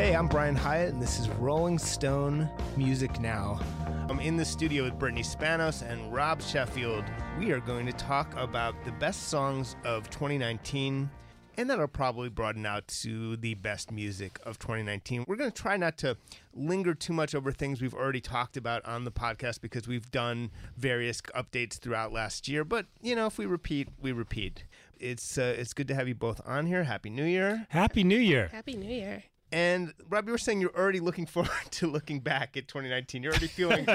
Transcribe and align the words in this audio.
Hey, 0.00 0.16
I'm 0.16 0.28
Brian 0.28 0.56
Hiatt, 0.56 0.88
and 0.88 1.02
this 1.02 1.18
is 1.20 1.28
Rolling 1.28 1.78
Stone 1.78 2.48
Music 2.74 3.20
Now. 3.20 3.60
I'm 4.08 4.18
in 4.18 4.34
the 4.34 4.46
studio 4.46 4.84
with 4.84 4.98
Brittany 4.98 5.22
Spanos 5.22 5.82
and 5.86 6.10
Rob 6.10 6.40
Sheffield. 6.40 7.04
We 7.38 7.52
are 7.52 7.60
going 7.60 7.84
to 7.84 7.92
talk 7.92 8.34
about 8.38 8.74
the 8.86 8.92
best 8.92 9.28
songs 9.28 9.76
of 9.84 10.08
2019, 10.08 11.10
and 11.58 11.68
that'll 11.68 11.86
probably 11.86 12.30
broaden 12.30 12.64
out 12.64 12.88
to 13.02 13.36
the 13.36 13.52
best 13.52 13.92
music 13.92 14.40
of 14.46 14.58
2019. 14.58 15.26
We're 15.28 15.36
going 15.36 15.52
to 15.52 15.62
try 15.62 15.76
not 15.76 15.98
to 15.98 16.16
linger 16.54 16.94
too 16.94 17.12
much 17.12 17.34
over 17.34 17.52
things 17.52 17.82
we've 17.82 17.92
already 17.92 18.22
talked 18.22 18.56
about 18.56 18.82
on 18.86 19.04
the 19.04 19.12
podcast 19.12 19.60
because 19.60 19.86
we've 19.86 20.10
done 20.10 20.50
various 20.78 21.20
updates 21.36 21.78
throughout 21.78 22.10
last 22.10 22.48
year. 22.48 22.64
But 22.64 22.86
you 23.02 23.14
know, 23.14 23.26
if 23.26 23.36
we 23.36 23.44
repeat, 23.44 23.88
we 24.00 24.12
repeat. 24.12 24.64
It's 24.98 25.36
uh, 25.36 25.54
it's 25.58 25.74
good 25.74 25.88
to 25.88 25.94
have 25.94 26.08
you 26.08 26.14
both 26.14 26.40
on 26.46 26.64
here. 26.64 26.84
Happy 26.84 27.10
New 27.10 27.26
Year! 27.26 27.66
Happy 27.68 28.02
New 28.02 28.18
Year. 28.18 28.48
Happy 28.50 28.76
New 28.76 28.88
Year. 28.88 29.24
And 29.52 29.92
Rob, 30.08 30.26
you 30.26 30.32
were 30.32 30.38
saying 30.38 30.60
you're 30.60 30.76
already 30.76 31.00
looking 31.00 31.26
forward 31.26 31.50
to 31.72 31.86
looking 31.86 32.20
back 32.20 32.56
at 32.56 32.68
2019. 32.68 33.22
You're 33.22 33.32
already 33.32 33.46
feeling, 33.48 33.86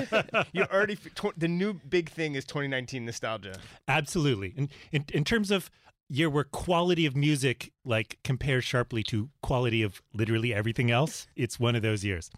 you're 0.51 0.71
already 0.71 0.95
tw- 0.95 1.37
the 1.37 1.47
new 1.47 1.73
big 1.73 2.09
thing 2.09 2.35
is 2.35 2.45
2019 2.45 3.05
nostalgia. 3.05 3.57
Absolutely. 3.87 4.53
In, 4.55 4.69
in 4.91 5.05
in 5.13 5.23
terms 5.23 5.51
of 5.51 5.69
year 6.09 6.29
where 6.29 6.43
quality 6.43 7.05
of 7.05 7.15
music 7.15 7.71
like 7.83 8.19
compares 8.23 8.63
sharply 8.63 9.01
to 9.03 9.29
quality 9.41 9.81
of 9.81 10.01
literally 10.13 10.53
everything 10.53 10.91
else, 10.91 11.27
it's 11.35 11.59
one 11.59 11.75
of 11.75 11.81
those 11.81 12.03
years. 12.03 12.29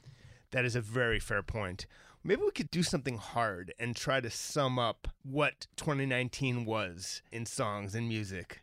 That 0.52 0.64
is 0.64 0.76
a 0.76 0.82
very 0.82 1.20
fair 1.20 1.44
point. 1.44 1.86
Maybe 2.24 2.42
we 2.42 2.52
could 2.52 2.72
do 2.72 2.84
something 2.84 3.18
hard 3.18 3.74
and 3.80 3.96
try 3.96 4.20
to 4.22 4.30
sum 4.30 4.80
up 4.80 5.08
what 5.24 5.68
2019 5.78 6.66
was 6.66 7.22
in 7.32 7.46
songs 7.46 7.96
and 7.96 8.08
music. 8.08 8.62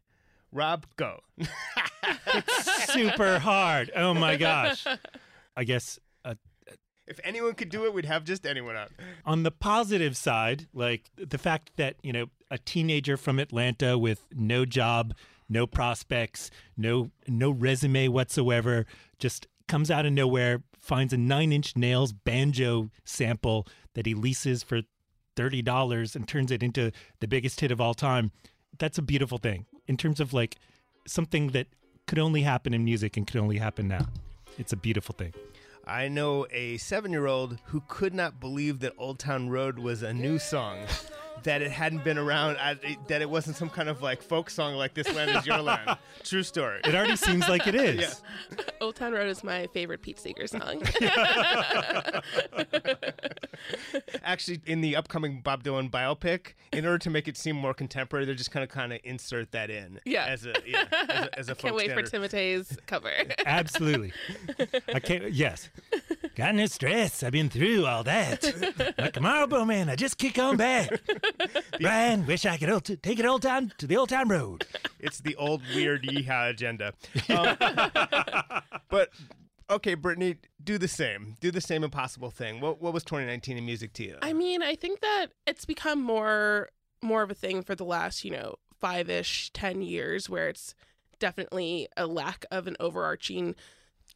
Rob, 0.54 0.86
go. 0.96 1.18
it's 1.36 2.92
Super 2.92 3.40
hard. 3.40 3.90
Oh 3.94 4.14
my 4.14 4.36
gosh. 4.36 4.86
I 5.56 5.64
guess 5.64 5.98
uh, 6.24 6.34
if 7.06 7.19
anyone 7.24 7.55
could 7.55 7.69
do 7.69 7.84
it, 7.84 7.92
we'd 7.92 8.05
have 8.05 8.24
just 8.24 8.46
anyone 8.46 8.77
on. 8.77 8.88
on 9.27 9.42
the 9.42 9.50
positive 9.50 10.16
side, 10.16 10.69
like 10.72 11.11
the 11.16 11.38
fact 11.38 11.72
that, 11.77 11.96
you 12.02 12.12
know, 12.12 12.27
a 12.50 12.58
teenager 12.58 13.16
from 13.16 13.41
Atlanta 13.41 13.98
with 13.98 14.27
no 14.33 14.64
job, 14.64 15.12
no 15.48 15.66
prospects, 15.66 16.50
no 16.77 17.11
no 17.27 17.50
resume 17.50 18.08
whatsoever, 18.08 18.86
just 19.18 19.48
comes 19.66 19.91
out 19.91 20.06
of 20.06 20.12
nowhere, 20.12 20.62
finds 20.78 21.12
a 21.12 21.16
Nine 21.16 21.52
Inch 21.52 21.77
Nails 21.77 22.12
banjo 22.12 22.91
sample 23.05 23.66
that 23.94 24.06
he 24.06 24.14
leases 24.14 24.62
for 24.62 24.83
$30 25.36 26.14
and 26.14 26.28
turns 26.28 26.52
it 26.52 26.62
into 26.62 26.92
the 27.18 27.27
biggest 27.27 27.61
hit 27.61 27.72
of 27.72 27.80
all 27.80 27.94
time. 27.94 28.30
That's 28.78 28.98
a 28.98 29.02
beautiful 29.02 29.39
thing. 29.39 29.66
In 29.86 29.96
terms 29.96 30.20
of 30.20 30.32
like 30.32 30.56
something 31.06 31.48
that 31.48 31.66
could 32.06 32.18
only 32.18 32.42
happen 32.42 32.74
in 32.74 32.84
music 32.84 33.16
and 33.16 33.27
could 33.27 33.40
only 33.40 33.58
happen 33.58 33.88
now. 33.88 34.06
It's 34.58 34.72
a 34.72 34.77
beautiful 34.77 35.14
thing. 35.14 35.34
I 35.86 36.08
know 36.08 36.46
a 36.50 36.78
seven 36.78 37.12
year 37.12 37.27
old 37.27 37.58
who 37.66 37.82
could 37.88 38.14
not 38.14 38.40
believe 38.40 38.80
that 38.80 38.94
Old 38.96 39.18
Town 39.18 39.50
Road 39.50 39.78
was 39.78 40.02
a 40.02 40.14
new 40.14 40.38
song. 40.38 40.78
That 41.45 41.61
it 41.62 41.70
hadn't 41.70 42.05
been 42.05 42.17
around, 42.19 42.56
uh, 42.56 42.75
that 43.09 43.20
it 43.20 43.28
wasn't 43.28 43.56
some 43.56 43.69
kind 43.69 43.89
of 43.91 44.00
like 44.00 44.23
folk 44.23 44.48
song 44.48 44.75
like 44.77 44.95
This 44.95 45.12
Land 45.14 45.37
Is 45.37 45.47
Your 45.47 45.59
Land. 45.61 45.98
True 46.25 46.42
story. 46.42 46.81
It 46.84 46.95
already 46.95 47.17
seems 47.17 47.48
like 47.48 47.67
it 47.67 47.75
is. 47.75 48.23
Yeah. 48.56 48.64
Old 48.81 48.97
Town 48.97 49.12
Road 49.12 49.28
is 49.28 49.45
my 49.45 49.67
favorite 49.69 50.01
Pete 50.01 50.19
Seeger 50.19 50.47
song. 50.47 50.83
Actually, 54.23 54.61
in 54.67 54.81
the 54.81 54.97
upcoming 54.97 55.41
Bob 55.42 55.62
Dylan 55.62 55.91
biopic, 55.91 56.55
in 56.73 56.86
order 56.86 56.98
to 56.98 57.11
make 57.11 57.28
it 57.28 57.36
seem 57.36 57.56
more 57.56 57.75
contemporary, 57.75 58.25
they're 58.25 58.34
just 58.34 58.51
kind 58.51 58.64
of 58.64 58.70
kind 58.70 58.92
of 58.92 59.01
insert 59.05 59.53
that 59.53 59.70
in. 59.70 60.01
Yeah. 60.05 60.25
As 60.25 60.47
a, 60.47 60.55
yeah, 60.67 60.84
as 60.91 61.08
a, 61.08 61.39
as 61.41 61.48
a 61.51 61.55
Can't 61.55 61.73
folk 61.73 61.79
wait 61.79 61.92
for 61.92 62.06
standard. 62.06 62.31
Timothée's 62.31 62.79
cover. 62.86 63.11
Absolutely. 63.45 64.12
I 64.92 65.01
can't. 65.01 65.33
Yes. 65.33 65.69
Got 66.34 66.56
no 66.56 66.66
stress. 66.66 67.22
I've 67.22 67.32
been 67.32 67.48
through 67.48 67.86
all 67.86 68.02
that. 68.04 68.44
Like 68.98 69.20
Marlboro 69.20 69.64
man, 69.64 69.89
I 69.89 69.96
just 69.96 70.18
kick 70.18 70.39
on 70.39 70.56
back. 70.56 70.90
Brian, 71.80 72.27
wish 72.27 72.46
I 72.46 72.56
could 72.56 72.70
old 72.70 72.84
take 73.02 73.18
it 73.18 73.27
old 73.27 73.42
time 73.42 73.72
to 73.78 73.86
the 73.86 73.96
old 73.96 74.08
time 74.08 74.30
road. 74.30 74.67
It's 74.98 75.20
the 75.20 75.36
old 75.36 75.62
weird 75.74 76.02
yeehaw 76.05 76.50
agenda. 76.50 76.92
Um, 77.28 77.56
but 78.89 79.11
okay, 79.70 79.94
Brittany, 79.94 80.36
do 80.62 80.78
the 80.78 80.89
same. 80.89 81.36
Do 81.40 81.50
the 81.50 81.61
same 81.61 81.84
impossible 81.84 82.30
thing. 82.30 82.61
What 82.61 82.80
what 82.80 82.92
was 82.92 83.05
2019 83.05 83.56
in 83.56 83.67
music 83.67 83.92
to 83.94 84.05
you? 84.05 84.17
I 84.23 84.33
mean, 84.33 84.62
I 84.62 84.74
think 84.74 85.00
that 85.00 85.28
it's 85.46 85.64
become 85.64 86.00
more 86.02 86.70
more 87.02 87.23
of 87.23 87.30
a 87.30 87.34
thing 87.34 87.62
for 87.62 87.74
the 87.74 87.84
last, 87.84 88.24
you 88.24 88.30
know, 88.30 88.56
five 88.80 89.08
ish, 89.08 89.50
ten 89.52 89.83
years, 89.83 90.28
where 90.28 90.48
it's 90.48 90.74
definitely 91.18 91.89
a 91.96 92.06
lack 92.06 92.44
of 92.50 92.67
an 92.67 92.77
overarching 92.80 93.55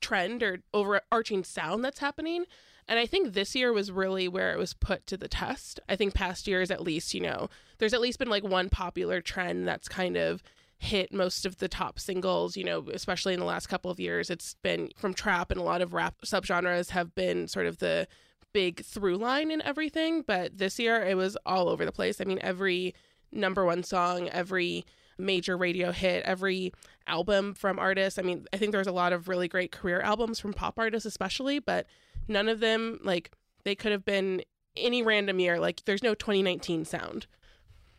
trend 0.00 0.42
or 0.42 0.60
overarching 0.72 1.44
sound 1.44 1.84
that's 1.84 2.00
happening. 2.00 2.44
And 2.88 2.98
I 2.98 3.06
think 3.06 3.32
this 3.32 3.54
year 3.54 3.72
was 3.72 3.92
really 3.92 4.28
where 4.28 4.52
it 4.52 4.58
was 4.58 4.72
put 4.72 5.06
to 5.08 5.16
the 5.16 5.28
test. 5.28 5.78
I 5.88 5.96
think 5.96 6.14
past 6.14 6.46
years, 6.46 6.70
at 6.70 6.82
least, 6.82 7.12
you 7.12 7.20
know, 7.20 7.50
there's 7.78 7.92
at 7.92 8.00
least 8.00 8.18
been 8.18 8.30
like 8.30 8.44
one 8.44 8.70
popular 8.70 9.20
trend 9.20 9.68
that's 9.68 9.88
kind 9.88 10.16
of 10.16 10.42
hit 10.78 11.12
most 11.12 11.44
of 11.44 11.58
the 11.58 11.68
top 11.68 11.98
singles, 11.98 12.56
you 12.56 12.64
know, 12.64 12.86
especially 12.92 13.34
in 13.34 13.40
the 13.40 13.46
last 13.46 13.66
couple 13.66 13.90
of 13.90 14.00
years. 14.00 14.30
It's 14.30 14.54
been 14.62 14.90
from 14.96 15.12
trap 15.12 15.50
and 15.50 15.60
a 15.60 15.64
lot 15.64 15.82
of 15.82 15.92
rap 15.92 16.14
subgenres 16.24 16.90
have 16.90 17.14
been 17.14 17.46
sort 17.48 17.66
of 17.66 17.78
the 17.78 18.06
big 18.54 18.84
through 18.84 19.16
line 19.16 19.50
in 19.50 19.60
everything. 19.62 20.22
But 20.22 20.56
this 20.56 20.78
year 20.78 21.02
it 21.02 21.16
was 21.16 21.36
all 21.44 21.68
over 21.68 21.84
the 21.84 21.92
place. 21.92 22.20
I 22.20 22.24
mean, 22.24 22.38
every 22.40 22.94
number 23.30 23.64
one 23.66 23.82
song, 23.82 24.28
every 24.30 24.86
major 25.18 25.56
radio 25.56 25.92
hit, 25.92 26.24
every 26.24 26.72
album 27.06 27.54
from 27.54 27.78
artists. 27.78 28.18
I 28.18 28.22
mean, 28.22 28.46
I 28.52 28.56
think 28.56 28.72
there's 28.72 28.86
a 28.86 28.92
lot 28.92 29.12
of 29.12 29.28
really 29.28 29.48
great 29.48 29.72
career 29.72 30.00
albums 30.00 30.38
from 30.38 30.52
pop 30.52 30.78
artists, 30.78 31.06
especially, 31.06 31.58
but 31.58 31.86
none 32.28 32.48
of 32.48 32.60
them, 32.60 33.00
like, 33.02 33.32
they 33.64 33.74
could 33.74 33.92
have 33.92 34.04
been 34.04 34.42
any 34.76 35.02
random 35.02 35.40
year. 35.40 35.58
Like, 35.58 35.84
there's 35.84 36.02
no 36.02 36.14
2019 36.14 36.84
sound. 36.84 37.26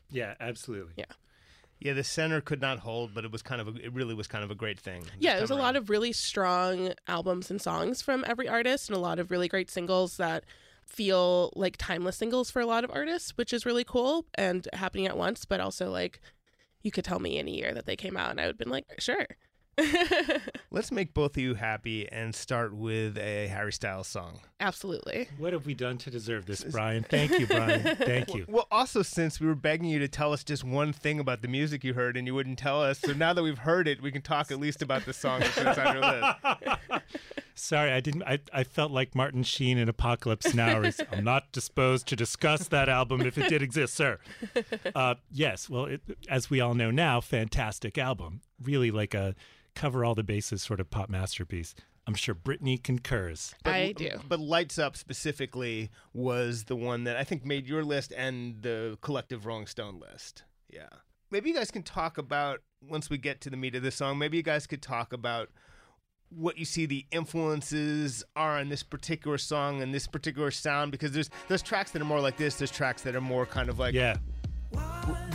Yeah, 0.09 0.35
absolutely. 0.39 0.93
Yeah. 0.97 1.05
yeah, 1.79 1.93
the 1.93 2.03
center 2.03 2.41
could 2.41 2.59
not 2.59 2.79
hold, 2.79 3.13
but 3.13 3.23
it 3.23 3.31
was 3.31 3.41
kind 3.41 3.61
of 3.61 3.69
a, 3.69 3.85
it 3.85 3.93
really 3.93 4.13
was 4.13 4.27
kind 4.27 4.43
of 4.43 4.51
a 4.51 4.55
great 4.55 4.79
thing. 4.79 5.03
this 5.03 5.11
Yeah, 5.19 5.37
there's 5.37 5.49
a 5.49 5.53
time 5.53 5.63
lot 5.63 5.75
of 5.75 5.89
really 5.89 6.11
strong 6.11 6.93
albums 7.07 7.49
and 7.49 7.61
songs 7.61 8.01
from 8.01 8.25
every 8.27 8.49
artist, 8.49 8.89
and 8.89 8.97
a 8.97 8.99
lot 8.99 9.17
of 9.17 9.31
really 9.31 9.47
great 9.47 9.71
singles 9.71 10.17
that 10.17 10.43
feel 10.85 11.53
like 11.55 11.77
timeless 11.77 12.17
singles 12.17 12.51
for 12.51 12.59
a 12.59 12.65
lot 12.65 12.83
of 12.83 12.91
artists, 12.91 13.37
which 13.37 13.53
is 13.53 13.65
really 13.65 13.85
cool 13.85 14.25
and 14.35 14.67
happening 14.73 15.05
at 15.05 15.17
once. 15.17 15.45
But 15.45 15.61
also, 15.61 15.89
like, 15.89 16.19
you 16.81 16.91
could 16.91 17.05
tell 17.05 17.19
me 17.19 17.37
any 17.37 17.57
year 17.57 17.73
that 17.73 17.85
they 17.85 17.95
came 17.95 18.17
out, 18.17 18.31
and 18.31 18.39
I 18.39 18.43
would 18.45 18.51
have 18.53 18.57
been 18.57 18.69
like, 18.69 18.85
sure. 18.99 19.27
Let's 20.71 20.91
make 20.91 21.13
both 21.13 21.37
of 21.37 21.43
you 21.43 21.55
happy 21.55 22.07
and 22.11 22.33
start 22.33 22.73
with 22.73 23.17
a 23.17 23.47
Harry 23.47 23.73
Styles 23.73 24.07
song. 24.07 24.39
Absolutely. 24.59 25.29
What 25.37 25.53
have 25.53 25.65
we 25.65 25.73
done 25.73 25.97
to 25.99 26.11
deserve 26.11 26.45
this, 26.45 26.63
Brian? 26.63 27.03
Thank 27.03 27.37
you, 27.39 27.47
Brian. 27.47 27.95
Thank 27.95 28.33
you. 28.33 28.45
Well, 28.47 28.67
also 28.71 29.01
since 29.01 29.39
we 29.39 29.47
were 29.47 29.55
begging 29.55 29.89
you 29.89 29.99
to 29.99 30.07
tell 30.07 30.33
us 30.33 30.43
just 30.43 30.63
one 30.63 30.93
thing 30.93 31.19
about 31.19 31.41
the 31.41 31.47
music 31.47 31.83
you 31.83 31.93
heard 31.93 32.17
and 32.17 32.27
you 32.27 32.35
wouldn't 32.35 32.59
tell 32.59 32.81
us, 32.81 32.99
so 32.99 33.13
now 33.13 33.33
that 33.33 33.43
we've 33.43 33.59
heard 33.59 33.87
it, 33.87 34.01
we 34.01 34.11
can 34.11 34.21
talk 34.21 34.51
at 34.51 34.59
least 34.59 34.81
about 34.81 35.05
the 35.05 35.13
song 35.13 35.39
that's 35.39 35.77
on 35.77 35.95
your 35.95 36.03
list. 36.03 37.03
Sorry, 37.55 37.91
I 37.91 37.99
didn't. 37.99 38.23
I, 38.23 38.39
I 38.53 38.63
felt 38.63 38.91
like 38.91 39.15
Martin 39.15 39.43
Sheen 39.43 39.77
in 39.77 39.89
Apocalypse 39.89 40.53
Now. 40.53 40.81
He's, 40.81 41.01
I'm 41.11 41.23
not 41.25 41.51
disposed 41.51 42.07
to 42.07 42.15
discuss 42.15 42.67
that 42.69 42.87
album 42.87 43.21
if 43.21 43.37
it 43.37 43.49
did 43.49 43.61
exist, 43.61 43.95
sir. 43.95 44.19
Uh, 44.95 45.15
yes, 45.29 45.69
well, 45.69 45.85
it, 45.85 46.01
as 46.29 46.49
we 46.49 46.61
all 46.61 46.73
know 46.73 46.89
now, 46.89 47.19
fantastic 47.19 47.97
album. 47.97 48.41
Really 48.63 48.91
like 48.91 49.13
a 49.13 49.35
cover 49.75 50.03
all 50.03 50.15
the 50.15 50.23
bases 50.23 50.61
sort 50.61 50.79
of 50.79 50.89
pop 50.89 51.09
masterpiece. 51.09 51.75
I'm 52.07 52.15
sure 52.15 52.33
Brittany 52.33 52.77
concurs. 52.77 53.53
I 53.65 53.93
do. 53.95 54.19
But 54.27 54.39
Lights 54.39 54.79
Up 54.79 54.97
specifically 54.97 55.91
was 56.13 56.63
the 56.63 56.75
one 56.75 57.03
that 57.03 57.15
I 57.15 57.23
think 57.23 57.45
made 57.45 57.67
your 57.67 57.83
list 57.83 58.11
and 58.17 58.61
the 58.61 58.97
collective 59.01 59.45
Rolling 59.45 59.67
Stone 59.67 59.99
list. 59.99 60.43
Yeah. 60.69 60.89
Maybe 61.29 61.49
you 61.49 61.55
guys 61.55 61.69
can 61.69 61.83
talk 61.83 62.17
about, 62.17 62.61
once 62.81 63.09
we 63.11 63.19
get 63.19 63.41
to 63.41 63.51
the 63.51 63.57
meat 63.57 63.75
of 63.75 63.83
the 63.83 63.91
song, 63.91 64.17
maybe 64.17 64.37
you 64.37 64.43
guys 64.43 64.65
could 64.65 64.81
talk 64.81 65.13
about 65.13 65.49
what 66.29 66.57
you 66.57 66.65
see 66.65 66.85
the 66.85 67.05
influences 67.11 68.23
are 68.35 68.57
on 68.59 68.69
this 68.69 68.83
particular 68.83 69.37
song 69.37 69.81
and 69.81 69.93
this 69.93 70.07
particular 70.07 70.51
sound 70.51 70.91
because 70.91 71.11
there's 71.11 71.29
there's 71.47 71.63
tracks 71.63 71.89
that 71.89 72.01
are 72.01 72.05
more 72.05 72.19
like 72.19 72.37
this 72.37 72.53
there's 72.55 72.69
tracks 72.69 73.01
that 73.01 73.15
are 73.15 73.21
more 73.21 73.47
kind 73.47 73.67
of 73.67 73.79
like 73.79 73.95
Yeah. 73.95 74.17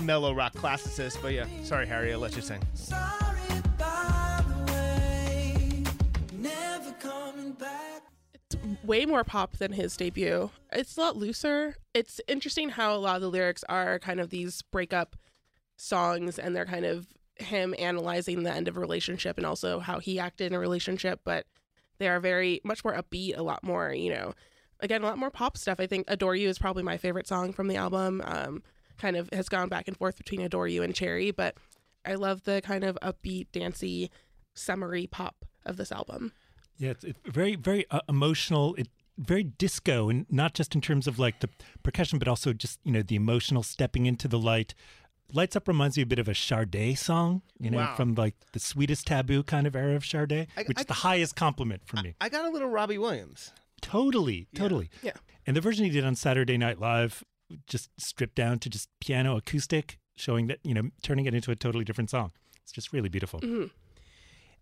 Mellow 0.03 0.35
rock 0.35 0.53
classicist. 0.55 1.21
but 1.23 1.33
yeah 1.33 1.47
sorry 1.63 1.87
harry 1.87 2.13
i'll 2.13 2.19
let 2.21 2.37
you 2.37 2.43
sing 2.43 2.61
Sorry, 2.75 3.01
by 3.79 4.43
the 4.47 4.73
way, 4.73 5.83
never 6.33 6.93
coming 6.93 7.53
back. 7.53 8.03
way 8.85 9.07
more 9.07 9.25
pop 9.25 9.57
than 9.57 9.73
his 9.73 9.97
debut. 9.97 10.51
It's 10.73 10.97
a 10.97 11.01
lot 11.01 11.17
looser. 11.17 11.77
It's 11.95 12.21
interesting 12.29 12.69
how 12.71 12.95
a 12.95 12.99
lot 12.99 13.17
of 13.17 13.23
the 13.23 13.31
lyrics 13.31 13.65
are 13.69 13.99
kind 13.99 14.21
of 14.21 14.31
these 14.31 14.63
breakup 14.63 15.17
songs 15.77 16.39
and 16.39 16.55
they're 16.55 16.67
kind 16.67 16.85
of 16.85 17.07
him 17.37 17.75
analyzing 17.79 18.43
the 18.43 18.53
end 18.53 18.69
of 18.69 18.77
a 18.77 18.81
relationship 18.81 19.37
and 19.39 19.47
also 19.47 19.81
how 19.81 19.99
he 19.99 20.19
acted 20.21 20.49
in 20.49 20.55
a 20.55 20.59
relationship, 20.59 21.21
but 21.25 21.47
they 21.99 22.09
are 22.09 22.21
very 22.21 22.61
much 22.65 22.85
more 22.85 22.95
upbeat, 22.95 23.37
a 23.37 23.43
lot 23.43 23.65
more, 23.65 23.93
you 23.93 24.11
know, 24.11 24.35
again, 24.81 25.03
a 25.03 25.07
lot 25.07 25.19
more 25.19 25.31
pop 25.31 25.57
stuff. 25.57 25.81
I 25.81 25.87
think 25.87 26.05
Adore 26.09 26.37
You 26.37 26.49
is 26.49 26.59
probably 26.59 26.83
my 26.83 26.97
favorite 26.97 27.27
song 27.27 27.53
from 27.53 27.69
the 27.69 27.77
album. 27.77 28.23
Um, 28.25 28.63
kind 28.99 29.17
of 29.17 29.29
has 29.32 29.49
gone 29.49 29.69
back 29.69 29.88
and 29.88 29.96
forth 29.96 30.17
between 30.17 30.41
Adore 30.41 30.69
You 30.69 30.82
and 30.82 30.94
Cherry, 30.94 31.31
but 31.31 31.56
I 32.05 32.14
love 32.14 32.44
the 32.44 32.61
kind 32.62 32.85
of 32.85 32.99
upbeat, 33.02 33.49
dancey, 33.52 34.11
summery 34.55 35.06
pop 35.06 35.44
of 35.64 35.76
this 35.76 35.91
album. 35.93 36.32
Yeah, 36.76 36.91
it's, 36.91 37.05
it's 37.05 37.19
very, 37.26 37.56
very 37.56 37.87
uh, 37.91 38.00
emotional. 38.08 38.75
It 38.76 38.88
very 39.17 39.44
disco, 39.44 40.08
and 40.08 40.26
not 40.29 40.55
just 40.55 40.75
in 40.75 40.81
terms 40.81 41.06
of 41.06 41.19
like 41.20 41.38
the 41.41 41.49
percussion, 41.85 42.19
but 42.19 42.26
also 42.29 42.52
just 42.52 42.81
you 42.85 42.93
know 42.93 43.02
the 43.02 43.14
emotional 43.14 43.62
stepping 43.62 44.06
into 44.06 44.26
the 44.29 44.38
light. 44.38 44.75
Lights 45.32 45.56
Up 45.56 45.67
reminds 45.69 45.97
me 45.97 46.02
a 46.02 46.06
bit 46.06 46.19
of 46.19 46.29
a 46.29 46.35
Sade 46.35 46.99
song, 46.99 47.43
you 47.58 47.70
know, 47.70 47.79
Wow. 47.79 47.94
from 47.97 48.14
like 48.14 48.35
the 48.52 48.58
sweetest 48.61 49.06
taboo 49.06 49.43
kind 49.43 49.67
of 49.67 49.75
era 49.75 49.94
of 49.97 50.05
Sade, 50.05 50.47
I- 50.56 50.62
which 50.64 50.76
I- 50.79 50.81
is 50.82 50.87
the 50.87 50.93
highest 50.94 51.35
compliment 51.37 51.82
for 51.87 51.97
me. 52.02 52.14
I 52.20 52.29
got 52.29 52.44
a 52.44 52.50
little 52.50 52.69
Robbie 52.69 52.99
Williams. 52.99 53.52
Totally, 53.81 54.49
totally. 54.55 54.90
Yeah. 55.02 55.12
And 55.47 55.56
the 55.56 55.61
version 55.61 55.85
he 55.85 55.90
did 55.90 56.05
on 56.05 56.14
Saturday 56.14 56.56
Night 56.58 56.79
Live, 56.79 57.23
just 57.67 57.91
stripped 57.99 58.35
down 58.35 58.58
to 58.61 58.70
just 58.70 58.88
piano 59.00 59.37
acoustic, 59.37 59.99
showing 60.17 60.46
that, 60.49 60.58
you 60.62 60.75
know, 60.75 60.91
turning 61.02 61.26
it 61.26 61.35
into 61.35 61.50
a 61.50 61.56
totally 61.56 61.85
different 61.85 62.11
song. 62.11 62.32
It's 62.62 62.73
just 62.73 62.93
really 62.93 63.08
beautiful. 63.08 63.41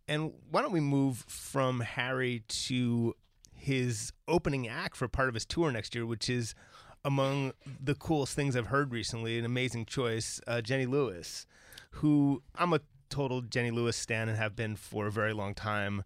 And 0.08 0.32
why 0.50 0.62
don't 0.62 0.72
we 0.72 0.80
move 0.80 1.24
from 1.28 1.80
Harry 1.80 2.42
to 2.48 3.14
his 3.54 4.12
opening 4.26 4.66
act 4.66 4.96
for 4.96 5.06
part 5.06 5.28
of 5.28 5.34
his 5.34 5.44
tour 5.44 5.70
next 5.70 5.94
year, 5.94 6.04
which 6.04 6.28
is 6.28 6.54
among 7.04 7.52
the 7.80 7.94
coolest 7.94 8.34
things 8.34 8.56
I've 8.56 8.66
heard 8.66 8.92
recently. 8.92 9.38
An 9.38 9.44
amazing 9.44 9.86
choice, 9.86 10.40
uh, 10.46 10.60
Jenny 10.60 10.86
Lewis, 10.86 11.46
who 11.90 12.42
I'm 12.56 12.72
a 12.72 12.80
total 13.08 13.42
Jenny 13.42 13.70
Lewis 13.70 13.96
stan 13.96 14.28
and 14.28 14.38
have 14.38 14.56
been 14.56 14.74
for 14.74 15.06
a 15.06 15.12
very 15.12 15.32
long 15.32 15.54
time. 15.54 16.02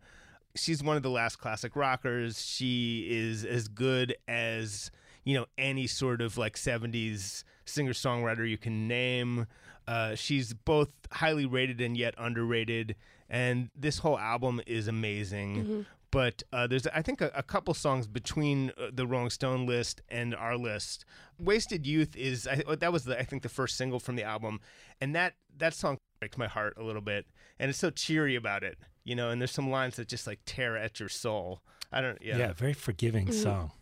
She's 0.54 0.82
one 0.82 0.96
of 0.96 1.02
the 1.02 1.10
last 1.10 1.36
classic 1.36 1.76
rockers. 1.76 2.44
She 2.44 3.06
is 3.08 3.44
as 3.44 3.68
good 3.68 4.16
as 4.26 4.90
you 5.26 5.34
know 5.34 5.44
any 5.58 5.86
sort 5.86 6.22
of 6.22 6.38
like 6.38 6.54
70s 6.56 7.44
singer 7.66 7.92
songwriter 7.92 8.48
you 8.48 8.56
can 8.56 8.88
name. 8.88 9.46
Uh, 9.86 10.14
she's 10.14 10.54
both 10.54 10.88
highly 11.12 11.44
rated 11.44 11.80
and 11.80 11.96
yet 11.96 12.14
underrated, 12.16 12.96
and 13.28 13.68
this 13.76 13.98
whole 13.98 14.18
album 14.18 14.62
is 14.66 14.88
amazing. 14.88 15.84
But 16.12 16.44
uh, 16.52 16.66
there's, 16.68 16.86
I 16.86 17.02
think, 17.02 17.20
a, 17.20 17.30
a 17.34 17.42
couple 17.42 17.74
songs 17.74 18.06
between 18.06 18.70
uh, 18.78 18.90
the 18.92 19.06
Rolling 19.06 19.30
Stone 19.30 19.66
list 19.66 20.00
and 20.08 20.34
our 20.34 20.56
list. 20.56 21.04
"Wasted 21.38 21.84
Youth" 21.86 22.16
is 22.16 22.46
I, 22.48 22.62
that 22.76 22.92
was 22.92 23.04
the 23.04 23.18
I 23.18 23.24
think 23.24 23.42
the 23.42 23.48
first 23.48 23.76
single 23.76 23.98
from 24.00 24.16
the 24.16 24.22
album, 24.22 24.60
and 25.00 25.14
that 25.14 25.34
that 25.58 25.74
song 25.74 25.98
breaks 26.20 26.38
my 26.38 26.46
heart 26.46 26.74
a 26.78 26.84
little 26.84 27.02
bit, 27.02 27.26
and 27.58 27.68
it's 27.68 27.78
so 27.78 27.90
cheery 27.90 28.36
about 28.36 28.62
it, 28.62 28.78
you 29.04 29.16
know. 29.16 29.30
And 29.30 29.40
there's 29.40 29.50
some 29.50 29.70
lines 29.70 29.96
that 29.96 30.08
just 30.08 30.26
like 30.26 30.38
tear 30.46 30.76
at 30.76 31.00
your 31.00 31.08
soul. 31.08 31.60
I 31.92 32.00
don't, 32.00 32.18
yeah. 32.22 32.38
Yeah, 32.38 32.52
very 32.52 32.72
forgiving 32.72 33.32
song. 33.32 33.72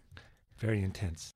Very 0.58 0.82
intense. 0.82 1.33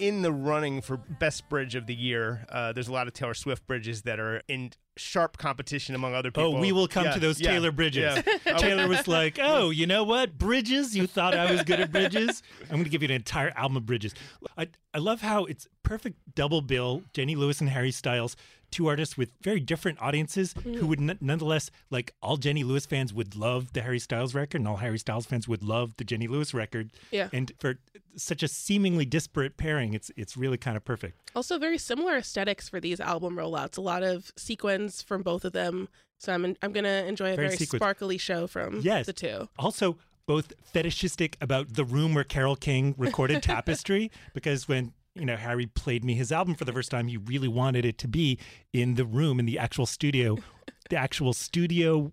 In 0.00 0.22
the 0.22 0.32
running 0.32 0.80
for 0.80 0.96
best 0.96 1.48
bridge 1.50 1.74
of 1.74 1.86
the 1.86 1.94
year. 1.94 2.46
Uh, 2.48 2.72
there's 2.72 2.88
a 2.88 2.92
lot 2.92 3.06
of 3.06 3.12
Taylor 3.12 3.34
Swift 3.34 3.66
bridges 3.66 4.02
that 4.02 4.18
are 4.18 4.40
in 4.48 4.72
sharp 4.96 5.36
competition 5.36 5.94
among 5.94 6.14
other 6.14 6.30
people. 6.30 6.56
Oh, 6.56 6.60
we 6.60 6.72
will 6.72 6.88
come 6.88 7.04
Yeah, 7.04 7.12
to 7.12 7.20
those 7.20 7.38
yeah, 7.38 7.50
Taylor 7.52 7.70
bridges. 7.70 8.22
yeah. 8.46 8.52
Taylor 8.56 8.88
was 8.88 9.06
like, 9.06 9.38
"Oh, 9.40 9.68
you 9.70 9.86
know 9.86 10.04
what? 10.04 10.38
Bridges? 10.38 10.96
You 10.96 11.06
thought 11.06 11.34
I 11.34 11.52
was 11.52 11.62
good 11.62 11.80
at 11.80 11.92
bridges? 11.92 12.42
I'm 12.62 12.76
going 12.76 12.84
to 12.84 12.90
give 12.90 13.02
you 13.02 13.08
an 13.08 13.14
entire 13.14 13.50
album 13.56 13.76
of 13.76 13.86
bridges." 13.86 14.14
I 14.56 14.68
I 14.94 14.98
love 14.98 15.20
how 15.20 15.44
it's 15.44 15.68
perfect 15.82 16.16
double 16.34 16.62
bill. 16.62 17.02
Jenny 17.12 17.36
Lewis 17.36 17.60
and 17.60 17.68
Harry 17.68 17.90
Styles, 17.90 18.36
two 18.70 18.86
artists 18.86 19.16
with 19.16 19.30
very 19.42 19.60
different 19.60 20.00
audiences 20.00 20.54
who 20.62 20.72
mm. 20.72 20.82
would 20.82 21.00
n- 21.00 21.18
nonetheless 21.20 21.70
like 21.90 22.14
all 22.22 22.36
Jenny 22.36 22.64
Lewis 22.64 22.86
fans 22.86 23.12
would 23.12 23.34
love 23.36 23.72
the 23.72 23.82
Harry 23.82 23.98
Styles 23.98 24.34
record, 24.34 24.60
and 24.60 24.68
all 24.68 24.76
Harry 24.76 24.98
Styles 24.98 25.26
fans 25.26 25.48
would 25.48 25.62
love 25.62 25.94
the 25.96 26.04
Jenny 26.04 26.28
Lewis 26.28 26.54
record. 26.54 26.90
Yeah. 27.10 27.28
And 27.32 27.52
for 27.58 27.78
such 28.16 28.42
a 28.42 28.48
seemingly 28.48 29.04
disparate 29.04 29.56
pairing, 29.56 29.94
it's 29.94 30.10
it's 30.16 30.36
really 30.36 30.56
kind 30.58 30.76
of 30.76 30.84
perfect. 30.84 31.18
Also, 31.34 31.58
very 31.58 31.78
similar 31.78 32.16
aesthetics 32.16 32.68
for 32.68 32.80
these 32.80 33.00
album 33.00 33.36
rollouts. 33.36 33.78
A 33.78 33.80
lot 33.80 34.02
of 34.02 34.32
sequins 34.36 35.02
from 35.02 35.22
both 35.22 35.44
of 35.44 35.52
them. 35.52 35.88
So 36.18 36.32
I'm 36.32 36.56
I'm 36.62 36.72
gonna 36.72 37.04
enjoy 37.06 37.32
a 37.32 37.36
Very 37.36 37.48
very, 37.48 37.66
sparkly 37.66 38.18
show 38.18 38.46
from 38.46 38.80
Yes. 38.82 39.06
the 39.06 39.12
two. 39.12 39.48
also 39.58 39.96
both 40.26 40.52
fetishistic 40.62 41.36
about 41.40 41.74
the 41.74 41.84
room 41.84 42.14
where 42.14 42.22
Carole 42.22 42.54
King 42.54 42.94
recorded 42.96 43.42
Tapestry 43.42 44.12
because 44.32 44.68
when 44.68 44.92
you 45.14 45.26
know 45.26 45.36
Harry 45.36 45.66
played 45.66 46.04
me 46.04 46.14
his 46.14 46.32
album 46.32 46.54
for 46.54 46.64
the 46.64 46.72
first 46.72 46.90
time. 46.90 47.08
He 47.08 47.16
really 47.16 47.48
wanted 47.48 47.84
it 47.84 47.98
to 47.98 48.08
be 48.08 48.38
in 48.72 48.94
the 48.94 49.04
room 49.04 49.38
in 49.38 49.46
the 49.46 49.58
actual 49.58 49.86
studio. 49.86 50.38
The 50.88 50.96
actual 50.96 51.32
studio 51.34 52.10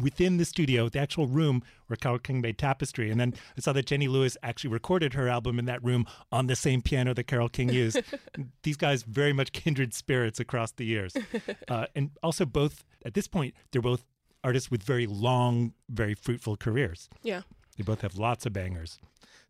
within 0.00 0.36
the 0.36 0.44
studio 0.44 0.88
the 0.88 0.98
actual 0.98 1.26
room 1.26 1.62
where 1.86 1.96
Carole 1.96 2.18
King 2.18 2.40
made 2.40 2.58
Tapestry. 2.58 3.10
And 3.10 3.20
then 3.20 3.34
I 3.56 3.60
saw 3.60 3.72
that 3.72 3.86
Jenny 3.86 4.08
Lewis 4.08 4.36
actually 4.42 4.70
recorded 4.70 5.14
her 5.14 5.28
album 5.28 5.58
in 5.58 5.64
that 5.66 5.82
room 5.84 6.06
on 6.32 6.46
the 6.46 6.56
same 6.56 6.82
piano 6.82 7.14
that 7.14 7.24
Carole 7.24 7.48
King 7.48 7.68
used. 7.68 8.00
These 8.62 8.76
guys 8.76 9.02
very 9.04 9.32
much 9.32 9.52
kindred 9.52 9.94
spirits 9.94 10.40
across 10.40 10.72
the 10.72 10.84
years. 10.84 11.14
Uh, 11.68 11.86
and 11.94 12.10
also 12.22 12.44
both 12.44 12.84
at 13.04 13.14
this 13.14 13.26
point 13.26 13.54
they're 13.70 13.82
both 13.82 14.04
artists 14.44 14.70
with 14.70 14.82
very 14.82 15.06
long 15.06 15.72
very 15.88 16.14
fruitful 16.14 16.56
careers. 16.56 17.08
Yeah. 17.22 17.42
They 17.76 17.82
both 17.82 18.00
have 18.02 18.16
lots 18.16 18.46
of 18.46 18.52
bangers. 18.52 18.98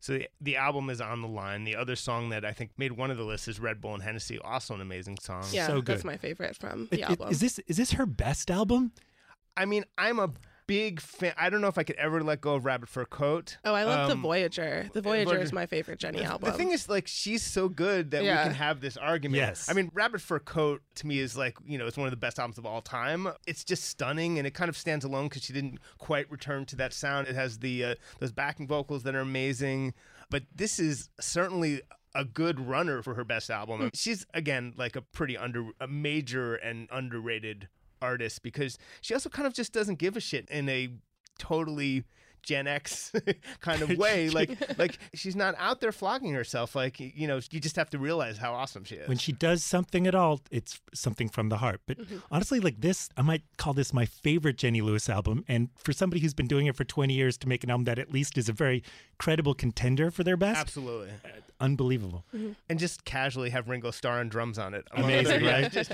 So 0.01 0.13
the, 0.19 0.29
the 0.41 0.57
album 0.57 0.91
is 0.91 1.01
on 1.01 1.23
the 1.23 1.29
line. 1.29 1.65
The 1.65 1.75
other 1.77 1.97
song 1.97 2.29
that 2.29 2.45
I 2.45 2.53
think 2.53 2.71
made 2.77 2.93
one 2.93 3.11
of 3.11 3.17
the 3.17 3.25
lists 3.25 3.49
is 3.49 3.59
Red 3.59 3.81
Bull 3.81 3.95
and 3.95 4.03
Hennessy, 4.03 4.39
also 4.39 4.75
an 4.75 4.81
amazing 4.81 5.19
song. 5.21 5.45
Yeah, 5.51 5.67
so 5.67 5.81
that's 5.81 6.05
my 6.05 6.17
favorite 6.17 6.57
from 6.57 6.83
It- 6.85 6.91
the 6.91 7.01
it- 7.01 7.09
album. 7.11 7.29
Is 7.31 7.41
this 7.41 7.59
is 7.67 7.77
this 7.77 7.93
her 7.93 8.07
best 8.07 8.51
album? 8.51 8.93
I 9.57 9.65
mean, 9.65 9.85
I'm 9.97 10.19
a 10.19 10.31
big 10.67 11.01
fan. 11.01 11.33
I 11.39 11.49
don't 11.51 11.61
know 11.61 11.69
if 11.69 11.79
I 11.79 11.83
could 11.85 11.97
ever 11.97 12.23
let 12.23 12.41
go 12.41 12.55
of 12.55 12.65
Rabbit 12.65 12.89
Fur 12.89 13.05
Coat. 13.05 13.59
oh, 13.65 13.75
I 13.75 13.85
love 13.85 14.09
the 14.09 14.15
Um, 14.15 14.23
Voyager. 14.23 14.91
The 14.93 15.01
Voyager 15.01 15.25
Voyager- 15.31 15.43
is 15.45 15.53
my 15.53 15.67
favorite 15.67 15.99
Jenny 15.99 16.19
The- 16.19 16.25
album. 16.25 16.51
The 16.51 16.57
thing 16.57 16.73
is, 16.73 16.89
like, 16.89 17.07
she's 17.07 17.43
so 17.43 17.69
good 17.69 18.11
that 18.11 18.25
Yeah. 18.25 18.43
we 18.43 18.49
can 18.49 18.55
have 18.57 18.81
this 18.81 18.97
argument. 18.97 19.37
Yes. 19.39 19.69
I 19.69 19.73
mean, 19.73 19.91
Rabbit 19.95 20.21
Fur 20.21 20.39
Coat 20.39 20.83
to 20.97 21.07
me 21.07 21.19
is 21.19 21.37
like, 21.37 21.57
you 21.65 21.79
know, 21.79 21.87
it's 21.87 21.97
one 21.97 22.07
of 22.07 22.13
the 22.13 22.17
best 22.17 22.39
albums 22.39 22.59
of 22.59 22.67
all 22.67 22.83
time. 22.83 23.29
It's 23.47 23.65
just 23.65 23.85
stunning, 23.85 24.39
and 24.39 24.47
it 24.47 24.55
kind 24.55 24.69
of 24.69 24.77
stands 24.77 25.05
alone 25.05 25.29
because 25.29 25.45
she 25.45 25.53
didn't 25.53 25.79
quite 25.99 26.31
return 26.31 26.65
to 26.67 26.77
that 26.77 26.93
sound. 26.93 27.29
It 27.29 27.35
has 27.35 27.59
the 27.61 27.85
uh, 27.85 27.95
those 28.21 28.33
backing 28.33 28.67
vocals 28.67 29.03
that 29.05 29.15
are 29.15 29.21
amazing, 29.21 29.95
but 30.31 30.45
this 30.55 30.79
is 30.79 31.11
certainly 31.21 31.83
a 32.15 32.25
good 32.25 32.59
runner 32.59 33.03
for 33.03 33.15
her 33.15 33.25
best 33.25 33.51
album. 33.51 33.91
She's 33.93 34.25
again 34.33 34.73
like 34.77 34.97
a 34.97 35.03
pretty 35.03 35.37
under 35.37 35.69
a 35.79 35.87
major 35.87 36.55
and 36.55 36.89
underrated 36.91 37.69
artist 38.03 38.43
because 38.43 38.79
she 39.01 39.15
also 39.15 39.29
kind 39.29 39.47
of 39.47 39.55
just 39.55 39.73
doesn't 39.73 39.99
give 39.99 40.17
a 40.17 40.21
shit 40.21 40.49
in 40.51 40.69
a 40.69 40.89
totally 41.39 42.05
Gen 42.47 42.67
X 42.69 43.13
kind 43.61 43.83
of 43.83 43.99
way. 43.99 44.31
Like 44.31 44.57
like 44.79 44.99
she's 45.13 45.37
not 45.37 45.55
out 45.59 45.81
there 45.81 45.93
flogging 45.93 46.33
herself. 46.33 46.75
Like 46.75 46.99
you 46.99 47.27
know, 47.27 47.41
you 47.51 47.61
just 47.61 47.77
have 47.77 47.91
to 47.91 47.99
realize 47.99 48.39
how 48.39 48.55
awesome 48.55 48.85
she 48.85 48.95
is. 48.95 49.09
When 49.09 49.19
she 49.19 49.33
does 49.33 49.63
something 49.63 50.07
at 50.07 50.15
all, 50.15 50.41
it's 50.51 50.81
something 50.95 51.29
from 51.29 51.51
the 51.51 51.59
heart. 51.59 51.81
But 51.87 51.99
mm-hmm. 51.99 52.19
honestly, 52.31 52.61
like 52.61 52.81
this, 52.81 53.11
I 53.17 53.23
might 53.23 53.43
call 53.59 53.75
this 53.75 53.93
my 53.93 54.07
favorite 54.07 54.57
Jenny 54.57 54.81
Lewis 54.81 55.09
album. 55.09 55.45
And 55.49 55.69
for 55.77 55.93
somebody 55.93 56.23
who's 56.23 56.35
been 56.35 56.47
doing 56.47 56.67
it 56.67 56.77
for 56.77 56.85
20 56.85 57.13
years 57.13 57.37
to 57.39 57.49
make 57.49 57.65
an 57.65 57.71
album 57.71 57.85
that 57.85 57.99
at 57.99 58.13
least 58.13 58.39
is 58.39 58.49
a 58.49 58.53
very 58.53 58.83
credible 59.19 59.55
contender 59.55 60.11
for 60.11 60.23
their 60.23 60.37
best, 60.37 60.61
Absolutely, 60.61 61.11
uh, 61.25 61.29
unbelievable. 61.61 62.25
Mm-hmm. 62.35 62.53
and 62.69 62.79
just 62.79 63.05
casually 63.05 63.51
have 63.51 63.69
Ringo 63.69 63.91
Starr 63.91 64.21
and 64.21 64.31
drums 64.31 64.59
on 64.59 64.73
it. 64.73 64.87
Amazing, 64.93 65.45
right? 65.45 65.73
just- 65.77 65.93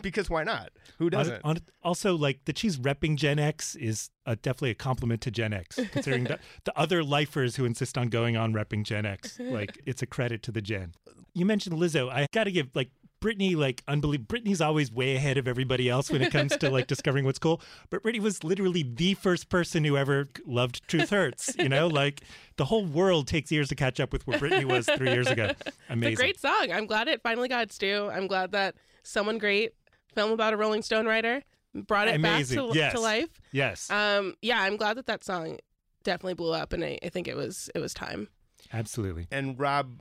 because 0.00 0.30
why 0.30 0.44
not? 0.44 0.70
Who 0.98 1.10
doesn't? 1.10 1.42
on- 1.44 1.58
also, 1.82 2.16
like 2.16 2.44
that 2.46 2.56
she's 2.56 2.78
repping 2.78 3.16
Gen 3.16 3.38
X 3.38 3.74
is 3.74 4.10
uh 4.26 4.36
definitely 4.42 4.70
a 4.70 4.74
compliment 4.74 5.20
to 5.22 5.30
Gen 5.30 5.52
X, 5.52 5.78
considering 5.92 6.24
the, 6.24 6.38
the 6.64 6.78
other 6.78 7.02
lifers 7.02 7.56
who 7.56 7.64
insist 7.64 7.96
on 7.98 8.08
going 8.08 8.36
on 8.36 8.52
repping 8.52 8.84
Gen 8.84 9.06
X. 9.06 9.38
Like 9.38 9.80
it's 9.86 10.02
a 10.02 10.06
credit 10.06 10.42
to 10.44 10.52
the 10.52 10.62
Gen. 10.62 10.92
You 11.34 11.46
mentioned 11.46 11.76
Lizzo. 11.76 12.10
I 12.10 12.26
got 12.32 12.44
to 12.44 12.52
give 12.52 12.68
like 12.74 12.90
Brittany, 13.20 13.54
like 13.54 13.82
unbelievable. 13.86 14.26
Brittany's 14.28 14.60
always 14.60 14.90
way 14.90 15.14
ahead 15.14 15.36
of 15.36 15.46
everybody 15.46 15.88
else 15.88 16.10
when 16.10 16.22
it 16.22 16.32
comes 16.32 16.56
to 16.56 16.70
like 16.70 16.86
discovering 16.86 17.24
what's 17.24 17.38
cool. 17.38 17.60
But 17.90 18.02
Brittany 18.02 18.22
was 18.22 18.42
literally 18.42 18.82
the 18.82 19.14
first 19.14 19.48
person 19.48 19.84
who 19.84 19.96
ever 19.96 20.28
loved 20.46 20.86
Truth 20.88 21.10
Hurts. 21.10 21.54
You 21.58 21.68
know, 21.68 21.86
like 21.86 22.22
the 22.56 22.64
whole 22.64 22.84
world 22.84 23.28
takes 23.28 23.52
years 23.52 23.68
to 23.68 23.74
catch 23.74 24.00
up 24.00 24.12
with 24.12 24.26
where 24.26 24.38
Brittany 24.38 24.64
was 24.64 24.86
three 24.86 25.10
years 25.10 25.28
ago. 25.28 25.50
Amazing. 25.90 26.12
It's 26.12 26.20
a 26.20 26.22
great 26.22 26.40
song. 26.40 26.72
I'm 26.72 26.86
glad 26.86 27.08
it 27.08 27.22
finally 27.22 27.48
got 27.48 27.64
its 27.64 27.76
due. 27.78 28.08
I'm 28.10 28.26
glad 28.26 28.52
that 28.52 28.76
someone 29.02 29.38
great, 29.38 29.74
film 30.14 30.32
about 30.32 30.54
a 30.54 30.56
Rolling 30.56 30.82
Stone 30.82 31.06
writer, 31.06 31.42
brought 31.74 32.08
it 32.08 32.16
Amazing. 32.16 32.58
back 32.58 32.72
to, 32.72 32.78
Yes. 32.78 32.92
to 32.94 33.00
life. 33.00 33.40
Yes, 33.52 33.90
Um, 33.90 34.34
yeah, 34.42 34.60
I'm 34.62 34.76
glad 34.76 34.96
that 34.96 35.06
that 35.06 35.24
song 35.24 35.58
definitely 36.02 36.34
blew 36.34 36.52
up, 36.52 36.72
and 36.72 36.84
I, 36.84 36.98
I 37.02 37.08
think 37.10 37.28
it 37.28 37.36
was 37.36 37.70
it 37.74 37.78
was 37.80 37.94
time. 37.94 38.28
absolutely. 38.72 39.26
and 39.30 39.58
Rob, 39.58 40.00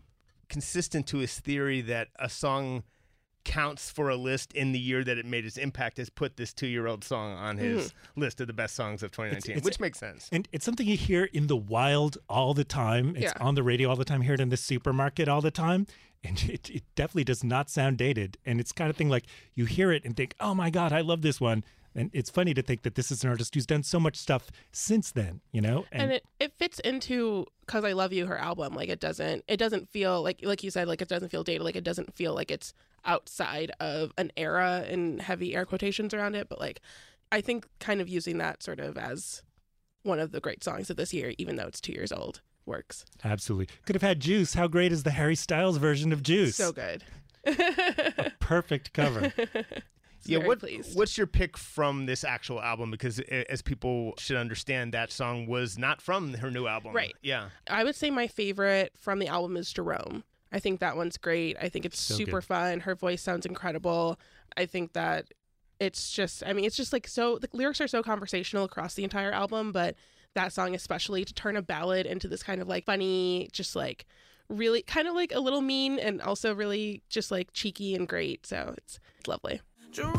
consistent 0.49 1.05
to 1.07 1.19
his 1.19 1.39
theory 1.39 1.81
that 1.81 2.07
a 2.17 2.29
song 2.29 2.83
counts 3.43 3.89
for 3.89 4.09
a 4.09 4.15
list 4.15 4.53
in 4.53 4.71
the 4.71 4.79
year 4.79 5.03
that 5.03 5.17
it 5.17 5.25
made 5.25 5.45
its 5.45 5.57
impact, 5.57 5.97
has 5.97 6.09
put 6.09 6.37
this 6.37 6.53
two-year-old 6.53 7.03
song 7.03 7.33
on 7.33 7.57
hmm. 7.57 7.63
his 7.63 7.93
list 8.15 8.41
of 8.41 8.47
the 8.47 8.53
best 8.53 8.75
songs 8.75 9.03
of 9.03 9.11
2019, 9.11 9.51
it's- 9.51 9.65
which 9.65 9.79
makes 9.79 9.99
sense. 9.99 10.29
And 10.31 10.47
it's 10.51 10.65
something 10.65 10.87
you 10.87 10.97
hear 10.97 11.25
in 11.25 11.47
the 11.47 11.57
wild 11.57 12.17
all 12.27 12.53
the 12.53 12.63
time. 12.63 13.15
It's 13.15 13.33
Yeah. 13.35 13.43
on 13.43 13.55
the 13.55 13.63
radio 13.63 13.89
all 13.89 13.95
the 13.95 14.05
time. 14.05 14.21
Hear 14.21 14.33
it 14.33 14.41
in 14.41 14.49
the 14.49 14.57
supermarket 14.57 15.27
all 15.27 15.41
the 15.41 15.51
time. 15.51 15.87
And 16.23 16.43
it, 16.49 16.69
it 16.69 16.83
definitely 16.95 17.23
does 17.23 17.43
not 17.43 17.69
sound 17.69 17.97
dated. 17.97 18.37
And 18.45 18.59
it's 18.59 18.71
kind 18.71 18.89
of 18.89 18.95
thing 18.95 19.09
like 19.09 19.25
you 19.53 19.65
hear 19.65 19.91
it 19.91 20.05
and 20.05 20.15
think, 20.15 20.35
oh 20.39 20.53
my 20.53 20.69
God, 20.69 20.91
I 20.91 21.01
love 21.01 21.21
this 21.21 21.39
one. 21.39 21.63
And 21.95 22.11
it's 22.13 22.29
funny 22.29 22.53
to 22.53 22.61
think 22.61 22.83
that 22.83 22.95
this 22.95 23.11
is 23.11 23.23
an 23.23 23.29
artist 23.29 23.55
who's 23.55 23.65
done 23.65 23.83
so 23.83 23.99
much 23.99 24.15
stuff 24.15 24.51
since 24.71 25.11
then, 25.11 25.41
you 25.51 25.59
know? 25.59 25.85
and, 25.91 26.11
it, 26.11 26.23
it 26.39 26.53
fits 26.57 26.79
into 26.79 27.45
cause 27.65 27.83
i 27.83 27.91
love 27.91 28.11
you 28.11 28.25
her 28.25 28.37
album 28.37 28.73
like 28.73 28.89
it 28.89 28.99
doesn't 28.99 29.43
it 29.47 29.57
doesn't 29.57 29.87
feel 29.89 30.23
like 30.23 30.39
like 30.41 30.63
you 30.63 30.71
said 30.71 30.87
like 30.87 31.03
it 31.03 31.07
doesn't 31.07 31.29
feel 31.29 31.43
dated 31.43 31.61
like 31.61 31.75
it 31.75 31.83
doesn't 31.83 32.11
feel 32.15 32.33
like 32.33 32.49
it's 32.49 32.73
outside 33.05 33.71
of 33.79 34.11
an 34.17 34.31
era 34.37 34.85
and 34.87 35.21
heavy 35.21 35.55
air 35.55 35.65
quotations 35.65 36.13
around 36.13 36.35
it 36.35 36.47
but 36.49 36.59
like 36.59 36.81
i 37.31 37.41
think 37.41 37.67
kind 37.79 38.01
of 38.01 38.09
using 38.09 38.37
that 38.37 38.61
sort 38.63 38.79
of 38.79 38.97
as 38.97 39.43
one 40.03 40.19
of 40.19 40.31
the 40.31 40.39
great 40.39 40.63
songs 40.63 40.89
of 40.89 40.97
this 40.97 41.13
year 41.13 41.33
even 41.37 41.55
though 41.55 41.67
it's 41.67 41.81
two 41.81 41.93
years 41.93 42.11
old 42.11 42.41
works 42.65 43.05
absolutely 43.23 43.67
could 43.85 43.95
have 43.95 44.03
had 44.03 44.19
Juice. 44.19 44.53
How 44.53 44.67
great 44.67 44.91
is 44.91 45.01
the 45.01 45.11
Harry 45.11 45.35
Styles 45.35 45.77
version 45.77 46.13
of 46.13 46.21
Juice? 46.21 46.55
so 46.55 46.71
good 46.71 47.03
Perfect 48.39 48.93
cover. 48.93 49.33
yeah, 50.25 50.39
what 50.39 50.59
pleased. 50.59 50.97
what's 50.97 51.17
your 51.17 51.27
pick 51.27 51.57
from 51.57 52.05
this 52.05 52.23
actual 52.23 52.61
album? 52.61 52.91
Because 52.91 53.19
as 53.19 53.61
people 53.61 54.13
should 54.17 54.37
understand, 54.37 54.93
that 54.93 55.11
song 55.11 55.47
was 55.47 55.77
not 55.77 56.01
from 56.01 56.33
her 56.35 56.51
new 56.51 56.67
album. 56.67 56.93
Right. 56.93 57.15
Yeah. 57.21 57.49
I 57.69 57.83
would 57.83 57.95
say 57.95 58.09
my 58.09 58.27
favorite 58.27 58.93
from 58.97 59.19
the 59.19 59.27
album 59.27 59.57
is 59.57 59.71
Jerome. 59.71 60.23
I 60.51 60.59
think 60.59 60.79
that 60.79 60.97
one's 60.97 61.17
great. 61.17 61.57
I 61.61 61.69
think 61.69 61.85
it's 61.85 61.99
So 61.99 62.15
super 62.15 62.39
good. 62.39 62.45
fun. 62.45 62.79
Her 62.81 62.95
voice 62.95 63.21
sounds 63.21 63.45
incredible. 63.45 64.19
I 64.57 64.65
think 64.65 64.93
that 64.93 65.25
it's 65.79 66.11
just, 66.11 66.43
I 66.45 66.53
mean, 66.53 66.65
it's 66.65 66.75
just 66.75 66.91
like 66.91 67.07
so, 67.07 67.37
the 67.37 67.47
lyrics 67.53 67.79
are 67.81 67.87
so 67.87 68.01
conversational 68.03 68.63
across 68.65 68.95
the 68.95 69.03
entire 69.03 69.31
album, 69.31 69.71
but 69.71 69.95
that 70.35 70.51
song, 70.51 70.75
especially 70.75 71.23
to 71.25 71.33
turn 71.33 71.55
a 71.55 71.61
ballad 71.61 72.05
into 72.05 72.27
this 72.27 72.43
kind 72.43 72.61
of 72.61 72.67
like 72.67 72.85
funny, 72.85 73.49
just 73.51 73.75
like 73.75 74.05
really 74.49 74.81
kind 74.81 75.07
of 75.07 75.13
like 75.15 75.31
a 75.33 75.39
little 75.39 75.61
mean 75.61 75.99
and 75.99 76.21
also 76.21 76.53
really 76.53 77.03
just 77.09 77.29
like 77.31 77.53
cheeky 77.53 77.95
and 77.95 78.07
great. 78.07 78.45
So 78.45 78.73
it's, 78.77 78.99
it's 79.19 79.27
lovely. 79.27 79.61
Jerome, 79.91 80.13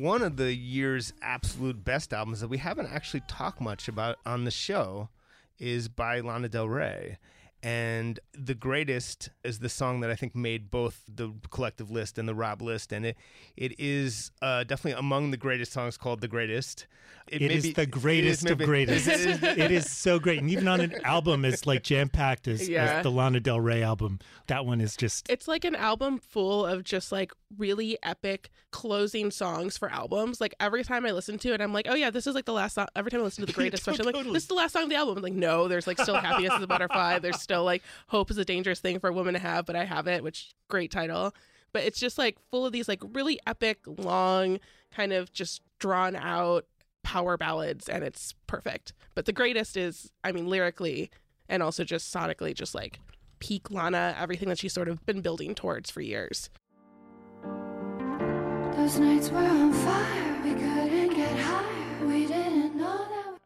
One 0.00 0.22
of 0.22 0.36
the 0.36 0.54
year's 0.54 1.12
absolute 1.20 1.84
best 1.84 2.12
albums 2.12 2.38
that 2.38 2.46
we 2.46 2.58
haven't 2.58 2.86
actually 2.86 3.22
talked 3.26 3.60
much 3.60 3.88
about 3.88 4.18
on 4.24 4.44
the 4.44 4.50
show 4.52 5.08
is 5.58 5.88
by 5.88 6.20
Lana 6.20 6.48
Del 6.48 6.68
Rey. 6.68 7.18
And 7.62 8.20
the 8.32 8.54
greatest 8.54 9.30
is 9.42 9.58
the 9.58 9.68
song 9.68 10.00
that 10.00 10.10
I 10.10 10.14
think 10.14 10.34
made 10.36 10.70
both 10.70 11.02
the 11.12 11.32
collective 11.50 11.90
list 11.90 12.16
and 12.16 12.28
the 12.28 12.34
Rob 12.34 12.62
list, 12.62 12.92
and 12.92 13.04
it 13.04 13.16
it 13.56 13.78
is 13.80 14.30
uh, 14.40 14.62
definitely 14.62 14.98
among 14.98 15.32
the 15.32 15.36
greatest 15.36 15.72
songs 15.72 15.96
called 15.96 16.20
"The 16.20 16.28
Greatest." 16.28 16.86
It 17.26 17.42
may 17.42 17.48
is 17.54 17.64
be- 17.64 17.72
the 17.72 17.82
it 17.82 17.88
is 17.88 18.00
greatest 18.00 18.48
of 18.48 18.58
greatest. 18.58 19.06
it 19.08 19.20
is- 19.20 19.42
it 19.42 19.70
is 19.72 19.90
so 19.90 20.18
great. 20.18 20.38
And 20.40 20.48
even 20.50 20.66
on 20.68 20.80
an 20.80 20.94
album 21.04 21.44
as 21.44 21.66
like 21.66 21.82
jam 21.82 22.08
packed 22.08 22.48
as, 22.48 22.66
Yeah. 22.68 22.98
as 22.98 23.02
the 23.02 23.10
Lana 23.10 23.40
Del 23.40 23.60
Rey 23.60 23.82
album, 23.82 24.18
that 24.46 24.64
one 24.64 24.80
is 24.80 24.96
just 24.96 25.28
It's 25.28 25.46
like 25.48 25.64
an 25.64 25.74
album 25.74 26.20
full 26.20 26.64
of 26.64 26.84
just 26.84 27.10
like 27.12 27.32
really 27.58 27.98
epic 28.02 28.50
closing 28.70 29.30
songs 29.30 29.76
for 29.76 29.90
albums. 29.90 30.40
Like 30.40 30.54
every 30.60 30.84
time 30.84 31.04
I 31.04 31.10
listen 31.10 31.38
to 31.40 31.52
it, 31.52 31.60
I'm 31.60 31.72
like, 31.74 31.86
oh 31.90 31.94
yeah, 31.94 32.08
this 32.10 32.26
is 32.26 32.34
like 32.34 32.44
the 32.46 32.52
last 32.54 32.76
song. 32.76 32.86
Every 32.96 33.10
time 33.10 33.20
I 33.20 33.24
listen 33.24 33.42
to 33.42 33.46
the 33.46 33.52
greatest, 33.60 33.82
especially 33.86 34.14
I'm 34.14 34.24
like 34.24 34.32
this 34.32 34.44
is 34.44 34.48
the 34.48 34.54
last 34.54 34.72
song 34.72 34.84
of 34.84 34.88
the 34.88 34.94
album. 34.96 35.16
I'm 35.18 35.22
like, 35.22 35.32
no, 35.34 35.68
there's 35.68 35.86
like 35.86 36.00
still 36.00 36.14
happiness 36.16 36.54
is 36.54 36.62
a 36.62 36.66
butterfly. 36.66 37.18
There's 37.18 37.40
still 37.48 37.64
like 37.64 37.82
hope 38.08 38.30
is 38.30 38.36
a 38.36 38.44
dangerous 38.44 38.78
thing 38.78 39.00
for 39.00 39.08
a 39.08 39.12
woman 39.12 39.32
to 39.32 39.40
have, 39.40 39.64
but 39.64 39.74
I 39.74 39.84
have 39.84 40.06
it, 40.06 40.22
which 40.22 40.52
great 40.68 40.90
title. 40.90 41.34
But 41.72 41.84
it's 41.84 41.98
just 41.98 42.18
like 42.18 42.36
full 42.50 42.66
of 42.66 42.72
these 42.72 42.88
like 42.88 43.02
really 43.14 43.40
epic, 43.46 43.78
long, 43.86 44.60
kind 44.94 45.14
of 45.14 45.32
just 45.32 45.62
drawn 45.78 46.14
out 46.14 46.66
power 47.02 47.38
ballads, 47.38 47.88
and 47.88 48.04
it's 48.04 48.34
perfect. 48.46 48.92
But 49.14 49.24
the 49.24 49.32
greatest 49.32 49.78
is, 49.78 50.12
I 50.22 50.32
mean, 50.32 50.46
lyrically 50.46 51.10
and 51.48 51.62
also 51.62 51.84
just 51.84 52.14
sonically, 52.14 52.52
just 52.52 52.74
like 52.74 53.00
peak 53.38 53.70
Lana, 53.70 54.14
everything 54.18 54.50
that 54.50 54.58
she's 54.58 54.74
sort 54.74 54.88
of 54.88 55.06
been 55.06 55.22
building 55.22 55.54
towards 55.54 55.90
for 55.90 56.02
years. 56.02 56.50
Those 58.76 58.98
nights 58.98 59.30
were 59.30 59.38
on 59.38 59.72
fire, 59.72 60.40
we 60.44 60.52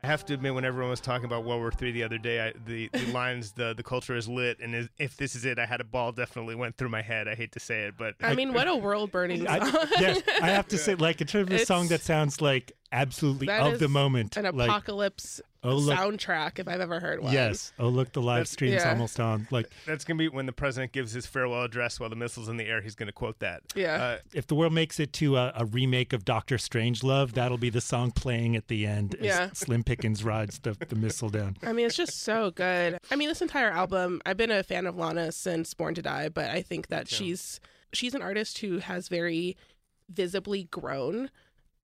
I 0.05 0.09
have 0.09 0.25
to 0.27 0.35
admit, 0.35 0.53
when 0.55 0.65
everyone 0.65 0.91
was 0.91 1.01
talking 1.01 1.27
about 1.27 1.45
World 1.45 1.61
War 1.61 1.71
Three 1.71 1.93
the 1.93 2.03
other 2.03 2.19
day, 2.19 2.49
I, 2.49 2.53
the 2.67 2.89
the 2.93 3.07
lines, 3.13 3.53
the 3.53 3.73
the 3.73 3.85
culture 3.85 4.17
is 4.17 4.29
lit, 4.29 4.59
and 4.59 4.75
is, 4.75 4.89
if 4.99 5.17
this 5.17 5.37
is 5.37 5.45
it, 5.45 5.61
I 5.61 5.67
had 5.67 5.81
a 5.81 5.85
ball 5.85 6.11
definitely 6.11 6.57
went 6.57 6.77
through 6.77 6.89
my 6.89 7.03
head. 7.03 7.29
I 7.29 7.37
hate 7.37 7.53
to 7.53 7.61
say 7.61 7.83
it, 7.83 7.95
but 7.97 8.17
I 8.21 8.35
mean, 8.35 8.53
what 8.53 8.67
a 8.67 8.75
world 8.75 9.13
burning 9.13 9.47
I, 9.47 9.61
song. 9.61 9.87
yes, 10.01 10.21
I 10.43 10.49
have 10.49 10.67
to 10.69 10.79
say, 10.79 10.97
like 10.97 11.21
in 11.21 11.29
terms 11.29 11.51
of 11.51 11.61
a 11.61 11.65
song 11.65 11.87
that 11.89 12.01
sounds 12.01 12.41
like 12.41 12.73
absolutely 12.93 13.47
That 13.47 13.73
of 13.73 13.79
the 13.79 13.89
moment. 13.89 14.37
An 14.37 14.45
like, 14.55 14.69
apocalypse 14.69 15.41
oh 15.65 15.75
look, 15.77 15.99
soundtrack, 15.99 16.59
if 16.59 16.69
I've 16.69 16.81
ever 16.81 17.01
heard 17.01 17.23
one. 17.23 17.33
yes, 17.33 17.73
oh 17.79 17.89
look, 17.89 18.13
the 18.13 18.21
live 18.21 18.39
That's- 18.41 18.51
stream's 18.51 18.83
yeah. 18.83 18.91
almost 18.91 19.19
on. 19.19 19.49
Like 19.51 19.71
that's 19.87 20.05
gonna 20.05 20.19
be 20.19 20.29
when 20.29 20.47
the 20.47 20.53
president 20.53 20.93
gives 20.93 21.13
his 21.13 21.27
farewell 21.27 21.65
address 21.65 21.99
while 21.99 22.11
the 22.11 22.17
missile's 22.17 22.49
in 22.49 22.57
the 22.57 22.65
air. 22.65 22.81
He's 22.81 22.95
gonna 22.95 23.13
quote 23.13 23.39
that. 23.41 23.63
Yeah. 23.75 23.95
Uh, 24.03 24.19
if 24.35 24.47
the 24.47 24.55
world 24.55 24.73
makes 24.73 25.01
it 25.01 25.13
to 25.15 25.37
a, 25.37 25.53
a 25.57 25.65
remake 25.65 26.13
of 26.13 26.25
Doctor 26.25 26.57
Strangelove, 26.57 27.33
that'll 27.33 27.59
be 27.59 27.71
the 27.71 27.81
song 27.81 28.11
playing 28.11 28.57
at 28.57 28.69
the 28.69 28.87
end 28.87 29.15
as 29.17 29.25
Yeah. 29.25 29.51
Slim 29.55 29.83
Pickens 29.85 30.23
rides 30.25 30.59
the, 30.61 30.77
the 30.89 30.97
missile 30.97 31.31
down. 31.31 31.57
I 31.63 31.73
mean, 31.73 31.87
it's 31.87 31.97
just 31.97 32.23
so 32.23 32.51
good. 32.51 32.99
I 33.11 33.17
mean, 33.17 33.29
this 33.29 33.43
entire 33.43 33.71
album, 33.71 34.21
I've 34.27 34.37
been 34.37 34.51
a 34.51 34.63
fan 34.63 34.87
of 34.87 34.97
Lana 34.97 35.33
since 35.33 35.73
Born 35.75 35.95
to 35.95 36.03
Die, 36.03 36.29
but 36.29 36.51
I 36.51 36.63
think 36.63 36.89
that 36.89 37.09
she's 37.09 37.61
she's 37.93 38.15
an 38.15 38.23
artist 38.23 38.59
who 38.59 38.79
has 38.79 39.09
very 39.09 39.57
visibly 40.09 40.65
grown 40.65 41.31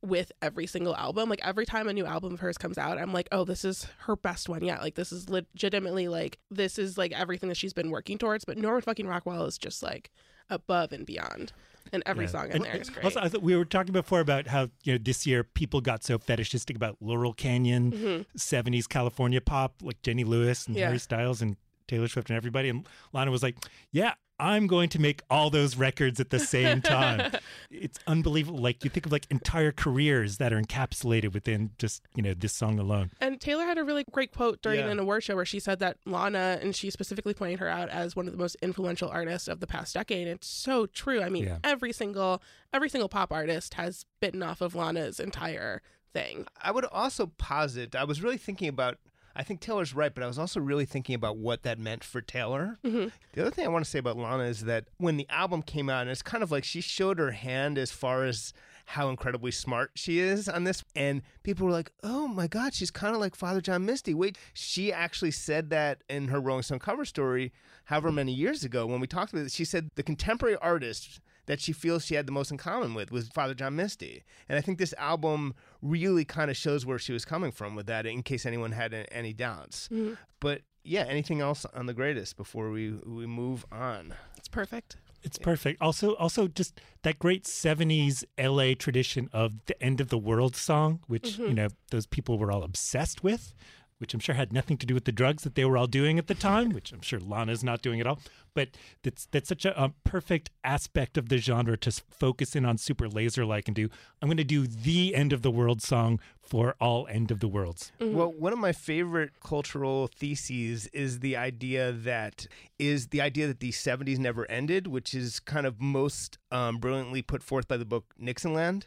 with 0.02 0.30
every 0.42 0.66
single 0.66 0.94
album. 0.96 1.28
Like 1.28 1.40
every 1.44 1.66
time 1.66 1.88
a 1.88 1.92
new 1.92 2.06
album 2.06 2.34
of 2.34 2.40
hers 2.40 2.56
comes 2.58 2.78
out, 2.78 2.98
I'm 2.98 3.12
like, 3.12 3.28
"Oh, 3.32 3.44
this 3.44 3.64
is 3.64 3.86
her 4.00 4.16
best 4.16 4.48
one 4.48 4.62
yet." 4.64 4.80
Like 4.80 4.94
this 4.94 5.10
is 5.12 5.28
legitimately 5.28 6.08
like 6.08 6.38
this 6.50 6.78
is 6.78 6.96
like 6.96 7.12
everything 7.12 7.48
that 7.48 7.56
she's 7.56 7.72
been 7.72 7.90
working 7.90 8.18
towards, 8.18 8.44
but 8.44 8.56
Norman 8.58 8.82
fucking 8.82 9.06
Rockwell 9.06 9.44
is 9.44 9.58
just 9.58 9.82
like 9.82 10.10
above 10.50 10.92
and 10.92 11.04
beyond. 11.04 11.52
And 11.92 12.02
every 12.04 12.26
Yeah. 12.26 12.30
song 12.30 12.50
in 12.50 12.62
there 12.62 12.76
is 12.76 12.90
great. 12.90 13.04
Also, 13.04 13.18
I 13.18 13.28
thought 13.30 13.42
we 13.42 13.56
were 13.56 13.64
talking 13.64 13.92
before 13.94 14.20
about 14.20 14.48
how 14.48 14.68
you 14.84 14.92
know 14.92 14.98
this 14.98 15.26
year 15.26 15.42
people 15.42 15.80
got 15.80 16.04
so 16.04 16.18
fetishistic 16.18 16.76
about 16.76 16.96
Laurel 17.00 17.32
Canyon, 17.32 17.92
Mhm. 17.92 18.26
'70s 18.36 18.86
California 18.86 19.40
pop, 19.40 19.76
like 19.82 20.00
Jenny 20.02 20.22
Lewis 20.24 20.66
and 20.66 20.76
Yeah. 20.76 20.86
Harry 20.86 20.98
Styles 20.98 21.40
and 21.42 21.56
Taylor 21.88 22.06
Swift 22.06 22.28
and 22.28 22.36
everybody. 22.36 22.68
And 22.68 22.86
Lana 23.14 23.30
was 23.30 23.42
like, 23.42 23.56
"Yeah, 23.90 24.14
I'm 24.40 24.66
going 24.66 24.88
to 24.90 24.98
make 25.00 25.22
all 25.30 25.50
those 25.50 25.76
records 25.76 26.20
at 26.20 26.30
the 26.30 26.38
same 26.38 26.80
time." 26.82 27.32
it's 27.70 27.98
unbelievable. 28.06 28.58
Like 28.60 28.84
you 28.84 28.90
think 28.90 29.06
of 29.06 29.12
like 29.12 29.26
entire 29.30 29.72
careers 29.72 30.38
that 30.38 30.52
are 30.52 30.60
encapsulated 30.60 31.32
within 31.32 31.70
just 31.78 32.02
you 32.14 32.22
know 32.22 32.34
this 32.34 32.52
song 32.52 32.78
alone. 32.78 33.10
And 33.20 33.40
Taylor 33.40 33.64
had 33.64 33.78
a 33.78 33.84
really 33.84 34.04
great 34.10 34.32
quote 34.32 34.62
during 34.62 34.80
Yeah. 34.80 34.88
an 34.88 34.98
award 34.98 35.24
show 35.24 35.34
where 35.36 35.44
she 35.44 35.60
said 35.60 35.78
that 35.80 35.96
Lana, 36.06 36.58
and 36.62 36.74
she 36.74 36.90
specifically 36.90 37.34
pointed 37.34 37.58
her 37.60 37.68
out 37.68 37.88
as 37.88 38.14
one 38.16 38.26
of 38.26 38.32
the 38.32 38.38
most 38.38 38.56
influential 38.62 39.08
artists 39.08 39.48
of 39.48 39.60
the 39.60 39.66
past 39.66 39.94
decade. 39.94 40.28
It's 40.28 40.46
so 40.46 40.86
true. 40.86 41.22
I 41.22 41.28
mean, 41.28 41.44
Yeah. 41.44 41.58
every 41.64 41.92
single 41.92 42.42
every 42.72 42.88
single 42.88 43.08
pop 43.08 43.32
artist 43.32 43.74
has 43.74 44.04
bitten 44.20 44.42
off 44.42 44.60
of 44.60 44.74
Lana's 44.74 45.18
entire 45.20 45.82
thing. 46.12 46.46
I 46.62 46.70
would 46.70 46.84
also 46.86 47.26
posit. 47.38 47.94
I 47.94 48.04
was 48.04 48.22
really 48.22 48.38
thinking 48.38 48.68
about. 48.68 48.98
I 49.38 49.44
think 49.44 49.60
Taylor's 49.60 49.94
right, 49.94 50.12
but 50.12 50.24
I 50.24 50.26
was 50.26 50.38
also 50.38 50.58
really 50.58 50.84
thinking 50.84 51.14
about 51.14 51.36
what 51.36 51.62
that 51.62 51.78
meant 51.78 52.02
for 52.02 52.20
Taylor. 52.20 52.78
Mhm. 52.84 53.12
The 53.34 53.42
other 53.42 53.50
thing 53.52 53.64
I 53.64 53.68
want 53.68 53.84
to 53.84 53.90
say 53.90 54.00
about 54.00 54.16
Lana 54.16 54.42
is 54.42 54.64
that 54.64 54.88
when 54.98 55.16
the 55.16 55.28
album 55.30 55.62
came 55.62 55.88
out, 55.88 56.02
and 56.02 56.10
it's 56.10 56.22
kind 56.22 56.42
of 56.42 56.50
like 56.50 56.64
she 56.64 56.80
showed 56.80 57.20
her 57.20 57.30
hand 57.30 57.78
as 57.78 57.92
far 57.92 58.24
as 58.24 58.52
how 58.92 59.08
incredibly 59.10 59.50
smart 59.52 59.92
she 59.94 60.18
is 60.18 60.48
on 60.48 60.64
this, 60.64 60.82
and 60.96 61.22
people 61.44 61.66
were 61.66 61.72
like, 61.72 61.92
"Oh 62.02 62.26
my 62.26 62.48
God, 62.48 62.74
she's 62.74 62.90
kind 62.90 63.14
of 63.14 63.20
like 63.20 63.36
Father 63.36 63.60
John 63.60 63.86
Misty." 63.86 64.12
Wait, 64.12 64.36
she 64.54 64.92
actually 64.92 65.30
said 65.30 65.70
that 65.70 66.02
in 66.08 66.28
her 66.28 66.40
Rolling 66.40 66.62
Stone 66.64 66.80
cover 66.80 67.04
story, 67.04 67.52
however 67.84 68.10
many 68.10 68.32
years 68.32 68.64
ago 68.64 68.86
when 68.86 68.98
we 68.98 69.06
talked 69.06 69.32
about 69.32 69.44
it. 69.46 69.52
She 69.52 69.64
said 69.64 69.90
the 69.94 70.02
contemporary 70.02 70.56
artist 70.56 71.20
that 71.48 71.60
she 71.60 71.72
feels 71.72 72.04
she 72.04 72.14
had 72.14 72.26
the 72.26 72.32
most 72.32 72.50
in 72.50 72.58
common 72.58 72.94
with 72.94 73.10
was 73.10 73.28
Father 73.28 73.54
John 73.54 73.74
Misty. 73.74 74.22
And 74.48 74.58
I 74.58 74.60
think 74.60 74.78
this 74.78 74.94
album 74.98 75.54
really 75.80 76.24
kind 76.24 76.50
of 76.50 76.56
shows 76.56 76.84
where 76.84 76.98
she 76.98 77.12
was 77.12 77.24
coming 77.24 77.50
from 77.50 77.74
with 77.74 77.86
that, 77.86 78.04
in 78.04 78.22
case 78.22 78.44
anyone 78.44 78.72
had 78.72 79.08
any 79.10 79.32
doubts. 79.32 79.88
Mm-hmm. 79.88 80.14
But 80.40 80.60
yeah, 80.84 81.04
anything 81.08 81.40
else 81.40 81.64
on 81.74 81.86
the 81.86 81.94
greatest 81.94 82.36
before 82.36 82.70
we 82.70 82.92
we 83.04 83.26
move 83.26 83.64
on? 83.72 84.14
It's 84.36 84.48
perfect. 84.48 84.98
It's 85.22 85.38
perfect. 85.38 85.82
Also, 85.82 86.14
also 86.14 86.48
just 86.48 86.80
that 87.02 87.18
great 87.18 87.44
'70s 87.44 88.24
LA 88.38 88.74
tradition 88.78 89.30
of 89.32 89.54
the 89.64 89.82
end 89.82 90.02
of 90.02 90.10
the 90.10 90.18
world 90.18 90.54
song, 90.54 91.00
which 91.06 91.32
mm-hmm. 91.32 91.46
you 91.46 91.54
know 91.54 91.68
those 91.90 92.06
people 92.06 92.38
were 92.38 92.52
all 92.52 92.62
obsessed 92.62 93.24
with, 93.24 93.54
which 93.98 94.14
I'm 94.14 94.20
sure 94.20 94.34
had 94.34 94.52
nothing 94.52 94.76
to 94.78 94.86
do 94.86 94.94
with 94.94 95.04
the 95.04 95.12
drugs 95.12 95.42
that 95.42 95.54
they 95.54 95.64
were 95.64 95.76
all 95.76 95.86
doing 95.86 96.18
at 96.18 96.26
the 96.26 96.34
time, 96.34 96.70
which 96.70 96.92
I'm 96.92 97.00
sure 97.00 97.20
Lana's 97.20 97.64
not 97.64 97.82
doing 97.82 98.00
at 98.00 98.06
all. 98.06 98.20
But 98.54 98.70
that's 99.02 99.26
that's 99.26 99.48
such 99.48 99.64
a, 99.64 99.80
a 99.80 99.92
perfect 100.04 100.50
aspect 100.64 101.16
of 101.18 101.28
the 101.28 101.38
genre 101.38 101.76
to 101.78 102.02
focus 102.10 102.56
in 102.56 102.64
on 102.64 102.78
super 102.78 103.08
laser 103.08 103.44
like 103.44 103.68
and 103.68 103.74
do. 103.74 103.88
I'm 104.20 104.28
going 104.28 104.36
to 104.38 104.44
do 104.44 104.66
the 104.66 105.14
end 105.14 105.32
of 105.32 105.42
the 105.42 105.50
world 105.50 105.82
song 105.82 106.20
for 106.40 106.74
all 106.80 107.06
end 107.08 107.30
of 107.30 107.40
the 107.40 107.48
worlds. 107.48 107.92
Well, 108.00 108.32
one 108.32 108.52
of 108.52 108.58
my 108.58 108.72
favorite 108.72 109.40
cultural 109.40 110.08
theses 110.08 110.86
is 110.88 111.20
the 111.20 111.36
idea 111.36 111.92
that 111.92 112.46
is 112.78 113.08
the 113.08 113.20
idea 113.20 113.46
that 113.46 113.60
the 113.60 113.70
70s 113.70 114.18
never 114.18 114.50
ended, 114.50 114.86
which 114.86 115.14
is 115.14 115.40
kind 115.40 115.66
of 115.66 115.80
most 115.80 116.38
um, 116.50 116.78
brilliantly 116.78 117.22
put 117.22 117.42
forth 117.42 117.68
by 117.68 117.76
the 117.76 117.84
book 117.84 118.14
Nixonland. 118.18 118.86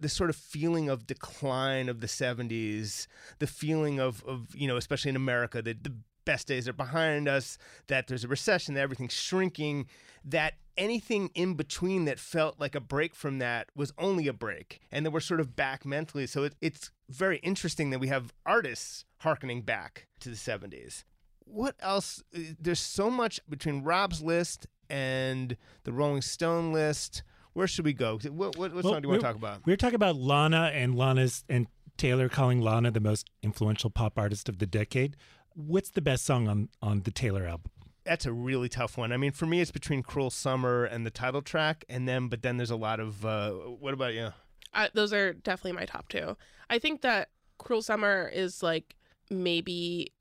This 0.00 0.12
sort 0.12 0.30
of 0.30 0.36
feeling 0.36 0.88
of 0.88 1.06
decline 1.06 1.88
of 1.88 2.00
the 2.00 2.06
70s, 2.06 3.06
the 3.38 3.46
feeling 3.46 3.98
of, 4.00 4.24
of 4.24 4.54
you 4.54 4.68
know, 4.68 4.76
especially 4.76 5.10
in 5.10 5.16
America, 5.16 5.62
that 5.62 5.84
the 5.84 5.94
best 6.24 6.46
days 6.48 6.68
are 6.68 6.72
behind 6.74 7.28
us, 7.28 7.56
that 7.86 8.06
there's 8.08 8.24
a 8.24 8.28
recession, 8.28 8.74
that 8.74 8.80
everything's 8.80 9.14
shrinking, 9.14 9.86
that 10.24 10.54
anything 10.76 11.30
in 11.34 11.54
between 11.54 12.04
that 12.04 12.18
felt 12.18 12.60
like 12.60 12.74
a 12.74 12.80
break 12.80 13.14
from 13.14 13.38
that 13.38 13.68
was 13.74 13.92
only 13.96 14.28
a 14.28 14.32
break. 14.32 14.80
And 14.92 15.06
that 15.06 15.10
we're 15.12 15.20
sort 15.20 15.40
of 15.40 15.56
back 15.56 15.86
mentally. 15.86 16.26
So 16.26 16.44
it, 16.44 16.54
it's 16.60 16.90
very 17.08 17.38
interesting 17.38 17.90
that 17.90 18.00
we 18.00 18.08
have 18.08 18.34
artists 18.44 19.04
harkening 19.18 19.62
back 19.62 20.06
to 20.20 20.28
the 20.28 20.36
70s. 20.36 21.04
What 21.44 21.76
else? 21.80 22.22
Uh, 22.34 22.40
There's 22.60 22.80
so 22.80 23.08
much 23.08 23.40
between 23.48 23.82
Rob's 23.84 24.20
list 24.20 24.66
and 24.90 25.56
the 25.84 25.92
Rolling 25.92 26.22
Stone 26.22 26.72
list. 26.72 27.22
Where 27.56 27.66
should 27.66 27.86
we 27.86 27.94
go? 27.94 28.18
What, 28.18 28.58
what, 28.58 28.58
what 28.58 28.74
Well, 28.74 28.82
song 28.82 29.00
do 29.00 29.06
you 29.06 29.08
want 29.08 29.22
to 29.22 29.26
talk 29.26 29.36
about? 29.36 29.64
We 29.64 29.72
were 29.72 29.78
talking 29.78 29.94
about 29.94 30.16
Lana 30.16 30.70
and 30.74 30.94
Lana's 30.94 31.42
and 31.48 31.68
Taylor 31.96 32.28
calling 32.28 32.60
Lana 32.60 32.90
the 32.90 33.00
most 33.00 33.30
influential 33.42 33.88
pop 33.88 34.18
artist 34.18 34.50
of 34.50 34.58
the 34.58 34.66
decade. 34.66 35.16
What's 35.54 35.88
the 35.88 36.02
best 36.02 36.26
song 36.26 36.48
on 36.48 36.68
on 36.82 37.00
the 37.04 37.10
Taylor 37.10 37.46
album? 37.46 37.72
That's 38.04 38.26
a 38.26 38.32
really 38.32 38.68
tough 38.68 38.98
one. 38.98 39.10
I 39.10 39.16
mean, 39.16 39.32
for 39.32 39.46
me, 39.46 39.62
it's 39.62 39.70
between 39.70 40.02
"Cruel 40.02 40.28
Summer" 40.28 40.84
and 40.84 41.06
the 41.06 41.10
title 41.10 41.40
track, 41.40 41.86
and 41.88 42.06
then 42.06 42.28
but 42.28 42.42
then 42.42 42.58
there's 42.58 42.70
a 42.70 42.76
lot 42.76 43.00
of. 43.00 43.24
Uh, 43.24 43.52
what 43.52 43.94
about 43.94 44.12
you? 44.12 44.34
I, 44.74 44.90
those 44.92 45.14
are 45.14 45.32
definitely 45.32 45.80
my 45.80 45.86
top 45.86 46.10
two. 46.10 46.36
I 46.68 46.78
think 46.78 47.00
that 47.00 47.30
Cruel 47.56 47.80
Summer 47.80 48.30
is 48.34 48.62
like 48.62 48.96
maybe 49.30 50.12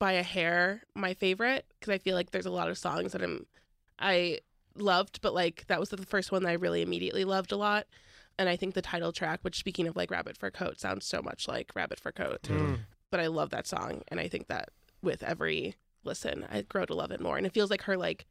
by 0.00 0.14
a 0.14 0.24
hair 0.24 0.82
my 0.96 1.14
favorite 1.14 1.64
because 1.78 1.94
I 1.94 1.98
feel 1.98 2.16
like 2.16 2.32
there's 2.32 2.44
a 2.44 2.50
lot 2.50 2.68
of 2.68 2.76
songs 2.76 3.12
that 3.12 3.22
I'm 3.22 3.46
I 4.00 4.40
loved, 4.76 5.20
but 5.22 5.34
like 5.34 5.66
that 5.68 5.80
was 5.80 5.88
the 5.90 5.96
first 5.98 6.32
one 6.32 6.42
that 6.44 6.50
I 6.50 6.54
really 6.54 6.82
immediately 6.82 7.24
loved 7.24 7.52
a 7.52 7.56
lot. 7.56 7.86
And 8.38 8.48
I 8.48 8.56
think 8.56 8.74
the 8.74 8.82
title 8.82 9.12
track, 9.12 9.40
which 9.42 9.58
speaking 9.58 9.86
of 9.86 9.94
like 9.96 10.10
Rabbit 10.10 10.36
Fur 10.38 10.50
Coat, 10.50 10.80
sounds 10.80 11.04
so 11.04 11.20
much 11.22 11.46
like 11.48 11.70
Rabbit 11.74 12.00
Fur 12.00 12.12
Coat. 12.12 12.42
Mm. 12.44 12.78
But 13.10 13.20
I 13.20 13.26
love 13.26 13.50
that 13.50 13.66
song, 13.66 14.02
and 14.08 14.18
I 14.18 14.26
think 14.28 14.48
that 14.48 14.70
with 15.02 15.22
every 15.22 15.76
listen, 16.04 16.46
I 16.50 16.62
grow 16.62 16.84
to 16.86 16.94
love 16.94 17.10
it 17.10 17.20
more. 17.20 17.36
And 17.36 17.46
it 17.46 17.52
feels 17.52 17.70
like 17.70 17.82
her 17.82 17.96
like 17.96 18.26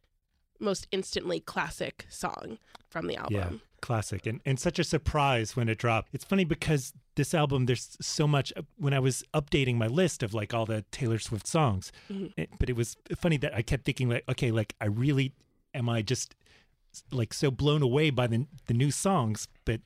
most 0.60 0.88
instantly 0.92 1.40
classic 1.40 2.06
song 2.10 2.58
from 2.90 3.08
the 3.08 3.16
album. 3.16 3.36
Yeah, 3.36 3.50
classic 3.82 4.26
and 4.26 4.42
and 4.46 4.60
such 4.60 4.80
a 4.80 4.84
surprise 4.84 5.56
when 5.56 5.70
it 5.70 5.78
dropped. 5.78 6.10
It's 6.14 6.26
funny 6.26 6.46
because 6.46 6.94
this 7.16 7.34
album 7.36 7.68
there's 7.68 7.96
so 8.02 8.28
much 8.28 8.52
when 8.78 8.94
I 8.94 9.00
was 9.00 9.24
updating 9.36 9.76
my 9.76 9.88
list 9.88 10.24
of 10.24 10.34
like 10.34 10.52
all 10.54 10.66
the 10.66 10.84
Taylor 10.92 11.20
Swift 11.20 11.46
songs. 11.46 11.92
Mhm. 12.10 12.34
it- 12.38 12.50
but 12.60 12.70
it 12.70 12.76
was 12.76 12.98
funny 13.16 13.38
that 13.38 13.54
I 13.54 13.62
kept 13.62 13.86
thinking 13.86 14.10
like 14.10 14.24
okay, 14.30 14.50
like 14.52 14.74
I 14.82 14.86
really 14.86 15.34
am 15.74 15.90
I 15.90 16.02
just 16.02 16.36
like 17.12 17.34
so 17.34 17.50
blown 17.52 17.82
away 17.82 18.10
by 18.10 18.28
the 18.28 18.46
the 18.68 18.74
new 18.74 18.92
songs, 18.92 19.48
but 19.66 19.82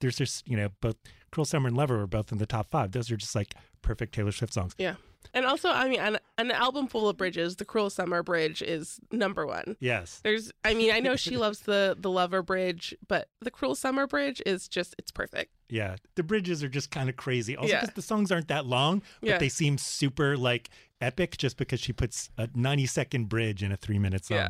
there's 0.00 0.16
just, 0.16 0.46
you 0.48 0.56
know, 0.56 0.68
both 0.80 0.96
Cruel 1.30 1.44
Summer 1.44 1.68
and 1.68 1.76
Lover 1.76 2.00
are 2.00 2.06
both 2.06 2.32
in 2.32 2.38
the 2.38 2.46
top 2.46 2.70
5. 2.70 2.92
Those 2.92 3.10
are 3.10 3.16
just 3.16 3.34
like 3.34 3.54
perfect 3.82 4.14
Taylor 4.14 4.32
Swift 4.32 4.54
songs. 4.54 4.74
Yeah. 4.78 4.94
And 5.34 5.44
also, 5.44 5.68
I 5.68 5.88
mean, 5.88 6.00
an, 6.00 6.18
an 6.38 6.50
album 6.50 6.88
full 6.88 7.06
of 7.08 7.16
bridges, 7.18 7.56
The 7.56 7.66
Cruel 7.66 7.90
Summer 7.90 8.22
Bridge 8.22 8.62
is 8.62 8.98
number 9.12 9.46
one. 9.46 9.76
Yes. 9.78 10.20
There's, 10.24 10.50
I 10.64 10.72
mean, 10.72 10.90
I 10.92 11.00
know 11.00 11.14
she 11.16 11.36
loves 11.36 11.60
the 11.60 11.94
the 11.98 12.10
Lover 12.10 12.42
Bridge, 12.42 12.94
but 13.06 13.28
the 13.40 13.50
Cruel 13.50 13.74
Summer 13.74 14.06
Bridge 14.06 14.40
is 14.46 14.66
just, 14.66 14.94
it's 14.98 15.10
perfect. 15.10 15.52
Yeah, 15.68 15.96
the 16.14 16.22
bridges 16.22 16.64
are 16.64 16.68
just 16.68 16.90
kind 16.90 17.08
of 17.10 17.16
crazy. 17.16 17.56
Also, 17.56 17.72
Yeah. 17.72 17.84
the 17.94 18.02
songs 18.02 18.32
aren't 18.32 18.48
that 18.48 18.64
long, 18.66 19.02
but 19.20 19.28
Yeah. 19.28 19.38
they 19.38 19.50
seem 19.50 19.76
super 19.76 20.36
like 20.38 20.70
epic 21.02 21.36
just 21.36 21.58
because 21.58 21.80
she 21.80 21.92
puts 21.92 22.30
a 22.38 22.48
90 22.54 22.86
second 22.86 23.28
bridge 23.28 23.62
in 23.62 23.70
a 23.70 23.76
three 23.76 23.98
minute 23.98 24.24
song. 24.24 24.38
Yeah. 24.38 24.48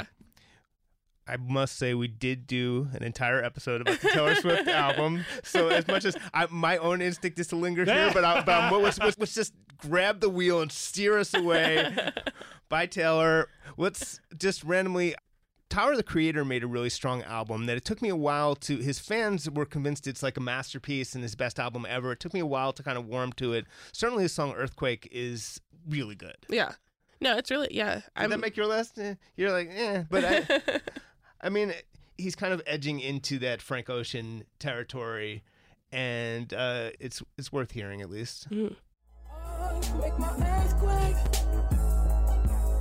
I 1.30 1.36
must 1.36 1.76
say 1.76 1.94
we 1.94 2.08
did 2.08 2.48
do 2.48 2.88
an 2.92 3.04
entire 3.04 3.40
episode 3.40 3.80
about 3.80 4.00
the 4.00 4.08
Taylor 4.08 4.34
Swift 4.40 4.66
album. 4.66 5.24
So 5.44 5.68
as 5.68 5.86
much 5.86 6.04
as 6.04 6.16
I, 6.34 6.48
my 6.50 6.76
own 6.78 7.00
instinct 7.00 7.38
is 7.38 7.46
to 7.48 7.56
linger 7.56 7.84
here, 7.84 8.10
but, 8.12 8.24
I, 8.24 8.42
but 8.42 8.72
let's, 8.80 8.98
let's, 8.98 9.16
let's 9.16 9.34
just 9.34 9.54
grab 9.78 10.18
the 10.18 10.28
wheel 10.28 10.60
and 10.60 10.72
steer 10.72 11.18
us 11.18 11.32
away. 11.32 11.96
Bye, 12.68 12.86
Taylor. 12.86 13.48
Let's 13.76 14.20
just 14.36 14.64
randomly. 14.64 15.14
Tyler 15.68 15.94
the 15.94 16.02
Creator 16.02 16.44
made 16.44 16.64
a 16.64 16.66
really 16.66 16.90
strong 16.90 17.22
album 17.22 17.66
that 17.66 17.76
it 17.76 17.84
took 17.84 18.02
me 18.02 18.08
a 18.08 18.16
while 18.16 18.56
to. 18.56 18.78
His 18.78 18.98
fans 18.98 19.48
were 19.48 19.64
convinced 19.64 20.08
it's 20.08 20.24
like 20.24 20.36
a 20.36 20.40
masterpiece 20.40 21.14
and 21.14 21.22
his 21.22 21.36
best 21.36 21.60
album 21.60 21.86
ever. 21.88 22.10
It 22.10 22.18
took 22.18 22.34
me 22.34 22.40
a 22.40 22.46
while 22.46 22.72
to 22.72 22.82
kind 22.82 22.98
of 22.98 23.06
warm 23.06 23.32
to 23.34 23.52
it. 23.52 23.66
Certainly, 23.92 24.24
his 24.24 24.32
song 24.32 24.52
Earthquake 24.56 25.08
is 25.12 25.60
really 25.88 26.16
good. 26.16 26.38
Yeah. 26.48 26.72
No, 27.20 27.36
it's 27.36 27.50
really, 27.50 27.68
yeah. 27.70 27.94
Did 27.94 28.04
I'm, 28.16 28.30
that 28.30 28.40
make 28.40 28.56
your 28.56 28.66
list? 28.66 28.98
Eh, 28.98 29.14
You're 29.36 29.52
like, 29.52 29.70
eh. 29.70 30.04
But 30.10 30.24
I, 30.24 30.80
I 31.42 31.48
mean, 31.48 31.72
he's 32.18 32.34
kind 32.36 32.52
of 32.52 32.62
edging 32.66 33.00
into 33.00 33.38
that 33.40 33.62
Frank 33.62 33.88
Ocean 33.90 34.44
territory, 34.58 35.42
and 35.92 36.52
uh, 36.52 36.90
it's 37.00 37.22
it's 37.38 37.52
worth 37.52 37.70
hearing 37.72 38.00
at 38.02 38.10
least. 38.10 38.50
Make 38.50 40.18
my 40.18 40.28
earthquake. 40.28 41.16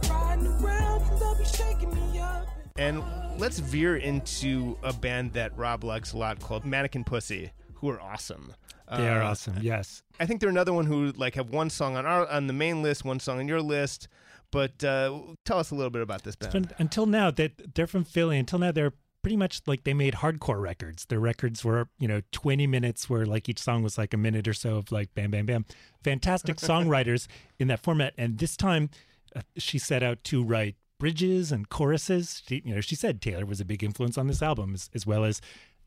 Riding 0.09 0.47
around, 0.47 1.19
they'll 1.19 1.35
be 1.35 1.45
shaking 1.45 1.93
me 1.93 2.19
up. 2.19 2.47
And 2.77 3.03
let's 3.37 3.59
veer 3.59 3.97
into 3.97 4.77
a 4.83 4.93
band 4.93 5.33
that 5.33 5.57
Rob 5.57 5.83
likes 5.83 6.13
a 6.13 6.17
lot 6.17 6.39
called 6.39 6.65
Mannequin 6.65 7.03
Pussy, 7.03 7.51
who 7.75 7.89
are 7.89 7.99
awesome. 8.01 8.53
They 8.95 9.07
are 9.07 9.21
Uh, 9.21 9.29
awesome. 9.31 9.57
Yes. 9.61 10.01
I 10.19 10.25
think 10.25 10.39
they're 10.41 10.49
another 10.49 10.73
one 10.73 10.85
who 10.87 11.11
like 11.11 11.35
have 11.35 11.49
one 11.51 11.69
song 11.69 11.95
on 11.95 12.05
our 12.05 12.27
on 12.27 12.47
the 12.47 12.53
main 12.53 12.81
list, 12.81 13.05
one 13.05 13.19
song 13.19 13.39
on 13.39 13.47
your 13.47 13.61
list. 13.61 14.07
But 14.51 14.83
uh, 14.83 15.19
tell 15.45 15.59
us 15.59 15.71
a 15.71 15.75
little 15.75 15.91
bit 15.91 16.01
about 16.01 16.23
this 16.23 16.35
band. 16.35 16.69
But 16.69 16.79
until 16.79 17.05
now, 17.05 17.31
that 17.31 17.75
they're 17.75 17.87
from 17.87 18.03
Philly. 18.03 18.37
Until 18.37 18.59
now, 18.59 18.71
they're 18.71 18.93
pretty 19.21 19.37
much 19.37 19.61
like 19.67 19.83
they 19.83 19.93
made 19.93 20.15
hardcore 20.15 20.61
records. 20.61 21.05
Their 21.05 21.19
records 21.19 21.63
were, 21.63 21.89
you 21.99 22.07
know, 22.07 22.21
20 22.31 22.67
minutes 22.67 23.09
where 23.09 23.25
like 23.25 23.49
each 23.49 23.59
song 23.59 23.83
was 23.83 23.97
like 23.97 24.13
a 24.13 24.17
minute 24.17 24.47
or 24.47 24.53
so 24.53 24.77
of 24.77 24.91
like 24.91 25.13
bam, 25.13 25.31
bam, 25.31 25.45
bam. 25.45 25.65
Fantastic 26.03 26.55
songwriters 26.57 27.27
in 27.59 27.67
that 27.67 27.81
format. 27.81 28.13
And 28.17 28.37
this 28.37 28.55
time 28.55 28.89
uh, 29.35 29.41
she 29.57 29.77
set 29.77 30.03
out 30.03 30.23
to 30.25 30.43
write 30.43 30.75
bridges 30.99 31.51
and 31.51 31.69
choruses. 31.69 32.41
She, 32.47 32.61
you 32.65 32.75
know, 32.75 32.81
she 32.81 32.95
said 32.95 33.21
Taylor 33.21 33.45
was 33.45 33.59
a 33.59 33.65
big 33.65 33.83
influence 33.83 34.17
on 34.17 34.27
this 34.27 34.41
album 34.41 34.73
as, 34.73 34.89
as 34.93 35.05
well 35.05 35.25
as 35.25 35.41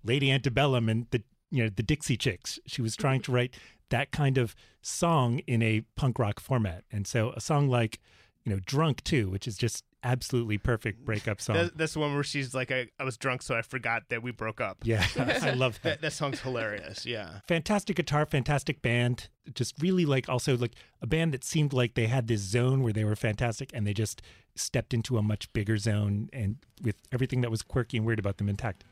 Lady 0.04 0.30
Antebellum 0.30 0.88
and 0.88 1.06
the, 1.10 1.22
you 1.50 1.64
know, 1.64 1.70
the 1.74 1.82
Dixie 1.82 2.16
Chicks. 2.16 2.58
She 2.66 2.82
was 2.82 2.96
trying 2.96 3.20
to 3.22 3.32
write 3.32 3.54
that 3.90 4.10
kind 4.10 4.38
of 4.38 4.54
song 4.80 5.40
in 5.40 5.62
a 5.62 5.82
punk 5.96 6.18
rock 6.18 6.40
format. 6.40 6.84
And 6.90 7.06
so 7.06 7.32
a 7.36 7.40
song 7.40 7.68
like, 7.68 7.98
you 8.44 8.52
know, 8.52 8.60
Drunk 8.64 9.04
too, 9.04 9.30
which 9.30 9.46
is 9.46 9.56
just 9.56 9.84
absolutely 10.04 10.58
perfect 10.58 11.04
breakup 11.04 11.40
song. 11.40 11.56
That, 11.56 11.78
that's 11.78 11.92
the 11.92 12.00
one 12.00 12.14
where 12.14 12.24
she's 12.24 12.54
like, 12.54 12.72
I, 12.72 12.88
I 12.98 13.04
was 13.04 13.16
drunk, 13.16 13.42
so 13.42 13.54
I 13.54 13.62
forgot 13.62 14.04
that 14.08 14.22
we 14.22 14.32
broke 14.32 14.60
up. 14.60 14.78
yeah, 14.82 15.06
I 15.16 15.52
love 15.52 15.74
that. 15.82 15.82
That, 15.82 16.00
that 16.00 16.12
song's 16.12 16.40
hilarious. 16.40 17.06
Yeah. 17.06 17.40
Fantastic 17.46 17.96
guitar, 17.96 18.26
fantastic 18.26 18.82
band. 18.82 19.28
Just 19.54 19.80
really 19.80 20.04
like 20.04 20.28
also 20.28 20.56
like 20.56 20.72
a 21.00 21.06
band 21.06 21.32
that 21.34 21.44
seemed 21.44 21.72
like 21.72 21.94
they 21.94 22.06
had 22.06 22.26
this 22.26 22.40
zone 22.40 22.82
where 22.82 22.92
they 22.92 23.04
were 23.04 23.16
fantastic 23.16 23.70
and 23.72 23.86
they 23.86 23.94
just 23.94 24.22
stepped 24.54 24.92
into 24.92 25.16
a 25.16 25.22
much 25.22 25.52
bigger 25.52 25.76
zone 25.76 26.28
and 26.32 26.56
with 26.82 26.96
everything 27.12 27.40
that 27.40 27.50
was 27.50 27.62
quirky 27.62 27.96
and 27.96 28.06
weird 28.06 28.18
about 28.18 28.38
them 28.38 28.48
intact. 28.48 28.84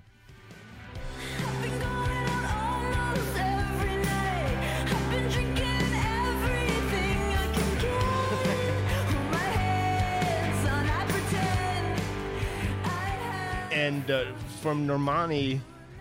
And 13.90 14.08
uh, 14.08 14.26
from 14.60 14.86
Normani, 14.86 15.58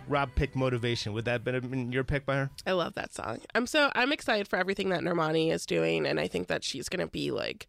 Rob 0.08 0.30
picked 0.36 0.56
Motivation. 0.56 1.12
Would 1.14 1.26
that 1.26 1.44
have 1.48 1.72
been, 1.72 1.92
your 1.92 2.04
pick 2.04 2.24
by 2.24 2.36
her? 2.36 2.52
I 2.68 2.74
love 2.74 2.94
that 2.94 3.16
song. 3.16 3.40
I'm 3.56 3.66
so 3.66 3.92
I'm 3.96 4.12
excited 4.12 4.48
for 4.48 4.58
everything 4.58 4.90
that 4.90 5.02
Normani 5.02 5.52
is 5.52 5.66
doing, 5.66 6.06
and 6.06 6.20
I 6.20 6.28
think 6.28 6.50
that 6.50 6.64
she's 6.64 6.88
gonna 6.88 7.08
be 7.08 7.32
like, 7.32 7.68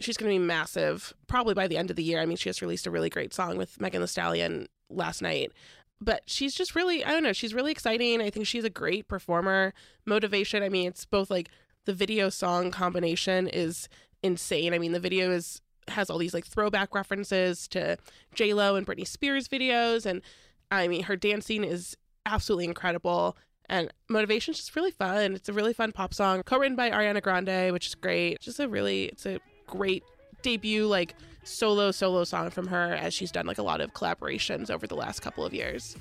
she's 0.00 0.16
gonna 0.16 0.32
be 0.32 0.40
massive. 0.40 1.14
Probably 1.28 1.54
by 1.54 1.68
the 1.68 1.76
end 1.76 1.90
of 1.90 1.96
the 1.96 2.02
year. 2.02 2.20
I 2.20 2.26
mean, 2.26 2.36
she 2.36 2.50
just 2.50 2.60
released 2.60 2.88
a 2.88 2.90
really 2.90 3.08
great 3.08 3.32
song 3.32 3.56
with 3.56 3.80
Megan 3.80 4.00
Thee 4.00 4.08
Stallion 4.08 4.66
last 4.90 5.22
night. 5.22 5.52
But 6.00 6.24
she's 6.26 6.56
just 6.56 6.74
really, 6.74 7.04
I 7.04 7.12
don't 7.12 7.22
know, 7.22 7.32
she's 7.32 7.54
really 7.54 7.70
exciting. 7.70 8.20
I 8.20 8.30
think 8.30 8.48
she's 8.48 8.64
a 8.64 8.70
great 8.70 9.06
performer. 9.06 9.74
Motivation. 10.04 10.64
I 10.64 10.70
mean, 10.70 10.88
it's 10.88 11.04
both 11.04 11.30
like 11.30 11.50
the 11.84 11.94
video 11.94 12.30
song 12.30 12.72
combination 12.72 13.46
is 13.46 13.88
insane. 14.24 14.74
I 14.74 14.80
mean, 14.80 14.90
the 14.90 14.98
video 14.98 15.30
is 15.30 15.61
has 15.88 16.10
all 16.10 16.18
these 16.18 16.34
like 16.34 16.46
throwback 16.46 16.94
references 16.94 17.66
to 17.68 17.96
J 18.34 18.54
Lo 18.54 18.76
and 18.76 18.86
Britney 18.86 19.06
Spears 19.06 19.48
videos, 19.48 20.06
and 20.06 20.22
I 20.70 20.88
mean, 20.88 21.04
her 21.04 21.16
dancing 21.16 21.64
is 21.64 21.96
absolutely 22.26 22.64
incredible. 22.64 23.36
And 23.68 23.92
Motivation's 24.08 24.58
just 24.58 24.74
really 24.76 24.90
fun. 24.90 25.34
It's 25.34 25.48
a 25.48 25.52
really 25.52 25.72
fun 25.72 25.92
pop 25.92 26.12
song, 26.12 26.42
co-written 26.42 26.76
by 26.76 26.90
Ariana 26.90 27.22
Grande, 27.22 27.72
which 27.72 27.86
is 27.86 27.94
great. 27.94 28.40
Just 28.40 28.60
a 28.60 28.68
really, 28.68 29.04
it's 29.06 29.24
a 29.24 29.38
great 29.66 30.02
debut, 30.42 30.86
like 30.86 31.14
solo 31.44 31.90
solo 31.90 32.24
song 32.24 32.50
from 32.50 32.66
her, 32.66 32.94
as 32.94 33.14
she's 33.14 33.30
done 33.30 33.46
like 33.46 33.58
a 33.58 33.62
lot 33.62 33.80
of 33.80 33.92
collaborations 33.94 34.70
over 34.70 34.86
the 34.86 34.96
last 34.96 35.20
couple 35.20 35.44
of 35.44 35.54
years. 35.54 35.96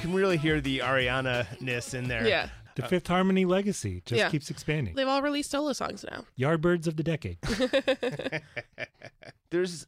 Can 0.00 0.12
really 0.14 0.36
hear 0.38 0.60
the 0.60 0.78
Ariana 0.78 1.46
ness 1.60 1.94
in 1.94 2.08
there. 2.08 2.26
Yeah, 2.26 2.48
The 2.76 2.82
Fifth 2.88 3.06
Harmony 3.08 3.44
legacy 3.44 4.02
just 4.06 4.18
Yeah. 4.18 4.30
keeps 4.30 4.50
expanding. 4.50 4.94
they've 4.94 5.06
all 5.08 5.22
released 5.22 5.50
solo 5.50 5.72
songs 5.72 6.04
now. 6.10 6.24
Yardbirds 6.38 6.86
of 6.86 6.96
the 6.96 7.02
decade. 7.02 7.38
There's 9.50 9.86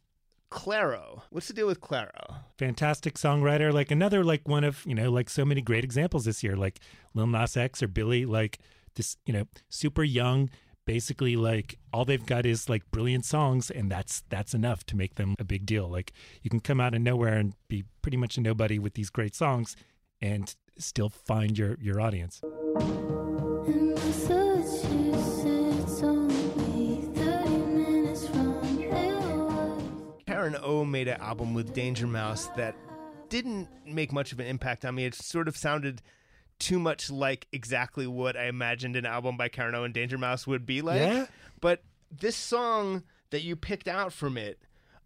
Clairo. 0.51 1.21
What's 1.31 1.47
the 1.47 1.53
deal 1.53 1.67
with 1.67 1.81
Clairo? 1.81 2.35
fantastic 2.59 3.15
songwriter 3.15 3.73
like 3.73 3.89
another 3.91 4.23
like 4.23 4.47
one 4.47 4.63
of 4.63 4.85
you 4.85 4.93
know 4.95 5.09
like 5.11 5.27
so 5.29 5.43
many 5.43 5.59
great 5.61 5.83
examples 5.83 6.25
this 6.25 6.43
year 6.43 6.55
like 6.55 6.79
lil 7.15 7.25
nas 7.27 7.57
x 7.57 7.81
or 7.81 7.87
billy 7.87 8.25
like 8.25 8.59
this 8.95 9.17
you 9.25 9.33
know 9.33 9.45
super 9.69 10.03
young 10.03 10.49
basically 10.85 11.35
like 11.35 11.77
all 11.91 12.05
they've 12.05 12.25
got 12.27 12.45
is 12.45 12.69
like 12.69 12.83
brilliant 12.91 13.25
songs 13.25 13.71
and 13.71 13.91
that's 13.91 14.21
that's 14.29 14.53
enough 14.53 14.85
to 14.85 14.95
make 14.95 15.15
them 15.15 15.33
a 15.39 15.43
big 15.43 15.65
deal 15.65 15.89
like 15.89 16.13
you 16.43 16.49
can 16.49 16.59
come 16.59 16.79
out 16.79 16.93
of 16.93 17.01
nowhere 17.01 17.33
and 17.33 17.53
be 17.67 17.83
pretty 18.03 18.15
much 18.17 18.37
a 18.37 18.41
nobody 18.41 18.77
with 18.77 18.93
these 18.93 19.09
great 19.09 19.33
songs 19.35 19.75
and 20.23 20.55
still 20.77 21.09
find 21.09 21.57
your 21.57 21.77
your 21.81 21.99
audience 22.01 22.41
In 23.67 23.93
Massachusetts, 23.93 26.01
only 26.01 27.01
30 27.13 27.49
minutes 27.49 28.25
from 28.27 28.63
Iowa. 28.91 29.77
Karen 30.25 30.55
O 30.63 30.83
made 30.85 31.09
an 31.09 31.19
album 31.19 31.53
with 31.53 31.73
Danger 31.73 32.07
Mouse 32.07 32.47
that 32.55 32.75
didn't 33.29 33.67
make 33.85 34.13
much 34.13 34.31
of 34.31 34.39
an 34.39 34.47
impact 34.47 34.85
on 34.85 34.95
me. 34.95 35.05
It 35.05 35.13
sort 35.13 35.47
of 35.47 35.55
sounded 35.57 36.01
too 36.57 36.79
much 36.79 37.11
like 37.11 37.47
exactly 37.51 38.07
what 38.07 38.37
I 38.37 38.45
imagined 38.45 38.95
an 38.95 39.05
album 39.05 39.35
by 39.35 39.49
Karen 39.49 39.75
O 39.75 39.83
and 39.83 39.93
Danger 39.93 40.17
Mouse 40.17 40.47
would 40.47 40.65
be 40.65 40.81
like. 40.81 41.01
Yeah? 41.01 41.25
But 41.59 41.83
this 42.09 42.37
song 42.37 43.03
that 43.31 43.41
you 43.41 43.57
picked 43.57 43.89
out 43.89 44.13
from 44.13 44.37
it, 44.37 44.59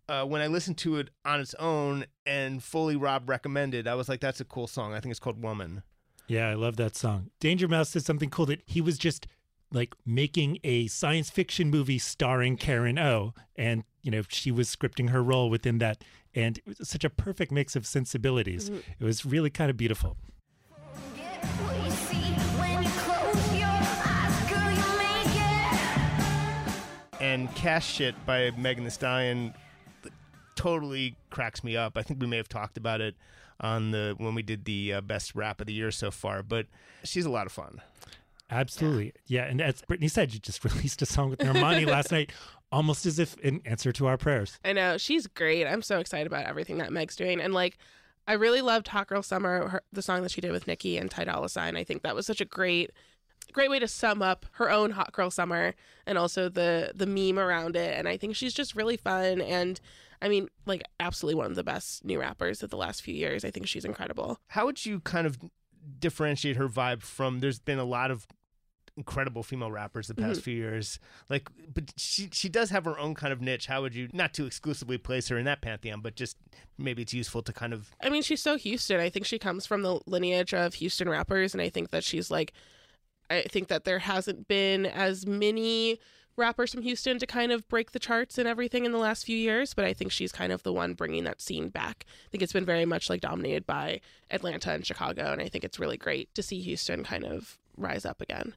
uh, 0.10 0.24
when 0.24 0.42
I 0.42 0.48
listened 0.48 0.78
to 0.80 0.98
it 0.98 1.10
on 1.26 1.40
its 1.40 1.54
own 1.56 2.06
and 2.26 2.64
fully 2.64 2.96
Rob 2.96 3.30
recommended, 3.30 3.88
I 3.88 3.96
was 3.96 4.08
like, 4.08 4.20
that's 4.22 4.40
a 4.40 4.46
cool 4.46 4.68
song. 4.68 4.94
I 4.94 5.00
think 5.00 5.12
it's 5.12 5.20
called 5.20 5.44
Woman. 5.44 5.84
Yeah, 6.28 6.50
I 6.50 6.54
love 6.56 6.76
that 6.78 6.96
song. 6.96 7.30
Danger 7.40 7.68
Mouse 7.68 7.92
did 7.92 8.04
something 8.04 8.30
cool 8.30 8.46
that 8.48 8.62
he 8.66 8.82
was 8.82 8.98
just 8.98 9.28
like 9.72 9.96
making 10.06 10.60
a 10.64 10.88
science 10.88 11.30
fiction 11.30 11.70
movie 11.70 12.00
starring 12.00 12.58
Karen 12.58 12.98
O. 13.00 13.34
And, 13.56 13.84
you 14.02 14.12
know, 14.12 14.24
she 14.28 14.52
was 14.52 14.74
scripting 14.74 15.10
her 15.10 15.22
role 15.24 15.50
within 15.50 15.78
that. 15.80 16.04
And 16.36 16.58
it 16.60 16.80
was 16.80 16.88
such 16.88 17.04
a 17.04 17.10
perfect 17.10 17.52
mix 17.52 17.76
of 17.76 17.86
sensibilities. 17.86 18.70
It 18.70 19.04
was 19.04 19.26
really 19.26 19.50
kind 19.50 19.70
of 19.70 19.78
beautiful. 19.78 20.18
Get 21.16 21.44
what 21.46 21.84
you 21.84 21.92
see 21.92 22.34
when 22.60 22.84
you 22.84 22.90
close 22.90 23.54
your 23.58 23.68
eyes, 23.68 24.50
girl, 24.50 24.72
you 24.72 24.98
make 24.98 25.36
it. 27.20 27.22
and 27.22 27.54
Cash 27.56 27.88
Shit 27.94 28.16
by 28.26 28.52
Megan 28.52 28.84
Thee 28.84 28.90
Stallion 28.90 29.54
totally 30.58 31.16
cracks 31.30 31.64
me 31.64 31.78
up. 31.78 31.98
I 31.98 32.04
think 32.04 32.20
we 32.20 32.28
may 32.28 32.38
have 32.38 32.50
talked 32.50 32.78
about 32.78 33.00
it 33.00 33.16
on 33.60 33.92
the 33.92 34.16
when 34.18 34.36
we 34.36 34.44
did 34.44 34.66
the 34.66 34.94
uh, 34.94 35.02
best 35.02 35.34
rap 35.36 35.62
of 35.62 35.68
the 35.68 35.74
year 35.74 35.92
so 35.92 36.12
far, 36.12 36.44
but 36.44 36.68
she's 37.04 37.26
a 37.26 37.30
lot 37.30 37.46
of 37.46 37.54
fun. 37.54 37.82
Absolutely. 38.50 39.14
Yeah. 39.26 39.44
And 39.44 39.62
as 39.62 39.82
Brittany 39.82 40.08
said, 40.08 40.34
you 40.34 40.40
just 40.40 40.64
released 40.66 41.02
a 41.02 41.06
song 41.06 41.30
with 41.30 41.40
Normani 41.40 41.86
last 41.86 42.12
night, 42.12 42.32
almost 42.72 43.06
as 43.06 43.20
if 43.20 43.38
in 43.40 43.62
answer 43.66 43.92
to 43.94 44.08
our 44.08 44.18
prayers. 44.18 44.60
I 44.64 44.74
know 44.74 44.98
she's 44.98 45.28
great. 45.28 45.66
I'm 45.66 45.82
so 45.82 46.00
excited 46.00 46.28
about 46.28 46.46
everything 46.46 46.78
that 46.78 46.92
Meg's 46.92 47.16
doing, 47.16 47.40
and 47.42 47.54
like, 47.54 47.78
I 48.28 48.34
really 48.34 48.62
loved 48.62 48.90
"Hot 48.90 49.08
Girl 49.08 49.24
Summer," 49.24 49.70
her, 49.70 49.82
the 49.92 50.02
song 50.02 50.22
that 50.24 50.32
she 50.32 50.42
did 50.42 50.52
with 50.52 50.68
Nicki 50.68 50.98
and 50.98 51.10
Ty 51.10 51.26
Dolla 51.26 51.50
Sign. 51.50 51.78
I 51.78 51.84
think 51.84 52.04
that 52.04 52.16
was 52.16 52.26
such 52.26 52.42
a 52.42 52.46
great, 52.46 52.92
great 53.54 53.70
way 53.70 53.80
to 53.80 53.88
sum 53.88 54.22
up 54.22 54.46
her 54.54 54.70
own 54.70 54.92
"Hot 54.92 55.14
Girl 55.14 55.32
Summer" 55.32 55.76
and 56.06 56.18
also 56.18 56.50
the 56.50 56.92
the 56.94 57.06
meme 57.06 57.40
around 57.40 57.76
it. 57.76 57.98
And 57.98 58.08
I 58.08 58.18
think 58.18 58.36
she's 58.36 58.54
just 58.54 58.76
really 58.76 58.98
fun, 58.98 59.42
and 59.42 59.80
I 60.22 60.30
mean, 60.30 60.50
like, 60.66 60.84
absolutely 61.00 61.36
one 61.36 61.48
of 61.48 61.56
the 61.56 61.64
best 61.64 62.04
new 62.04 62.20
rappers 62.20 62.64
of 62.64 62.70
the 62.70 62.78
last 62.78 63.02
few 63.02 63.14
years. 63.14 63.46
I 63.46 63.52
think 63.52 63.68
she's 63.68 63.86
incredible. 63.86 64.40
How 64.48 64.66
would 64.66 64.86
you 64.86 65.00
kind 65.02 65.28
of 65.28 65.38
differentiate 66.00 66.56
her 66.56 66.68
vibe 66.68 67.02
from? 67.04 67.40
There's 67.40 67.60
been 67.60 67.80
a 67.80 67.86
lot 67.86 68.12
of 68.12 68.28
incredible 68.98 69.44
female 69.44 69.72
rappers 69.72 70.08
the 70.08 70.16
past 70.16 70.40
mm-hmm. 70.40 70.42
few 70.42 70.56
years. 70.56 71.00
Like, 71.30 71.50
but 71.74 71.94
she 71.96 72.30
she 72.34 72.50
does 72.50 72.72
have 72.72 72.84
her 72.86 72.98
own 72.98 73.14
kind 73.14 73.32
of 73.32 73.40
niche. 73.40 73.68
How 73.68 73.82
would 73.82 73.96
you 73.96 74.10
not 74.12 74.34
to 74.34 74.46
exclusively 74.46 74.98
place 74.98 75.30
her 75.30 75.38
in 75.38 75.46
that 75.46 75.62
pantheon, 75.62 76.02
but 76.02 76.16
just 76.16 76.36
maybe 76.78 77.04
it's 77.04 77.14
useful 77.14 77.44
to 77.44 77.54
kind 77.54 77.74
of 77.74 77.92
I 78.02 78.10
mean, 78.10 78.24
she's 78.24 78.42
so 78.42 78.58
Houston. 78.58 79.00
I 79.00 79.10
think 79.10 79.26
she 79.26 79.40
comes 79.40 79.66
from 79.66 79.84
the 79.84 80.00
lineage 80.08 80.54
of 80.54 80.74
Houston 80.76 81.08
rappers, 81.08 81.54
and 81.54 81.62
I 81.62 81.70
think 81.70 81.92
that 81.92 82.04
she's 82.04 82.32
like, 82.32 82.54
I 83.30 83.44
think 83.44 83.68
that 83.68 83.86
there 83.86 84.00
hasn't 84.00 84.48
been 84.48 84.86
as 84.86 85.26
many 85.26 86.00
rappers 86.38 86.72
from 86.74 86.84
Houston 86.84 87.18
to 87.20 87.26
kind 87.26 87.52
of 87.52 87.68
break 87.68 87.92
the 87.92 88.00
charts 88.00 88.38
and 88.38 88.48
everything 88.48 88.86
in 88.86 88.92
the 88.92 88.98
last 88.98 89.26
few 89.26 89.36
years, 89.38 89.74
but 89.74 89.84
I 89.86 89.94
think 89.94 90.12
she's 90.12 90.32
kind 90.32 90.52
of 90.54 90.64
the 90.64 90.72
one 90.72 90.94
bringing 90.94 91.24
that 91.26 91.42
scene 91.42 91.70
back. 91.70 92.06
I 92.08 92.30
think 92.32 92.42
it's 92.44 92.54
been 92.54 92.66
very 92.66 92.86
much 92.86 93.10
like 93.10 93.22
dominated 93.22 93.66
by 93.66 94.02
Atlanta 94.30 94.72
and 94.72 94.86
Chicago, 94.86 95.32
and 95.32 95.42
I 95.42 95.50
think 95.50 95.64
it's 95.64 95.80
really 95.80 95.98
great 95.98 96.34
to 96.36 96.44
see 96.44 96.60
Houston 96.62 97.04
kind 97.04 97.26
of 97.26 97.58
rise 97.76 98.06
up 98.06 98.22
again. 98.22 98.54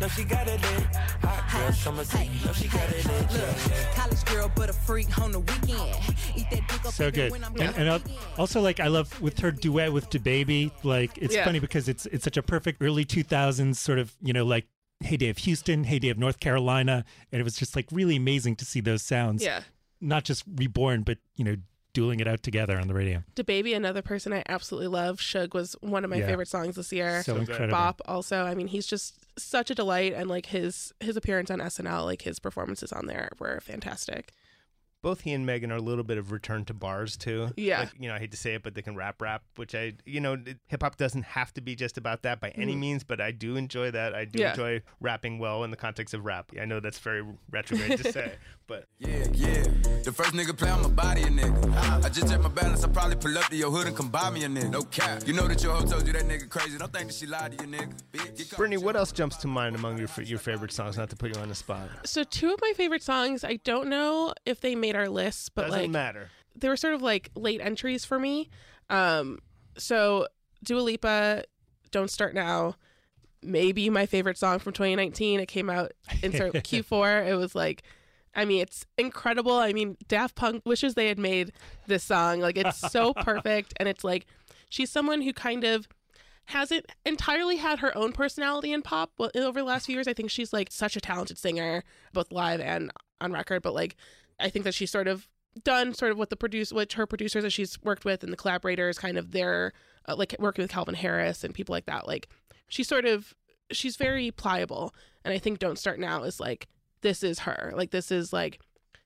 No, 0.00 0.08
she 0.08 0.24
got 0.24 0.48
it 0.48 0.60
lit. 0.60 0.96
Hot 1.22 1.48
girl, 1.52 1.72
summer 1.72 2.04
seat. 2.04 2.28
No, 2.44 2.52
she 2.52 2.66
got 2.66 2.90
it 2.90 3.06
lit. 3.06 3.32
Look, 3.32 3.94
college 3.94 4.24
girl, 4.24 4.50
but 4.56 4.68
a 4.68 4.72
freak 4.72 5.16
on 5.20 5.30
the 5.30 5.38
weekend. 5.38 5.94
Eat 6.36 6.46
that 6.50 6.68
dick 6.68 6.84
up 6.84 6.92
So 6.92 7.10
good. 7.12 7.30
when 7.30 7.44
I'm 7.44 7.54
And, 7.60 7.76
and 7.76 8.02
also, 8.36 8.60
like, 8.60 8.80
I 8.80 8.88
love 8.88 9.20
with 9.22 9.38
her 9.38 9.52
duet 9.52 9.92
with 9.92 10.10
DaBaby. 10.10 10.72
Like, 10.82 11.16
it's 11.18 11.34
Yeah. 11.36 11.44
funny 11.44 11.60
because 11.60 11.88
it's 11.88 12.06
it's 12.06 12.24
such 12.24 12.36
a 12.36 12.42
perfect 12.42 12.82
early 12.82 13.04
2000s 13.04 13.78
sort 13.78 14.00
of, 14.00 14.12
you 14.20 14.32
know, 14.32 14.44
like 14.44 14.66
heyday 15.04 15.28
of 15.28 15.38
Houston, 15.38 15.84
heyday 15.84 16.08
of 16.08 16.18
North 16.18 16.40
Carolina. 16.40 17.04
And 17.30 17.40
it 17.40 17.44
was 17.44 17.56
just 17.56 17.76
like 17.76 17.86
really 17.92 18.16
amazing 18.16 18.56
to 18.56 18.64
see 18.64 18.80
those 18.80 19.02
sounds. 19.02 19.42
Yeah. 19.42 19.60
Not 20.00 20.24
just 20.24 20.44
reborn, 20.56 21.02
but, 21.02 21.18
you 21.36 21.44
know, 21.44 21.56
dueling 21.94 22.20
it 22.20 22.26
out 22.26 22.42
together 22.42 22.78
on 22.78 22.88
the 22.88 22.94
radio. 22.94 23.22
DaBaby, 23.36 23.76
another 23.76 24.00
person 24.02 24.32
I 24.32 24.42
absolutely 24.48 24.88
love. 24.88 25.18
Suge 25.18 25.52
was 25.54 25.74
one 25.80 26.04
of 26.04 26.10
my 26.10 26.16
Yeah. 26.16 26.26
favorite 26.26 26.48
songs 26.48 26.76
this 26.76 26.90
year. 26.92 27.22
So, 27.22 27.34
So 27.34 27.40
incredible. 27.40 27.70
Bop 27.72 28.00
also. 28.06 28.44
I 28.44 28.54
mean, 28.54 28.68
he's 28.68 28.86
just 28.86 29.14
such 29.38 29.70
a 29.70 29.74
delight 29.74 30.12
and 30.14 30.28
like 30.28 30.46
his 30.46 30.92
his 31.00 31.16
appearance 31.16 31.50
on 31.50 31.60
SNL, 31.60 32.04
like 32.04 32.22
his 32.22 32.38
performances 32.38 32.92
on 32.92 33.06
there 33.06 33.28
were 33.38 33.60
fantastic. 33.60 34.32
Both 35.02 35.22
he 35.22 35.32
and 35.32 35.44
Megan 35.44 35.72
are 35.72 35.76
a 35.76 35.82
little 35.82 36.04
bit 36.04 36.16
of 36.16 36.30
return 36.32 36.64
to 36.66 36.74
bars 36.74 37.16
too. 37.16 37.50
Yeah. 37.56 37.80
Like, 37.80 37.90
you 37.98 38.08
know, 38.08 38.14
I 38.14 38.18
hate 38.18 38.30
to 38.30 38.36
say 38.36 38.54
it, 38.54 38.62
but 38.62 38.74
they 38.74 38.82
can 38.82 38.94
rap 38.94 39.20
rap, 39.20 39.42
which 39.56 39.74
I, 39.74 39.94
you 40.06 40.20
know, 40.20 40.36
hip 40.68 40.82
hop 40.82 40.96
doesn't 40.96 41.24
have 41.24 41.52
to 41.54 41.60
be 41.60 41.74
just 41.74 41.98
about 41.98 42.22
that 42.22 42.40
by 42.40 42.50
mm-hmm. 42.50 42.62
any 42.62 42.76
means, 42.76 43.02
but 43.04 43.20
I 43.20 43.32
do 43.32 43.56
enjoy 43.56 43.90
that. 43.90 44.14
I 44.14 44.24
do 44.24 44.38
Yeah. 44.38 44.50
enjoy 44.50 44.82
rapping 45.00 45.38
well 45.38 45.64
in 45.64 45.70
the 45.70 45.76
context 45.76 46.14
of 46.14 46.24
rap. 46.24 46.52
I 46.60 46.64
know 46.64 46.80
that's 46.80 47.00
very 47.00 47.24
retrograde 47.50 47.98
to 47.98 48.12
say, 48.12 48.34
but 48.66 48.86
Yeah, 48.98 49.26
yeah. 49.32 49.64
The 50.02 50.10
first 50.12 50.32
nigga 50.32 50.56
play 50.56 50.68
on 50.68 50.82
my 50.82 50.88
body, 50.88 51.22
a 51.22 51.26
nigga. 51.26 52.04
I 52.04 52.08
just 52.08 52.28
check 52.28 52.40
my 52.42 52.48
balance. 52.48 52.82
I 52.84 52.88
probably 52.88 53.14
pull 53.16 53.38
up 53.38 53.44
to 53.46 53.56
your 53.56 53.70
hood 53.70 53.86
and 53.86 53.96
come 53.96 54.08
buy 54.08 54.30
me 54.30 54.42
a 54.44 54.48
nigga. 54.48 54.70
No 54.70 54.82
cap. 54.82 55.22
You 55.26 55.32
know 55.32 55.46
that 55.46 55.62
your 55.62 55.72
hoe 55.74 55.86
told 55.86 56.06
you 56.06 56.12
that 56.12 56.24
nigga 56.24 56.48
crazy. 56.48 56.76
Don't 56.76 56.92
think 56.92 57.06
that 57.08 57.14
she 57.14 57.26
lied 57.26 57.56
to 57.56 57.64
you, 57.64 57.70
nigga. 57.70 57.92
Bitch, 58.12 58.56
Brittany, 58.56 58.78
what 58.78 58.96
else 58.96 59.12
jumps 59.12 59.36
to 59.38 59.46
mind 59.48 59.76
among 59.76 59.98
your 59.98 60.08
your 60.24 60.40
favorite 60.40 60.72
songs? 60.72 60.96
Not 60.98 61.08
to 61.10 61.16
put 61.16 61.34
you 61.34 61.40
on 61.40 61.48
the 61.48 61.54
spot. 61.54 61.88
So 62.04 62.24
two 62.24 62.52
of 62.52 62.58
my 62.60 62.72
favorite 62.76 63.02
songs, 63.02 63.44
I 63.44 63.56
don't 63.62 63.88
know 63.88 64.34
if 64.44 64.60
they 64.60 64.74
made 64.74 64.96
our 64.96 65.08
list, 65.08 65.54
but 65.54 65.66
Doesn't 65.66 65.80
like 65.82 65.90
matter. 65.90 66.30
they 66.56 66.68
were 66.68 66.76
sort 66.76 66.94
of 66.94 67.02
like 67.02 67.30
late 67.36 67.60
entries 67.60 68.04
for 68.04 68.18
me. 68.18 68.50
Um, 68.90 69.38
so 69.78 70.26
Dua 70.64 70.80
Lipa, 70.80 71.44
"Don't 71.92 72.10
Start 72.10 72.34
Now," 72.34 72.74
maybe 73.40 73.88
my 73.88 74.06
favorite 74.06 74.36
song 74.36 74.58
from 74.58 74.72
2019. 74.72 75.38
It 75.38 75.46
came 75.46 75.70
out 75.70 75.92
in 76.24 76.32
sort 76.36 76.54
of 76.56 76.62
Q4. 76.64 77.28
It 77.28 77.34
was 77.36 77.54
like, 77.54 77.82
I 78.34 78.44
mean, 78.44 78.62
it's 78.62 78.86
incredible. 78.96 79.52
I 79.52 79.72
mean, 79.72 79.96
Daft 80.08 80.34
Punk 80.34 80.62
wishes 80.64 80.94
they 80.94 81.08
had 81.08 81.18
made 81.18 81.52
this 81.86 82.02
song. 82.02 82.40
Like, 82.40 82.56
it's 82.56 82.78
so 82.78 83.12
perfect, 83.22 83.74
and 83.76 83.88
it's 83.88 84.04
like 84.04 84.26
she's 84.68 84.90
someone 84.90 85.22
who 85.22 85.32
kind 85.32 85.64
of 85.64 85.86
hasn't 86.46 86.86
entirely 87.04 87.56
had 87.56 87.78
her 87.80 87.96
own 87.96 88.12
personality 88.12 88.72
in 88.72 88.82
pop 88.82 89.12
well, 89.18 89.30
over 89.36 89.60
the 89.60 89.66
last 89.66 89.86
few 89.86 89.94
years. 89.94 90.08
I 90.08 90.14
think 90.14 90.30
she's 90.30 90.52
like 90.52 90.70
such 90.70 90.96
a 90.96 91.00
talented 91.00 91.38
singer, 91.38 91.84
both 92.12 92.32
live 92.32 92.60
and 92.60 92.90
on 93.20 93.32
record. 93.32 93.62
But 93.62 93.74
like, 93.74 93.96
I 94.40 94.48
think 94.48 94.64
that 94.64 94.74
she's 94.74 94.90
sort 94.90 95.08
of 95.08 95.28
done 95.62 95.94
sort 95.94 96.12
of 96.12 96.18
what 96.18 96.30
the 96.30 96.36
produce, 96.36 96.72
which 96.72 96.94
her 96.94 97.06
producers 97.06 97.44
that 97.44 97.52
she's 97.52 97.80
worked 97.82 98.04
with 98.04 98.22
and 98.24 98.32
the 98.32 98.36
collaborators, 98.36 98.98
kind 98.98 99.18
of 99.18 99.32
their 99.32 99.72
uh, 100.08 100.16
like 100.16 100.34
working 100.38 100.62
with 100.62 100.70
Calvin 100.70 100.94
Harris 100.94 101.44
and 101.44 101.54
people 101.54 101.74
like 101.74 101.86
that. 101.86 102.06
Like, 102.08 102.28
she's 102.68 102.88
sort 102.88 103.04
of 103.04 103.34
she's 103.70 103.96
very 103.96 104.30
pliable, 104.30 104.94
and 105.24 105.32
I 105.32 105.38
think 105.38 105.58
"Don't 105.58 105.78
Start 105.78 105.98
Now" 105.98 106.24
is 106.24 106.40
like 106.40 106.66
this 107.02 107.22
is 107.22 107.40
her. 107.40 107.72
Like, 107.74 107.90
this 107.90 108.10
is 108.10 108.32
like 108.32 108.60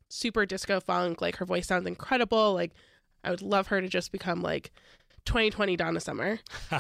super 0.09 0.47
disco 0.47 0.81
funk. 0.81 1.21
Like, 1.21 1.37
her 1.37 1.45
voice 1.45 1.67
sounds 1.67 1.87
incredible. 1.87 2.55
Like, 2.55 2.73
I 3.25 3.31
would 3.31 3.43
love 3.43 3.67
her 3.69 3.81
to 3.81 3.89
just 3.89 4.13
become 4.13 4.41
like 4.43 4.71
2020 5.25 5.77
Donna 5.77 6.01
Summer. 6.01 6.39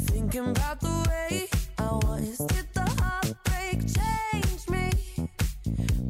Thinking 0.00 0.48
about 0.50 0.80
the 0.80 1.06
way 1.08 1.48
I 1.78 1.92
was. 1.92 2.38
Did 2.38 2.66
the 2.74 2.90
heartbreak 3.00 3.80
change 3.86 4.68
me? 4.68 5.28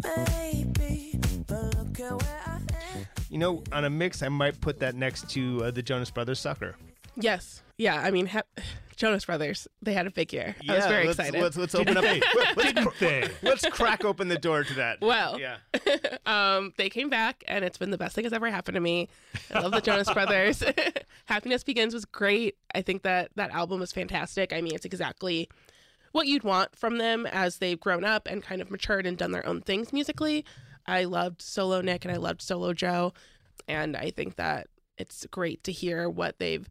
Maybe, 0.05 1.19
but 1.47 1.77
look 1.77 2.01
at 2.01 2.23
where 2.23 2.41
I 2.47 2.55
am. 2.57 3.07
You 3.29 3.39
know, 3.39 3.63
on 3.73 3.85
a 3.85 3.91
mix, 3.91 4.23
I 4.23 4.29
might 4.29 4.61
put 4.61 4.81
that 4.81 4.95
next 4.95 5.29
to 5.31 5.65
uh, 5.65 5.71
the 5.71 5.83
Jonas 5.83 6.11
Brothers 6.11 6.41
"Sucker." 6.41 6.77
Yes. 7.17 7.63
Yeah. 7.79 8.01
I 8.01 8.11
mean, 8.11 8.27
ha- 8.27 8.43
Jonas 9.01 9.25
Brothers, 9.25 9.67
they 9.81 9.95
had 9.95 10.07
a 10.07 10.11
big 10.11 10.31
year. 10.31 10.55
I 10.69 10.77
was 10.77 10.85
very 10.85 11.07
let's, 11.07 11.19
excited. 11.19 11.41
Let's, 11.41 11.57
let's 11.57 11.75
open 11.75 11.97
up. 11.97 12.05
let's, 12.55 12.73
Didn't 12.73 12.99
they? 13.01 13.29
let's 13.43 13.67
crack 13.71 14.05
open 14.05 14.29
the 14.29 14.37
door 14.37 14.63
to 14.63 14.75
that. 14.75 15.01
Well. 15.01 15.41
yeah. 15.41 15.57
um, 16.27 16.75
they 16.77 16.91
came 16.91 17.09
back, 17.09 17.43
and 17.49 17.65
it's 17.65 17.79
been 17.79 17.93
the 17.93 17.97
best 17.97 18.15
thing 18.15 18.25
that's 18.25 18.35
ever 18.35 18.51
happened 18.51 18.75
to 18.75 18.81
me. 18.81 19.09
I 19.55 19.61
love 19.61 19.73
the 19.73 19.81
Jonas 19.81 20.13
Brothers. 20.13 20.63
Happiness 21.25 21.65
Begins 21.65 21.95
was 21.95 22.05
great. 22.05 22.59
I 22.75 22.83
think 22.83 23.03
that 23.05 23.31
that 23.37 23.53
album 23.53 23.81
was 23.81 23.91
fantastic. 23.91 24.53
I 24.53 24.61
mean, 24.61 24.75
it's 24.75 24.85
exactly 24.85 25.49
what 26.13 26.27
you'd 26.27 26.45
want 26.45 26.77
from 26.77 26.99
them 26.99 27.25
as 27.25 27.57
they've 27.57 27.81
grown 27.81 28.05
up 28.05 28.29
and 28.31 28.43
kind 28.43 28.61
of 28.61 28.71
matured 28.71 29.07
and 29.07 29.17
done 29.17 29.33
their 29.33 29.47
own 29.47 29.63
things 29.63 29.95
musically. 29.95 30.45
I 30.87 31.05
loved 31.05 31.41
Solo 31.41 31.81
Nick 31.81 32.05
and 32.05 32.13
I 32.13 32.19
loved 32.19 32.43
Solo 32.43 32.75
Joe, 32.75 33.15
and 33.67 33.97
I 33.97 34.11
think 34.11 34.37
that 34.37 34.67
it's 34.99 35.27
great 35.31 35.65
to 35.65 35.73
hear 35.73 36.11
what 36.11 36.39
they've 36.39 36.69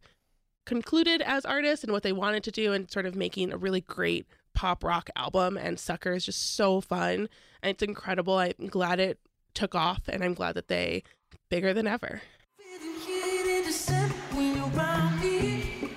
concluded 0.70 1.20
as 1.22 1.44
artists 1.44 1.82
and 1.82 1.92
what 1.92 2.04
they 2.04 2.12
wanted 2.12 2.44
to 2.44 2.52
do 2.52 2.72
and 2.72 2.88
sort 2.88 3.04
of 3.04 3.16
making 3.16 3.52
a 3.52 3.56
really 3.56 3.80
great 3.80 4.24
pop 4.54 4.84
rock 4.84 5.10
album 5.16 5.56
and 5.56 5.80
Sucker 5.80 6.12
is 6.12 6.24
just 6.24 6.54
so 6.54 6.80
fun 6.80 7.28
and 7.60 7.70
it's 7.72 7.82
incredible. 7.82 8.38
I'm 8.38 8.68
glad 8.68 9.00
it 9.00 9.18
took 9.52 9.74
off 9.74 10.02
and 10.08 10.22
I'm 10.22 10.32
glad 10.32 10.54
that 10.54 10.68
they 10.68 11.02
bigger 11.48 11.74
than 11.74 11.88
ever. 11.88 12.22
Feeling 12.56 13.00
heat 13.00 13.58
in 13.58 13.64
December 13.64 14.14
when 14.32 14.56
you're 14.56 14.70
around 14.76 15.20
me. 15.20 15.90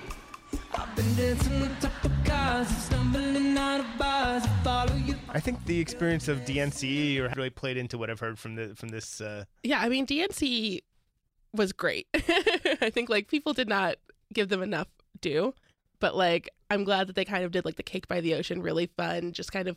I've 0.74 0.96
been 0.96 1.14
dancing 1.14 1.62
on 1.62 1.76
top 1.80 2.04
of 2.04 2.24
cars 2.24 2.68
and 2.68 2.78
stumbling 2.78 3.56
out 3.56 3.78
of 3.78 3.86
bars. 3.96 4.42
I 4.44 4.62
follow 4.64 4.96
you. 4.96 5.14
I 5.28 5.38
think 5.38 5.64
the 5.66 5.78
experience 5.78 6.26
of 6.26 6.38
DNCE 6.40 7.36
really 7.36 7.50
played 7.50 7.76
into 7.76 7.96
what 7.96 8.10
I've 8.10 8.18
heard 8.18 8.40
from 8.40 8.56
the 8.56 8.74
from 8.74 8.88
this. 8.88 9.20
Uh, 9.20 9.44
Yeah, 9.62 9.78
I 9.78 9.88
mean 9.88 10.04
DNC 10.04 10.80
was 11.52 11.72
great. 11.72 12.08
I 12.14 12.90
think 12.90 13.08
like 13.08 13.28
people 13.28 13.52
did 13.52 13.68
not 13.68 13.98
give 14.34 14.48
them 14.48 14.62
enough 14.62 14.88
due, 15.20 15.54
but 16.00 16.16
like 16.16 16.50
I'm 16.70 16.84
glad 16.84 17.06
that 17.06 17.16
they 17.16 17.24
kind 17.24 17.44
of 17.44 17.52
did 17.52 17.64
like 17.64 17.76
the 17.76 17.82
Cake 17.82 18.08
by 18.08 18.20
the 18.20 18.34
Ocean 18.34 18.62
really 18.62 18.86
fun, 18.86 19.32
just 19.32 19.52
kind 19.52 19.68
of 19.68 19.76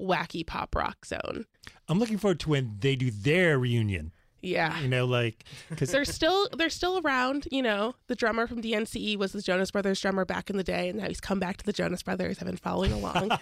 wacky 0.00 0.46
pop 0.46 0.74
rock 0.74 1.04
zone. 1.04 1.46
I'm 1.88 1.98
looking 1.98 2.18
forward 2.18 2.40
to 2.40 2.50
when 2.50 2.76
they 2.80 2.96
do 2.96 3.10
their 3.10 3.58
reunion. 3.58 4.12
Yeah. 4.40 4.80
You 4.80 4.88
know, 4.88 5.04
like 5.04 5.44
because 5.68 5.90
they're 5.90 6.04
still 6.04 6.48
they're 6.56 6.70
still 6.70 7.00
around. 7.04 7.48
You 7.50 7.62
know, 7.62 7.94
the 8.06 8.14
drummer 8.14 8.46
from 8.46 8.62
DNCE 8.62 9.16
was 9.18 9.32
the 9.32 9.42
Jonas 9.42 9.70
Brothers 9.70 10.00
drummer 10.00 10.24
back 10.24 10.48
in 10.48 10.56
the 10.56 10.64
day, 10.64 10.88
and 10.88 10.98
now 10.98 11.08
he's 11.08 11.20
come 11.20 11.40
back 11.40 11.56
to 11.56 11.64
the 11.64 11.72
Jonas 11.72 12.02
Brothers. 12.02 12.38
I've 12.40 12.46
been 12.46 12.56
following 12.56 12.92
along. 12.92 13.30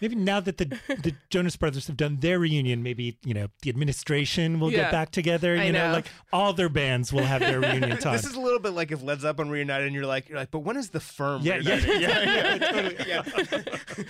maybe 0.00 0.14
now 0.14 0.40
that 0.40 0.58
the 0.58 0.66
the 0.88 1.14
Jonas 1.30 1.56
Brothers 1.56 1.86
have 1.86 1.96
done 1.96 2.18
their 2.20 2.38
reunion, 2.38 2.82
maybe 2.82 3.18
you 3.24 3.34
know 3.34 3.48
the 3.62 3.70
administration 3.70 4.60
will 4.60 4.70
Yeah. 4.70 4.82
get 4.82 4.92
back 4.92 5.10
together. 5.10 5.54
You 5.54 5.62
I 5.62 5.70
know. 5.70 5.92
like 5.92 6.06
all 6.32 6.52
their 6.52 6.68
bands 6.68 7.12
will 7.12 7.24
have 7.24 7.40
their 7.40 7.60
reunion 7.60 7.96
time. 7.98 8.12
this 8.16 8.26
is 8.26 8.34
a 8.34 8.40
little 8.40 8.58
bit 8.60 8.72
like 8.72 8.92
if 8.92 9.02
Led 9.02 9.20
Zeppelin 9.20 9.50
reunited, 9.50 9.86
and 9.86 9.94
you're 9.94 10.06
like, 10.06 10.28
you're 10.28 10.38
like, 10.38 10.50
but 10.50 10.60
when 10.60 10.76
is 10.76 10.90
the 10.90 11.00
firm? 11.00 11.42
Yeah, 11.42 11.56
yeah. 11.56 11.76
yeah, 11.76 11.98
yeah, 11.98 12.58
totally. 12.70 12.96
Yeah. 13.06 13.22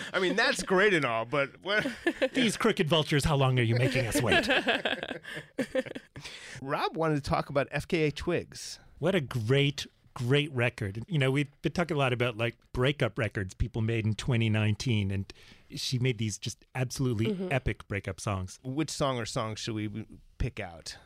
I 0.15 0.19
mean, 0.21 0.37
that's 0.37 0.63
great 0.63 0.95
and 0.95 1.05
all, 1.05 1.25
but 1.25 1.51
what? 1.63 1.87
These 2.33 2.57
crooked 2.57 2.89
vultures, 2.89 3.25
how 3.25 3.37
long 3.37 3.59
are 3.59 3.63
you 3.63 3.75
making 3.77 4.07
us 4.07 4.21
wait? 4.21 4.49
Rob 6.63 6.97
wanted 6.97 7.17
to 7.23 7.31
talk 7.31 7.49
about 7.51 7.69
FKA 7.71 8.15
Twigs. 8.15 8.79
What 8.99 9.15
a 9.15 9.21
great, 9.21 9.87
great 10.15 10.53
record. 10.55 11.05
You 11.09 11.19
know, 11.19 11.31
we've 11.31 11.49
been 11.63 11.73
talking 11.73 11.97
a 11.97 12.01
lot 12.01 12.13
about 12.13 12.37
like 12.37 12.57
breakup 12.73 13.19
records 13.19 13.55
people 13.55 13.83
made 13.83 14.07
in 14.07 14.15
2019, 14.15 15.11
and 15.11 15.33
she 15.75 15.99
made 15.99 16.19
these 16.19 16.39
just 16.39 16.65
absolutely 16.75 17.27
Mm-hmm. 17.27 17.49
epic 17.51 17.87
breakup 17.89 18.21
songs. 18.21 18.59
Which 18.63 18.91
song 18.91 19.19
or 19.19 19.27
songs 19.27 19.59
should 19.61 19.75
we 19.75 20.07
pick 20.39 20.61
out? 20.61 20.97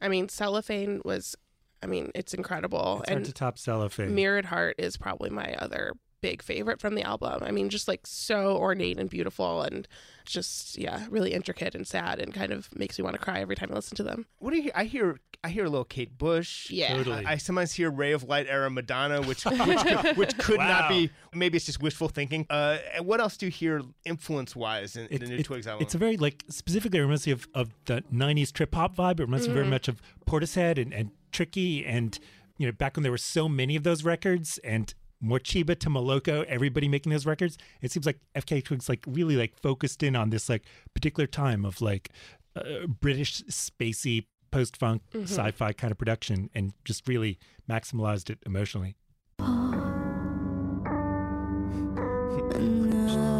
I 0.00 0.08
mean, 0.08 0.28
Cellophane 0.28 1.00
was, 1.04 1.36
I 1.82 1.86
mean, 1.86 2.10
it's 2.14 2.34
incredible, 2.34 3.00
It's 3.00 3.08
hard 3.10 3.16
and 3.18 3.26
to 3.26 3.32
top 3.32 3.58
cellophane. 3.58 4.14
Mirrored 4.14 4.46
Heart 4.46 4.76
is 4.78 4.96
probably 4.96 5.30
my 5.30 5.54
other 5.58 5.92
big 6.24 6.42
favorite 6.42 6.80
from 6.80 6.94
the 6.94 7.02
album. 7.02 7.42
I 7.42 7.50
mean, 7.50 7.68
just 7.68 7.86
like 7.86 8.06
so 8.06 8.56
ornate 8.56 8.98
and 8.98 9.10
beautiful, 9.10 9.60
and 9.62 9.86
just 10.24 10.78
yeah, 10.78 11.04
really 11.10 11.34
intricate 11.34 11.74
and 11.74 11.86
sad, 11.86 12.18
and 12.18 12.32
kind 12.32 12.50
of 12.50 12.74
makes 12.74 12.98
me 12.98 13.02
want 13.04 13.14
to 13.14 13.20
cry 13.20 13.40
every 13.40 13.56
time 13.56 13.68
I 13.70 13.74
listen 13.74 13.94
to 13.98 14.02
them. 14.02 14.24
What 14.38 14.52
do 14.52 14.58
you? 14.58 14.70
I 14.74 14.84
hear. 14.84 15.20
I 15.42 15.50
hear 15.50 15.66
a 15.66 15.68
little 15.68 15.84
Kate 15.84 16.16
Bush. 16.16 16.70
Yeah. 16.70 16.96
Totally. 16.96 17.26
I, 17.26 17.32
I 17.32 17.36
sometimes 17.36 17.72
hear 17.74 17.90
Ray 17.90 18.12
of 18.12 18.22
Light 18.24 18.46
era 18.48 18.70
Madonna, 18.70 19.20
which 19.20 19.44
which 19.68 19.84
could, 19.86 20.16
which 20.16 20.38
could 20.38 20.56
Wow. 20.56 20.68
not 20.68 20.88
be. 20.88 21.10
Maybe 21.34 21.56
it's 21.58 21.66
just 21.66 21.82
wishful 21.82 22.08
thinking. 22.08 22.46
Uh, 22.48 22.78
and 22.94 23.04
what 23.04 23.20
else 23.20 23.36
do 23.36 23.44
you 23.44 23.52
hear 23.52 23.82
influence 24.06 24.56
wise 24.56 24.96
in, 24.96 25.06
in 25.08 25.12
It- 25.16 25.20
the 25.20 25.26
new 25.26 25.36
it- 25.36 25.44
Twigs 25.44 25.66
album? 25.66 25.82
It's 25.84 25.94
a 25.94 25.98
very 25.98 26.16
like 26.16 26.42
specifically 26.48 26.98
it 26.98 27.02
reminds 27.02 27.26
me 27.26 27.32
of, 27.34 27.46
of 27.54 27.74
the 27.84 28.02
'90s 28.10 28.50
trip 28.50 28.74
hop 28.74 28.96
vibe. 28.96 29.20
It 29.20 29.24
reminds 29.24 29.46
me 29.46 29.50
Mm-hmm. 29.52 29.60
very 29.60 29.68
much 29.70 29.88
of 29.88 30.00
Portishead 30.26 30.80
and, 30.80 30.94
and 30.94 31.10
Tricky, 31.32 31.84
and 31.84 32.18
you 32.56 32.64
know 32.66 32.72
back 32.72 32.96
when 32.96 33.02
there 33.02 33.12
were 33.12 33.18
so 33.18 33.46
many 33.46 33.76
of 33.76 33.82
those 33.82 34.02
records, 34.04 34.56
and 34.64 34.94
Morcheeba 35.24 35.78
to 35.78 35.88
Moloko, 35.88 36.44
everybody 36.44 36.88
making 36.88 37.10
those 37.10 37.24
records. 37.26 37.56
It 37.80 37.90
seems 37.90 38.06
like 38.06 38.18
FK 38.34 38.62
Twigs 38.64 38.88
like 38.88 39.04
really 39.06 39.36
like 39.36 39.56
focused 39.56 40.02
in 40.02 40.14
on 40.16 40.30
this 40.30 40.48
like 40.48 40.64
particular 40.94 41.26
time 41.26 41.64
of 41.64 41.80
like 41.80 42.10
uh, 42.56 42.86
British 42.86 43.42
spacey 43.44 44.26
post 44.50 44.76
funk 44.76 45.02
Mm-hmm. 45.12 45.24
sci-fi 45.24 45.72
kind 45.72 45.90
of 45.90 45.98
production, 45.98 46.50
and 46.54 46.72
just 46.84 47.08
really 47.08 47.38
maximalized 47.68 48.30
it 48.30 48.38
emotionally. 48.46 48.94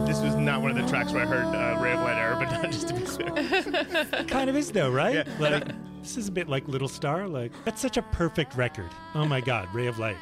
this 0.07 0.21
was 0.21 0.35
not 0.37 0.61
one 0.63 0.71
of 0.71 0.77
the 0.77 0.87
tracks 0.89 1.13
where 1.13 1.23
I 1.23 1.27
heard 1.27 1.45
uh, 1.47 1.81
Ray 1.81 1.93
of 1.93 2.01
Light 2.01 2.17
era 2.17 2.39
Madonna. 2.39 2.69
Just 2.73 2.89
to 2.89 2.95
be 2.95 3.03
clear. 3.03 4.25
kind 4.29 4.51
of 4.51 4.57
is 4.57 4.71
though, 4.73 4.91
right? 4.91 5.15
Yeah. 5.15 5.25
Like 5.39 5.65
this 6.03 6.17
is 6.17 6.29
a 6.29 6.33
bit 6.33 6.49
like 6.49 6.67
Little 6.69 6.89
Star. 6.89 7.29
Like 7.29 7.53
that's 7.65 7.81
such 7.81 7.97
a 7.97 8.03
perfect 8.03 8.55
record. 8.57 8.91
Oh 9.15 9.25
my 9.25 9.41
God, 9.41 9.73
Ray 9.75 9.87
of 9.87 9.99
Light. 9.99 10.17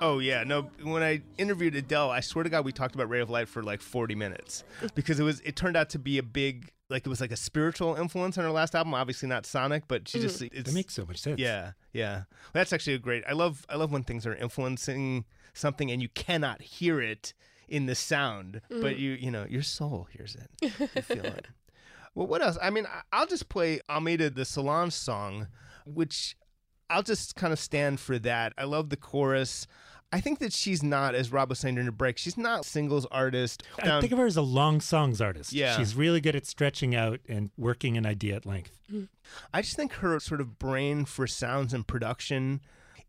Oh 0.00 0.18
yeah, 0.18 0.44
no. 0.44 0.62
When 0.82 1.02
I 1.02 1.22
interviewed 1.38 1.74
Adele, 1.74 2.10
I 2.10 2.20
swear 2.20 2.42
to 2.44 2.50
God, 2.50 2.64
we 2.64 2.72
talked 2.72 2.94
about 2.94 3.08
Ray 3.08 3.20
of 3.20 3.30
Light 3.30 3.48
for 3.48 3.62
like 3.62 3.80
forty 3.80 4.14
minutes 4.14 4.64
because 4.94 5.18
it 5.18 5.22
was. 5.22 5.40
It 5.40 5.56
turned 5.56 5.76
out 5.76 5.88
to 5.90 5.98
be 5.98 6.18
a 6.18 6.22
big, 6.22 6.70
like 6.90 7.06
it 7.06 7.08
was 7.08 7.20
like 7.20 7.32
a 7.32 7.36
spiritual 7.36 7.94
influence 7.94 8.36
on 8.36 8.44
her 8.44 8.50
last 8.50 8.74
album. 8.74 8.92
Obviously 8.92 9.28
not 9.28 9.46
Sonic, 9.46 9.84
but 9.88 10.08
she 10.08 10.20
just. 10.20 10.40
Mm. 10.40 10.50
It's, 10.52 10.70
That 10.70 10.74
makes 10.74 10.94
so 10.94 11.06
much 11.06 11.18
sense. 11.18 11.40
Yeah, 11.40 11.72
yeah. 11.92 12.14
Well, 12.16 12.26
that's 12.52 12.72
actually 12.72 12.94
a 12.94 12.98
great. 12.98 13.24
I 13.28 13.32
love. 13.32 13.64
I 13.68 13.76
love 13.76 13.92
when 13.92 14.02
things 14.02 14.26
are 14.26 14.34
influencing 14.34 15.24
something 15.54 15.90
and 15.90 16.02
you 16.02 16.08
cannot 16.10 16.60
hear 16.60 17.00
it 17.00 17.32
in 17.68 17.86
the 17.86 17.94
sound, 17.94 18.60
mm. 18.70 18.82
but 18.82 18.98
you, 18.98 19.12
you 19.12 19.30
know, 19.30 19.46
your 19.48 19.62
soul 19.62 20.08
hears 20.12 20.36
it. 20.36 20.72
You 20.94 21.02
feel 21.02 21.24
it. 21.24 21.46
Well, 22.16 22.28
what 22.28 22.42
else? 22.42 22.56
I 22.62 22.70
mean, 22.70 22.86
I- 22.86 23.02
I'll 23.12 23.26
just 23.26 23.48
play 23.48 23.80
Almeda 23.90 24.30
the 24.30 24.44
Solange 24.44 24.92
song, 24.92 25.48
which 25.84 26.36
I'll 26.94 27.02
just 27.02 27.34
kind 27.34 27.52
of 27.52 27.58
stand 27.58 27.98
for 27.98 28.20
that. 28.20 28.52
I 28.56 28.64
love 28.64 28.88
the 28.88 28.96
chorus. 28.96 29.66
I 30.12 30.20
think 30.20 30.38
that 30.38 30.52
she's 30.52 30.80
not, 30.80 31.16
as 31.16 31.32
Rob 31.32 31.48
was 31.48 31.58
saying 31.58 31.74
during 31.74 31.86
the 31.86 31.92
break, 31.92 32.18
she's 32.18 32.38
not 32.38 32.60
a 32.60 32.64
singles 32.64 33.04
artist. 33.06 33.64
I 33.82 33.88
um, 33.88 34.00
think 34.00 34.12
of 34.12 34.18
her 34.20 34.26
as 34.26 34.36
a 34.36 34.42
long 34.42 34.80
songs 34.80 35.20
artist. 35.20 35.52
Yeah. 35.52 35.76
She's 35.76 35.96
really 35.96 36.20
good 36.20 36.36
at 36.36 36.46
stretching 36.46 36.94
out 36.94 37.18
and 37.28 37.50
working 37.56 37.96
an 37.96 38.06
idea 38.06 38.36
at 38.36 38.46
length. 38.46 38.78
I 39.52 39.62
just 39.62 39.74
think 39.74 39.94
her 39.94 40.20
sort 40.20 40.40
of 40.40 40.56
brain 40.56 41.04
for 41.04 41.26
sounds 41.26 41.74
and 41.74 41.84
production, 41.84 42.60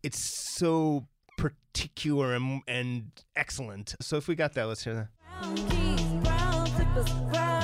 it's 0.02 0.18
so 0.18 1.06
particular 1.38 2.34
and, 2.34 2.62
and 2.66 3.12
excellent. 3.36 3.94
So 4.00 4.16
if 4.16 4.26
we 4.26 4.34
got 4.34 4.54
that, 4.54 4.64
let's 4.64 4.82
hear 4.82 4.94
that. 4.94 5.08
Brown 5.40 5.68
keys, 5.68 6.02
brown 6.24 6.66
slippers, 6.66 7.12
brown 7.30 7.55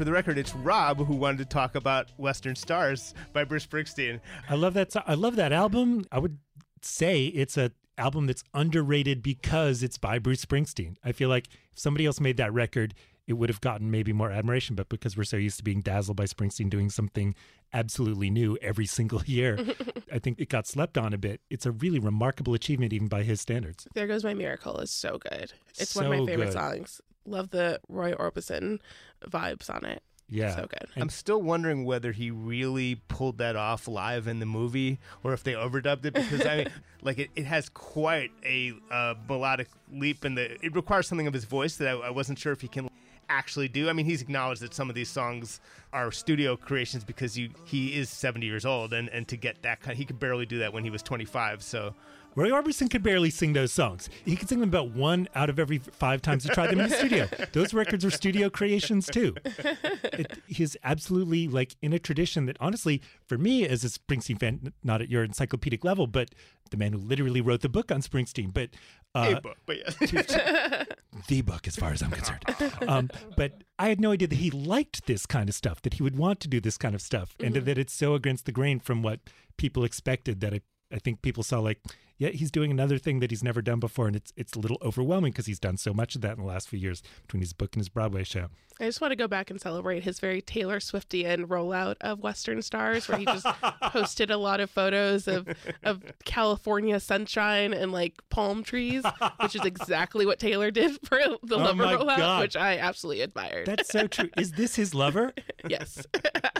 For 0.00 0.04
the 0.04 0.12
record, 0.12 0.38
it's 0.38 0.54
Rob 0.54 0.96
who 1.06 1.14
wanted 1.14 1.36
to 1.40 1.44
talk 1.44 1.74
about 1.74 2.08
Western 2.16 2.56
Stars 2.56 3.12
by 3.34 3.44
Bruce 3.44 3.66
Springsteen. 3.66 4.18
I 4.48 4.54
love 4.54 4.72
that. 4.72 4.92
so- 4.92 5.02
I 5.06 5.12
love 5.12 5.36
that 5.36 5.52
album. 5.52 6.06
I 6.10 6.18
would 6.18 6.38
say 6.80 7.26
it's 7.26 7.58
a 7.58 7.72
album 7.98 8.26
that's 8.26 8.42
underrated 8.54 9.22
because 9.22 9.82
it's 9.82 9.98
by 9.98 10.18
Bruce 10.18 10.42
Springsteen. 10.42 10.96
I 11.04 11.12
feel 11.12 11.28
like 11.28 11.48
if 11.70 11.78
somebody 11.78 12.06
else 12.06 12.18
made 12.18 12.38
that 12.38 12.50
record, 12.50 12.94
it 13.26 13.34
would 13.34 13.50
have 13.50 13.60
gotten 13.60 13.90
maybe 13.90 14.14
more 14.14 14.30
admiration. 14.30 14.74
But 14.74 14.88
because 14.88 15.18
we're 15.18 15.24
so 15.24 15.36
used 15.36 15.58
to 15.58 15.64
being 15.64 15.82
dazzled 15.82 16.16
by 16.16 16.24
Springsteen 16.24 16.70
doing 16.70 16.88
something 16.88 17.34
absolutely 17.74 18.30
new 18.30 18.56
every 18.62 18.86
single 18.86 19.22
year, 19.26 19.58
I 20.10 20.18
think 20.18 20.40
it 20.40 20.48
got 20.48 20.66
slept 20.66 20.96
on 20.96 21.12
a 21.12 21.18
bit. 21.18 21.42
It's 21.50 21.66
a 21.66 21.72
really 21.72 21.98
remarkable 21.98 22.54
achievement, 22.54 22.94
even 22.94 23.08
by 23.08 23.22
his 23.22 23.42
standards. 23.42 23.86
There 23.94 24.06
Goes 24.06 24.24
My 24.24 24.32
Miracle 24.32 24.78
is 24.78 24.90
so 24.90 25.18
good. 25.18 25.52
It's 25.76 25.94
one 25.94 26.06
of 26.06 26.10
my 26.12 26.24
favorite 26.24 26.46
good. 26.46 26.52
songs. 26.54 27.02
Love 27.30 27.50
the 27.50 27.80
Roy 27.88 28.12
Orbison 28.12 28.80
vibes 29.28 29.74
on 29.74 29.84
it. 29.84 30.02
Yeah. 30.30 30.54
So 30.54 30.66
good. 30.68 30.88
I'm 30.96 31.08
still 31.08 31.42
wondering 31.42 31.84
whether 31.84 32.12
he 32.12 32.30
really 32.30 32.96
pulled 33.08 33.38
that 33.38 33.56
off 33.56 33.88
live 33.88 34.28
in 34.28 34.38
the 34.38 34.46
movie 34.46 35.00
or 35.24 35.32
if 35.32 35.42
they 35.42 35.54
overdubbed 35.54 36.04
it 36.04 36.14
because 36.14 36.46
I 36.46 36.56
mean, 36.56 36.68
like 37.02 37.18
it, 37.18 37.30
it 37.34 37.46
has 37.46 37.68
quite 37.68 38.30
a 38.44 38.72
uh, 38.90 39.14
melodic 39.28 39.68
leap 39.92 40.24
in 40.24 40.36
the. 40.36 40.64
It 40.64 40.74
requires 40.74 41.08
something 41.08 41.26
of 41.26 41.34
his 41.34 41.44
voice 41.44 41.76
that 41.76 41.88
I, 41.88 41.92
I 41.92 42.10
wasn't 42.10 42.38
sure 42.38 42.52
if 42.52 42.60
he 42.60 42.68
can 42.68 42.88
actually 43.28 43.68
do. 43.68 43.88
I 43.88 43.92
mean, 43.92 44.06
he's 44.06 44.22
acknowledged 44.22 44.62
that 44.62 44.72
some 44.72 44.88
of 44.88 44.94
these 44.94 45.08
songs 45.08 45.60
are 45.92 46.12
studio 46.12 46.56
creations 46.56 47.02
because 47.04 47.36
you 47.36 47.50
he 47.64 47.98
is 47.98 48.08
70 48.08 48.46
years 48.46 48.64
old 48.64 48.92
and 48.92 49.08
and 49.08 49.26
to 49.28 49.36
get 49.36 49.62
that 49.62 49.80
kind, 49.80 49.96
he 49.96 50.04
could 50.04 50.20
barely 50.20 50.46
do 50.46 50.58
that 50.58 50.72
when 50.72 50.84
he 50.84 50.90
was 50.90 51.02
25. 51.02 51.62
So 51.62 51.94
Roy 52.36 52.50
Orbison 52.50 52.90
could 52.90 53.02
barely 53.02 53.30
sing 53.30 53.52
those 53.52 53.72
songs. 53.72 54.08
He 54.24 54.36
could 54.36 54.48
sing 54.48 54.60
them 54.60 54.68
about 54.68 54.90
one 54.90 55.28
out 55.34 55.50
of 55.50 55.58
every 55.58 55.78
five 55.78 56.22
times 56.22 56.44
he 56.44 56.50
tried 56.50 56.70
them 56.70 56.80
in 56.80 56.88
the 56.88 56.96
studio. 56.96 57.28
Those 57.52 57.74
records 57.74 58.04
are 58.04 58.10
studio 58.10 58.48
creations 58.50 59.06
too. 59.06 59.34
It, 59.44 60.38
he's 60.46 60.76
absolutely 60.84 61.48
like 61.48 61.76
in 61.82 61.92
a 61.92 61.98
tradition 61.98 62.46
that, 62.46 62.56
honestly, 62.60 63.02
for 63.26 63.36
me 63.36 63.66
as 63.66 63.84
a 63.84 63.88
Springsteen 63.88 64.38
fan, 64.38 64.72
not 64.82 65.02
at 65.02 65.08
your 65.10 65.24
encyclopedic 65.24 65.84
level, 65.84 66.06
but 66.06 66.30
the 66.70 66.76
man 66.76 66.92
who 66.92 66.98
literally 66.98 67.40
wrote 67.40 67.62
the 67.62 67.68
book 67.68 67.90
on 67.90 68.00
Springsteen, 68.00 68.54
but 68.54 68.70
uh, 69.14 69.40
book, 69.40 69.56
but 69.66 69.78
yeah. 70.12 70.84
the 71.26 71.42
book 71.42 71.66
as 71.66 71.74
far 71.74 71.92
as 71.92 72.00
I'm 72.00 72.12
concerned. 72.12 72.44
Um, 72.86 73.10
but 73.36 73.64
I 73.76 73.88
had 73.88 74.00
no 74.00 74.12
idea 74.12 74.28
that 74.28 74.38
he 74.38 74.50
liked 74.52 75.06
this 75.06 75.26
kind 75.26 75.48
of 75.48 75.54
stuff, 75.54 75.82
that 75.82 75.94
he 75.94 76.02
would 76.04 76.16
want 76.16 76.38
to 76.40 76.48
do 76.48 76.60
this 76.60 76.78
kind 76.78 76.94
of 76.94 77.02
stuff, 77.02 77.34
and 77.40 77.56
that 77.56 77.76
it's 77.76 77.92
so 77.92 78.14
against 78.14 78.46
the 78.46 78.52
grain 78.52 78.78
from 78.78 79.02
what 79.02 79.18
people 79.56 79.82
expected 79.82 80.40
that 80.40 80.54
I, 80.54 80.60
I 80.92 81.00
think 81.00 81.22
people 81.22 81.42
saw 81.42 81.58
like, 81.58 81.80
yeah, 82.20 82.28
he's 82.28 82.50
doing 82.50 82.70
another 82.70 82.98
thing 82.98 83.20
that 83.20 83.30
he's 83.30 83.42
never 83.42 83.62
done 83.62 83.80
before, 83.80 84.06
and 84.06 84.14
it's 84.14 84.30
it's 84.36 84.52
a 84.52 84.58
little 84.58 84.76
overwhelming 84.82 85.32
because 85.32 85.46
he's 85.46 85.58
done 85.58 85.78
so 85.78 85.94
much 85.94 86.14
of 86.14 86.20
that 86.20 86.36
in 86.36 86.40
the 86.40 86.46
last 86.46 86.68
few 86.68 86.78
years 86.78 87.02
between 87.22 87.40
his 87.40 87.54
book 87.54 87.74
and 87.74 87.80
his 87.80 87.88
Broadway 87.88 88.24
show. 88.24 88.48
I 88.78 88.84
just 88.84 89.00
want 89.00 89.12
to 89.12 89.16
go 89.16 89.26
back 89.28 89.50
and 89.50 89.60
celebrate 89.60 90.02
his 90.04 90.20
very 90.20 90.40
Taylor 90.40 90.80
Swiftian 90.80 91.46
rollout 91.46 91.96
of 92.02 92.20
Western 92.20 92.60
Stars, 92.62 93.08
where 93.08 93.16
he 93.18 93.24
just 93.24 93.46
posted 93.84 94.30
a 94.30 94.36
lot 94.36 94.60
of 94.60 94.68
photos 94.70 95.26
of 95.28 95.48
of 95.82 96.02
California 96.26 97.00
sunshine 97.00 97.72
and 97.72 97.90
like 97.90 98.20
palm 98.28 98.62
trees, 98.62 99.02
which 99.40 99.56
is 99.56 99.64
exactly 99.64 100.26
what 100.26 100.38
Taylor 100.38 100.70
did 100.70 100.98
for 101.06 101.18
the 101.42 101.56
Oh 101.56 101.58
Lover 101.58 101.84
rollout, 101.84 102.18
God. 102.18 102.40
which 102.42 102.56
I 102.56 102.76
absolutely 102.76 103.22
admired. 103.22 103.66
That's 103.66 103.88
so 103.88 104.06
true. 104.06 104.28
Is 104.36 104.52
this 104.52 104.76
his 104.76 104.94
lover? 104.94 105.32
yes, 105.68 106.06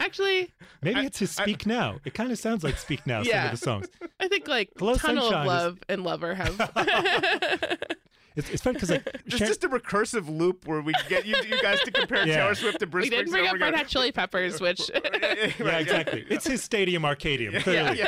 actually, 0.00 0.50
Maybe 0.82 1.00
it's 1.00 1.18
his 1.18 1.30
Speak 1.30 1.66
Now. 1.66 1.98
It 2.04 2.14
kind 2.14 2.30
of 2.32 2.38
sounds 2.38 2.64
like 2.64 2.76
Speak 2.78 3.06
Now. 3.06 3.22
Some 3.22 3.44
of 3.46 3.50
the 3.52 3.56
songs. 3.56 3.88
I 4.20 4.28
think 4.28 4.48
like 4.48 4.70
Hello, 4.78 4.94
Tunnel 4.96 5.22
Sunshine 5.30 5.40
of 5.40 5.44
is- 5.44 5.48
Love 5.62 5.78
and 5.88 6.04
Lover 6.04 6.34
have. 6.34 7.78
It's, 8.34 8.48
it's 8.48 8.62
funny 8.62 8.74
because 8.76 8.88
like 8.88 9.06
It's 9.26 9.36
Sharon- 9.36 9.50
just 9.50 9.62
a 9.62 9.68
recursive 9.68 10.26
loop 10.26 10.66
where 10.66 10.80
we 10.80 10.94
get 11.06 11.26
you, 11.26 11.36
you 11.46 11.60
guys 11.60 11.80
to 11.82 11.90
compare 11.90 12.26
Yeah. 12.26 12.36
Taylor 12.38 12.54
Swift 12.54 12.78
to 12.78 12.86
Bruce 12.86 13.02
we 13.04 13.10
didn't 13.10 13.30
bring 13.30 13.46
up 13.46 13.52
over 13.56 13.64
Red. 13.64 13.74
Hot 13.74 13.88
Chili 13.88 14.10
Peppers, 14.10 14.58
which 14.62 14.90
yeah, 14.90 15.78
exactly. 15.78 16.24
It's 16.30 16.46
his 16.46 16.62
stadium 16.62 17.02
arcadium. 17.02 17.60
Clearly. 17.62 18.00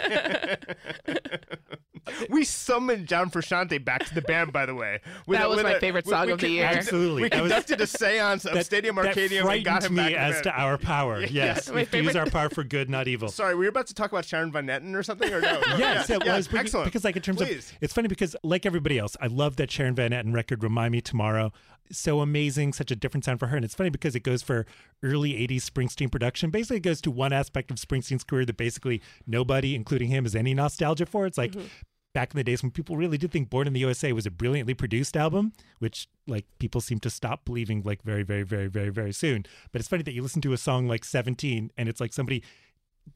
We 2.28 2.44
summoned 2.44 3.08
John 3.08 3.30
Frusciante 3.30 3.82
back 3.84 4.04
to 4.06 4.14
the 4.14 4.22
band, 4.22 4.52
by 4.52 4.66
the 4.66 4.74
way. 4.74 5.00
With 5.26 5.38
That 5.38 5.46
a- 5.46 5.48
was 5.48 5.56
with 5.56 5.64
my 5.66 5.72
a- 5.72 5.80
favorite 5.80 6.06
song 6.06 6.26
we 6.26 6.32
of 6.32 6.40
the 6.40 6.48
year. 6.50 6.64
Absolutely. 6.66 7.22
We 7.22 7.28
That 7.30 7.42
was- 7.42 7.52
conducted 7.52 7.80
a 7.80 7.86
seance 7.86 8.44
of 8.44 8.54
That, 8.54 8.66
Stadium 8.66 8.96
that 8.96 9.14
Arcadium 9.16 9.50
and 9.50 9.64
got 9.64 9.84
him 9.84 9.94
me 9.94 10.02
back 10.02 10.12
as 10.14 10.40
to 10.42 10.52
our 10.52 10.76
power. 10.78 11.20
Yes, 11.30 11.68
My 11.68 11.74
we 11.74 11.80
have 11.80 11.90
to 11.92 12.02
use 12.02 12.16
our 12.16 12.26
power 12.30 12.50
for 12.50 12.62
good, 12.64 12.88
not 12.90 13.08
evil. 13.08 13.28
Sorry, 13.28 13.54
we 13.54 13.64
were 13.64 13.70
about 13.70 13.86
to 13.88 13.94
talk 13.94 14.12
about 14.12 14.24
Sharon 14.24 14.52
Van 14.52 14.66
Etten 14.66 14.94
or 14.94 15.02
something, 15.02 15.32
or 15.32 15.40
no? 15.40 15.60
no 15.60 15.76
Yes, 15.76 16.08
yeah, 16.08 16.16
it 16.16 16.24
yeah, 16.26 16.36
was 16.36 16.46
because, 16.46 16.60
excellent. 16.66 16.84
because, 16.86 17.04
like, 17.04 17.16
in 17.16 17.22
terms 17.22 17.38
Please. 17.38 17.70
of, 17.70 17.78
it's 17.80 17.92
funny 17.94 18.08
because, 18.08 18.36
like 18.42 18.66
everybody 18.66 18.98
else, 18.98 19.16
I 19.20 19.26
love 19.26 19.56
that 19.56 19.70
Sharon 19.70 19.94
Van 19.94 20.10
Etten 20.10 20.34
record, 20.34 20.62
"Remind 20.62 20.92
Me 20.92 21.00
Tomorrow." 21.00 21.52
So 21.92 22.20
amazing, 22.20 22.72
such 22.72 22.90
a 22.90 22.96
different 22.96 23.24
sound 23.24 23.38
for 23.40 23.48
her, 23.48 23.56
and 23.56 23.64
it's 23.64 23.74
funny 23.74 23.90
because 23.90 24.14
it 24.14 24.20
goes 24.22 24.42
for 24.42 24.64
early 25.02 25.32
'80s 25.34 25.68
Springsteen 25.68 26.10
production. 26.10 26.50
Basically, 26.50 26.78
it 26.78 26.80
goes 26.82 27.00
to 27.02 27.10
one 27.10 27.32
aspect 27.32 27.70
of 27.70 27.76
Springsteen's 27.76 28.24
career 28.24 28.44
that 28.46 28.56
basically 28.56 29.02
nobody, 29.26 29.74
including 29.74 30.08
him, 30.08 30.24
has 30.24 30.34
any 30.34 30.54
nostalgia 30.54 31.06
for. 31.06 31.26
It's 31.26 31.38
like. 31.38 31.52
Mm-hmm. 31.52 31.66
Back 32.14 32.32
in 32.32 32.36
the 32.36 32.44
days 32.44 32.62
when 32.62 32.70
people 32.70 32.96
really 32.96 33.18
did 33.18 33.32
think 33.32 33.50
Born 33.50 33.66
in 33.66 33.72
the 33.72 33.80
USA 33.80 34.12
was 34.12 34.24
a 34.24 34.30
brilliantly 34.30 34.72
produced 34.72 35.16
album, 35.16 35.52
which 35.80 36.06
like 36.28 36.46
people 36.60 36.80
seem 36.80 37.00
to 37.00 37.10
stop 37.10 37.44
believing 37.44 37.82
like 37.84 38.04
very, 38.04 38.22
very, 38.22 38.44
very, 38.44 38.68
very, 38.68 38.90
very 38.90 39.12
soon. 39.12 39.44
But 39.72 39.80
it's 39.80 39.88
funny 39.88 40.04
that 40.04 40.14
you 40.14 40.22
listen 40.22 40.40
to 40.42 40.52
a 40.52 40.56
song 40.56 40.86
like 40.86 41.04
17 41.04 41.72
and 41.76 41.88
it's 41.88 42.00
like 42.00 42.12
somebody 42.12 42.44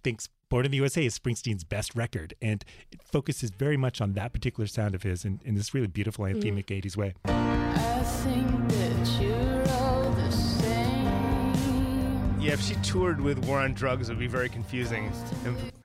thinks 0.02 0.28
Born 0.48 0.64
in 0.64 0.72
the 0.72 0.78
USA 0.78 1.04
is 1.04 1.16
Springsteen's 1.16 1.62
best 1.62 1.94
record, 1.94 2.34
and 2.40 2.64
it 2.90 3.02
focuses 3.02 3.50
very 3.50 3.76
much 3.76 4.00
on 4.00 4.14
that 4.14 4.32
particular 4.32 4.66
sound 4.66 4.94
of 4.94 5.02
his 5.02 5.24
in, 5.24 5.40
in 5.44 5.54
this 5.54 5.74
really 5.74 5.86
beautiful 5.86 6.24
hmm. 6.24 6.32
anthemic 6.32 6.66
80s 6.66 6.96
way. 6.96 7.14
I 7.26 8.02
think 8.02 8.68
that 8.68 9.22
you're 9.22 9.68
all 9.74 10.10
the 10.10 10.30
same. 10.30 12.40
Yeah, 12.40 12.54
if 12.54 12.62
she 12.62 12.74
toured 12.76 13.20
with 13.20 13.44
War 13.44 13.60
on 13.60 13.74
Drugs, 13.74 14.08
it 14.08 14.12
would 14.12 14.18
be 14.18 14.26
very 14.26 14.48
confusing. 14.48 15.12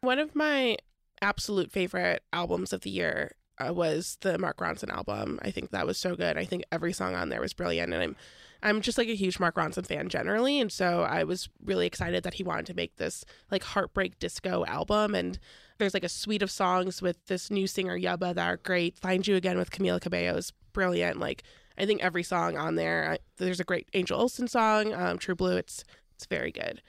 One 0.02 0.18
of 0.18 0.34
my 0.34 0.78
absolute 1.24 1.72
favorite 1.72 2.24
albums 2.32 2.74
of 2.74 2.82
the 2.82 2.90
year 2.90 3.36
uh, 3.60 3.74
was 3.74 4.18
the 4.22 4.38
Mark 4.38 4.58
Ronson 4.58 4.90
album. 4.90 5.40
I 5.42 5.52
think 5.52 5.72
that 5.72 5.86
was 5.86 5.98
so 5.98 6.16
good. 6.16 6.38
I 6.38 6.46
think 6.46 6.64
every 6.72 6.94
song 6.94 7.16
on 7.16 7.30
there 7.30 7.42
was 7.42 7.54
brilliant, 7.54 7.94
and 7.94 8.04
I'm 8.04 8.16
I'm 8.62 8.82
just 8.82 8.98
like 8.98 9.10
a 9.10 9.16
huge 9.16 9.40
Mark 9.40 9.56
Ronson 9.56 9.86
fan 9.86 10.08
generally, 10.10 10.60
and 10.60 10.72
so 10.72 11.02
I 11.02 11.24
was 11.24 11.50
really 11.64 11.86
excited 11.86 12.24
that 12.24 12.36
he 12.36 12.44
wanted 12.44 12.66
to 12.68 12.74
make 12.74 12.96
this 12.96 13.26
like 13.52 13.64
heartbreak 13.64 14.20
disco 14.20 14.66
album. 14.66 15.16
And 15.16 15.38
there's 15.78 15.94
like 15.94 16.06
a 16.06 16.10
suite 16.10 16.42
of 16.42 16.52
songs 16.52 17.02
with 17.02 17.26
this 17.26 17.52
new 17.52 17.68
singer 17.68 17.98
Yebba 17.98 18.36
that 18.36 18.48
are 18.48 18.58
great. 18.58 18.98
Find 18.98 19.28
You 19.28 19.36
Again 19.36 19.58
with 19.58 19.72
Camila 19.72 20.00
Cabello 20.00 20.38
is 20.38 20.54
brilliant. 20.72 21.20
Like 21.20 21.44
I 21.78 21.86
think 21.86 22.02
every 22.02 22.24
song 22.24 22.58
on 22.58 22.76
there. 22.76 23.12
I, 23.12 23.18
there's 23.38 23.60
a 23.60 23.66
great 23.66 23.90
Angel 23.94 24.20
Olsen 24.20 24.48
song, 24.48 24.94
um, 24.94 25.18
True 25.18 25.36
Blue. 25.36 25.58
It's 25.58 25.84
it's 26.16 26.26
very 26.26 26.52
good. 26.52 26.82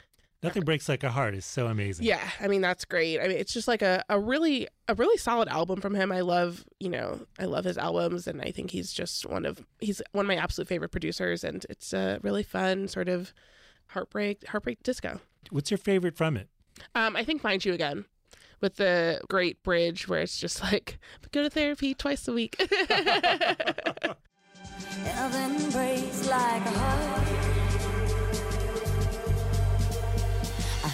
Nothing 0.44 0.64
Breaks 0.64 0.88
Like 0.88 1.02
a 1.02 1.11
Heart 1.11 1.35
is 1.35 1.44
so 1.44 1.66
amazing. 1.66 2.07
Yeah, 2.07 2.20
I 2.40 2.48
mean 2.48 2.61
that's 2.61 2.85
great. 2.85 3.20
I 3.20 3.28
mean 3.28 3.37
it's 3.37 3.52
just 3.52 3.66
like 3.66 3.83
a, 3.83 4.04
a 4.09 4.20
really 4.20 4.68
a 4.88 4.94
really 4.94 5.16
solid 5.16 5.48
album 5.48 5.80
from 5.80 5.94
him. 5.94 6.12
I 6.12 6.20
love 6.20 6.64
you 6.78 6.90
know 6.90 7.20
I 7.38 7.46
love 7.46 7.64
his 7.64 7.78
albums 7.78 8.26
and 8.26 8.40
I 8.40 8.50
think 8.50 8.70
he's 8.70 8.92
just 8.92 9.26
one 9.26 9.46
of 9.46 9.64
he's 9.80 10.00
one 10.12 10.26
of 10.26 10.28
my 10.28 10.37
absolute 10.37 10.68
favorite 10.68 10.90
producers 10.90 11.44
and 11.44 11.64
it's 11.68 11.92
a 11.92 12.20
really 12.22 12.42
fun 12.42 12.88
sort 12.88 13.09
of 13.09 13.33
heartbreak 13.88 14.46
heartbreak 14.46 14.83
disco. 14.83 15.20
What's 15.50 15.70
your 15.70 15.78
favorite 15.78 16.16
from 16.16 16.37
it? 16.37 16.48
Um, 16.94 17.16
I 17.16 17.24
think 17.24 17.40
Find 17.40 17.64
You 17.64 17.72
Again 17.72 18.04
with 18.61 18.76
the 18.76 19.20
great 19.28 19.62
bridge 19.62 20.09
where 20.09 20.20
it's 20.20 20.38
just 20.38 20.62
like 20.62 20.98
go 21.33 21.42
to 21.42 21.50
therapy 21.50 21.94
twice 21.94 22.26
a 22.28 22.33
week. 22.33 22.57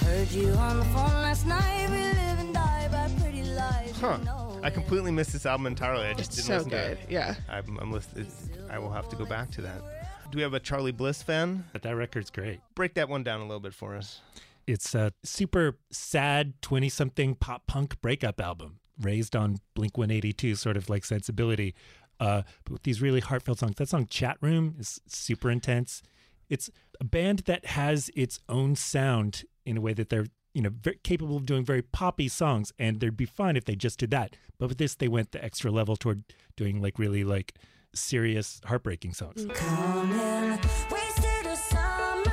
heard 0.05 0.31
you 0.31 0.51
on 0.53 0.79
the 0.79 0.85
phone 0.87 1.13
last 1.23 1.47
night. 1.47 1.89
We 1.91 1.97
live 1.97 2.39
and 2.39 2.55
die 2.55 2.89
by 2.91 3.11
pretty 3.21 3.45
lies. 3.45 3.93
Huh. 4.01 4.19
I 4.63 4.71
completely 4.71 5.11
missed 5.11 5.33
this 5.33 5.47
album 5.47 5.67
entirely. 5.67 6.07
I 6.07 6.13
just 6.15 6.31
it's 6.31 6.37
didn't 6.37 6.47
so 6.47 6.55
listen 6.55 6.71
to 6.71 6.77
good. 6.77 6.99
it. 6.99 7.11
Yeah. 7.11 7.35
I'm, 7.49 7.79
I'm 7.79 7.93
listed. 7.93 8.27
I 8.71 8.79
will 8.79 8.91
have 8.91 9.09
to 9.11 9.17
go 9.17 9.25
back 9.25 9.51
to 9.53 9.63
that. 9.63 9.83
Do 10.31 10.37
we 10.37 10.43
have 10.43 10.55
a 10.55 10.61
Charly 10.61 10.93
Bliss 10.93 11.23
fan? 11.23 11.65
But 11.73 11.83
that 11.83 11.97
record's 11.97 12.31
great. 12.31 12.61
Break 12.75 12.95
that 12.95 13.09
one 13.09 13.23
down 13.23 13.41
a 13.41 13.45
little 13.45 13.61
bit 13.61 13.75
for 13.75 13.97
us. 13.97 14.21
It's 14.67 14.95
a 14.95 15.13
super 15.25 15.79
sad 15.91 16.61
20 16.63 16.89
something 16.89 17.35
pop 17.35 17.67
punk 17.67 18.01
breakup 18.01 18.41
album 18.41 18.79
raised 19.01 19.35
on 19.35 19.59
Blink 19.75 19.97
182 19.97 20.55
sort 20.55 20.77
of 20.77 20.89
like 20.89 21.05
sensibility. 21.05 21.75
Uh, 22.21 22.43
but 22.65 22.75
with 22.75 22.83
these 22.83 23.01
really 23.01 23.21
heartfelt 23.21 23.59
songs. 23.59 23.77
That 23.77 23.89
song 23.89 24.07
Chat 24.07 24.37
Room 24.41 24.77
is 24.79 25.01
super 25.07 25.51
intense. 25.51 26.03
It's 26.51 26.69
a 27.01 27.05
band 27.05 27.41
that 27.41 27.65
has 27.65 28.11
its 28.15 28.39
own 28.49 28.77
sound 28.77 29.45
in 29.65 29.77
a 29.77 29.81
way 29.81 29.93
that 29.95 30.09
they're 30.09 30.27
you 30.55 30.63
know 30.63 30.71
very 30.83 30.99
capable 31.05 31.37
of 31.37 31.47
doing 31.47 31.65
very 31.65 31.83
poppy 31.83 32.27
songs 32.29 32.73
and 32.79 32.99
they'd 33.01 33.17
be 33.17 33.25
fine 33.27 33.57
if 33.57 33.65
they 33.65 33.77
just 33.77 33.99
did 33.99 34.11
that. 34.11 34.37
But 34.59 34.69
with 34.69 34.79
this 34.79 34.95
they 34.97 35.09
went 35.09 35.33
the 35.33 35.45
extra 35.45 35.71
level 35.71 35.97
toward 35.97 36.25
doing 36.57 36.81
like 36.83 36.99
really 36.99 37.25
like 37.25 37.55
serious 37.95 38.61
heartbreaking 38.65 39.15
songs. 39.15 39.47
Coming, 39.55 40.59
wasted 40.91 41.47
a 41.47 41.57
summer, 41.57 42.25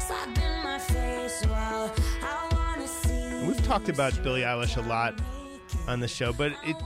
slapping 0.00 0.64
my 0.64 0.78
face 0.78 1.44
while 1.46 1.94
I 2.22 2.48
wanna 2.52 2.88
see. 2.88 3.46
We've 3.46 3.64
talked 3.64 3.88
about 3.88 4.20
Billie 4.22 4.42
Eilish 4.42 4.76
a 4.76 4.88
lot 4.88 5.20
on 5.88 6.00
the 6.00 6.08
show, 6.08 6.32
but 6.32 6.52
it 6.64 6.76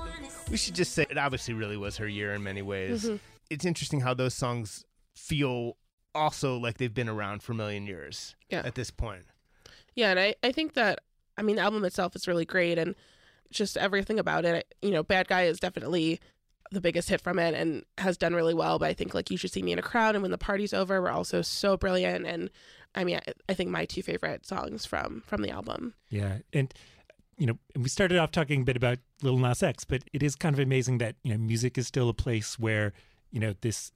we 0.51 0.57
should 0.57 0.75
just 0.75 0.93
say 0.95 1.05
it 1.11 1.19
obviously 1.19 1.55
really 1.55 1.77
was 1.77 1.97
her 1.99 2.09
year 2.09 2.33
in 2.35 2.43
many 2.43 2.63
ways. 2.63 3.05
Mm-hmm. 3.05 3.17
It's 3.51 3.65
interesting 3.65 4.01
how 4.01 4.15
those 4.15 4.35
songs 4.35 4.85
feel 5.15 5.77
also 6.15 6.57
like 6.57 6.79
they've 6.79 6.93
been 6.95 7.09
around 7.09 7.43
for 7.43 7.53
a 7.53 7.55
million 7.55 7.87
years 7.87 8.35
Yeah. 8.51 8.63
at 8.65 8.75
this 8.75 8.91
point. 8.91 9.25
Yeah, 9.99 10.11
and 10.11 10.21
I, 10.21 10.37
I 10.45 10.53
think 10.53 10.75
that 10.75 11.01
I 11.37 11.43
mean 11.43 11.57
the 11.57 11.63
album 11.63 11.85
itself 11.85 12.15
is 12.15 12.29
really 12.29 12.45
great 12.45 12.79
and 12.79 12.95
just 13.51 13.77
everything 13.77 14.21
about 14.21 14.45
it. 14.45 14.73
You 14.81 14.93
know, 14.93 15.03
Bad 15.03 15.27
Guy 15.27 15.43
is 15.43 15.59
definitely 15.59 16.21
the 16.71 16.81
biggest 16.81 17.09
hit 17.09 17.21
from 17.21 17.41
it 17.41 17.53
and 17.53 17.85
has 17.99 18.17
done 18.17 18.33
really 18.33 18.55
well. 18.55 18.79
But 18.79 18.91
I 18.91 18.93
think 18.95 19.13
like 19.13 19.29
You 19.29 19.37
Should 19.37 19.51
See 19.51 19.61
Me 19.61 19.73
in 19.73 19.79
a 19.81 19.83
Crowd 19.83 20.15
and 20.15 20.23
When 20.23 20.31
the 20.31 20.39
Party's 20.39 20.73
Over 20.73 21.03
were 21.03 21.11
also 21.11 21.43
so 21.43 21.77
brilliant. 21.77 22.27
And 22.27 22.49
I 22.95 23.03
mean, 23.03 23.17
I, 23.17 23.33
I 23.49 23.55
think 23.55 23.71
my 23.71 23.87
two 23.87 24.05
favorite 24.05 24.47
songs 24.47 24.87
from 24.87 25.25
from 25.27 25.43
the 25.43 25.51
album. 25.51 25.95
Yeah, 26.11 26.39
and 26.53 26.73
you 27.37 27.49
know, 27.49 27.59
we 27.75 27.89
started 27.89 28.19
off 28.19 28.31
talking 28.31 28.61
a 28.61 28.65
bit 28.65 28.77
about 28.77 28.99
Lil 29.25 29.39
Nas 29.39 29.65
X, 29.65 29.85
but 29.85 30.05
it 30.13 30.23
is 30.23 30.37
kind 30.37 30.55
of 30.55 30.61
amazing 30.61 30.99
that 30.99 31.17
you 31.25 31.33
know 31.33 31.39
music 31.39 31.77
is 31.77 31.89
still 31.89 32.09
a 32.09 32.15
place 32.15 32.57
where 32.57 32.93
you 33.33 33.41
know 33.41 33.53
this 33.63 33.91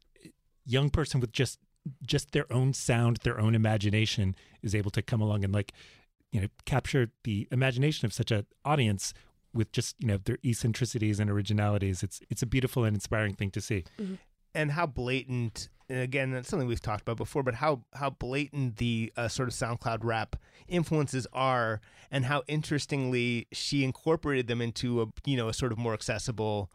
young 0.67 0.91
person 0.91 1.21
with 1.21 1.31
just 1.31 1.61
just 2.07 2.33
their 2.33 2.51
own 2.53 2.73
sound, 2.73 3.19
their 3.25 3.41
own 3.41 3.55
imagination 3.55 4.35
is 4.63 4.75
able 4.75 4.91
to 4.93 5.03
come 5.03 5.21
along 5.21 5.45
and 5.45 5.53
like 5.53 5.73
you 6.31 6.41
know 6.41 6.49
capture 6.65 7.11
the 7.25 7.49
imagination 7.51 8.07
of 8.07 8.13
such 8.13 8.31
an 8.31 8.47
audience 8.65 9.13
with 9.55 9.71
just 9.73 9.97
you 9.99 10.09
know 10.09 10.19
their 10.19 10.39
eccentricities 10.45 11.21
and 11.21 11.31
originalities. 11.31 12.03
It's 12.03 12.21
it's 12.31 12.43
a 12.43 12.47
beautiful 12.47 12.85
and 12.85 12.97
inspiring 12.97 13.35
thing 13.35 13.51
to 13.53 13.61
see. 13.61 13.85
and 14.55 14.73
how 14.73 14.87
blatant 14.87 15.69
and 15.89 16.01
again 16.01 16.31
that's 16.31 16.49
something 16.49 16.69
we've 16.69 16.81
talked 16.81 17.03
about 17.03 17.17
before 17.17 17.43
but 17.43 17.55
how 17.55 17.83
how 17.95 18.11
blatant 18.11 18.77
the 18.77 19.13
uh, 19.17 19.29
sort 19.29 19.49
of 19.49 19.55
soundcloud 19.55 19.99
rap 20.03 20.37
influences 20.69 21.27
are 21.33 21.81
and 22.11 22.27
how 22.27 22.43
interestingly 22.49 23.47
she 23.53 23.85
incorporated 23.85 24.47
them 24.47 24.61
into 24.61 25.03
a 25.03 25.07
you 25.25 25.37
know 25.37 25.49
a 25.49 25.55
sort 25.55 25.73
of 25.73 25.79
more 25.79 25.95
accessible 25.95 26.71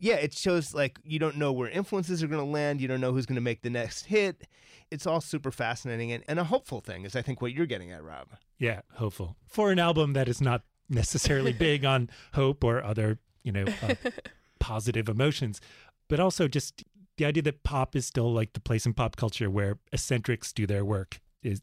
yeah 0.00 0.16
it 0.16 0.34
shows 0.34 0.74
like 0.74 0.98
you 1.04 1.18
don't 1.18 1.36
know 1.36 1.52
where 1.52 1.68
influences 1.68 2.22
are 2.22 2.26
going 2.26 2.44
to 2.44 2.50
land 2.50 2.80
you 2.80 2.88
don't 2.88 3.00
know 3.00 3.12
who's 3.12 3.26
going 3.26 3.36
to 3.36 3.40
make 3.40 3.62
the 3.62 3.70
next 3.70 4.06
hit. 4.06 4.48
It's 4.90 5.06
all 5.06 5.20
super 5.20 5.52
fascinating 5.52 6.10
and, 6.10 6.24
and 6.26 6.40
a 6.40 6.44
hopeful 6.44 6.80
thing 6.80 7.04
is 7.04 7.14
i 7.14 7.22
think 7.22 7.40
what 7.40 7.52
you're 7.52 7.66
getting 7.66 7.92
at 7.92 8.02
rob. 8.02 8.28
Yeah, 8.58 8.80
hopeful. 8.94 9.36
For 9.46 9.70
an 9.72 9.78
album 9.78 10.12
that 10.12 10.28
is 10.28 10.40
not 10.40 10.62
necessarily 10.88 11.52
big 11.68 11.84
on 11.84 12.10
hope 12.34 12.62
or 12.62 12.82
other, 12.84 13.18
you 13.42 13.52
know, 13.52 13.64
uh, 13.82 13.94
positive 14.60 15.08
emotions, 15.08 15.60
but 16.08 16.20
also 16.20 16.46
just 16.46 16.84
the 17.16 17.24
idea 17.24 17.42
that 17.44 17.62
pop 17.62 17.96
is 17.96 18.06
still 18.06 18.32
like 18.32 18.52
the 18.52 18.60
place 18.60 18.84
in 18.86 18.92
pop 18.92 19.16
culture 19.16 19.50
where 19.50 19.78
eccentrics 19.92 20.52
do 20.52 20.66
their 20.66 20.84
work 20.84 21.20
is 21.42 21.62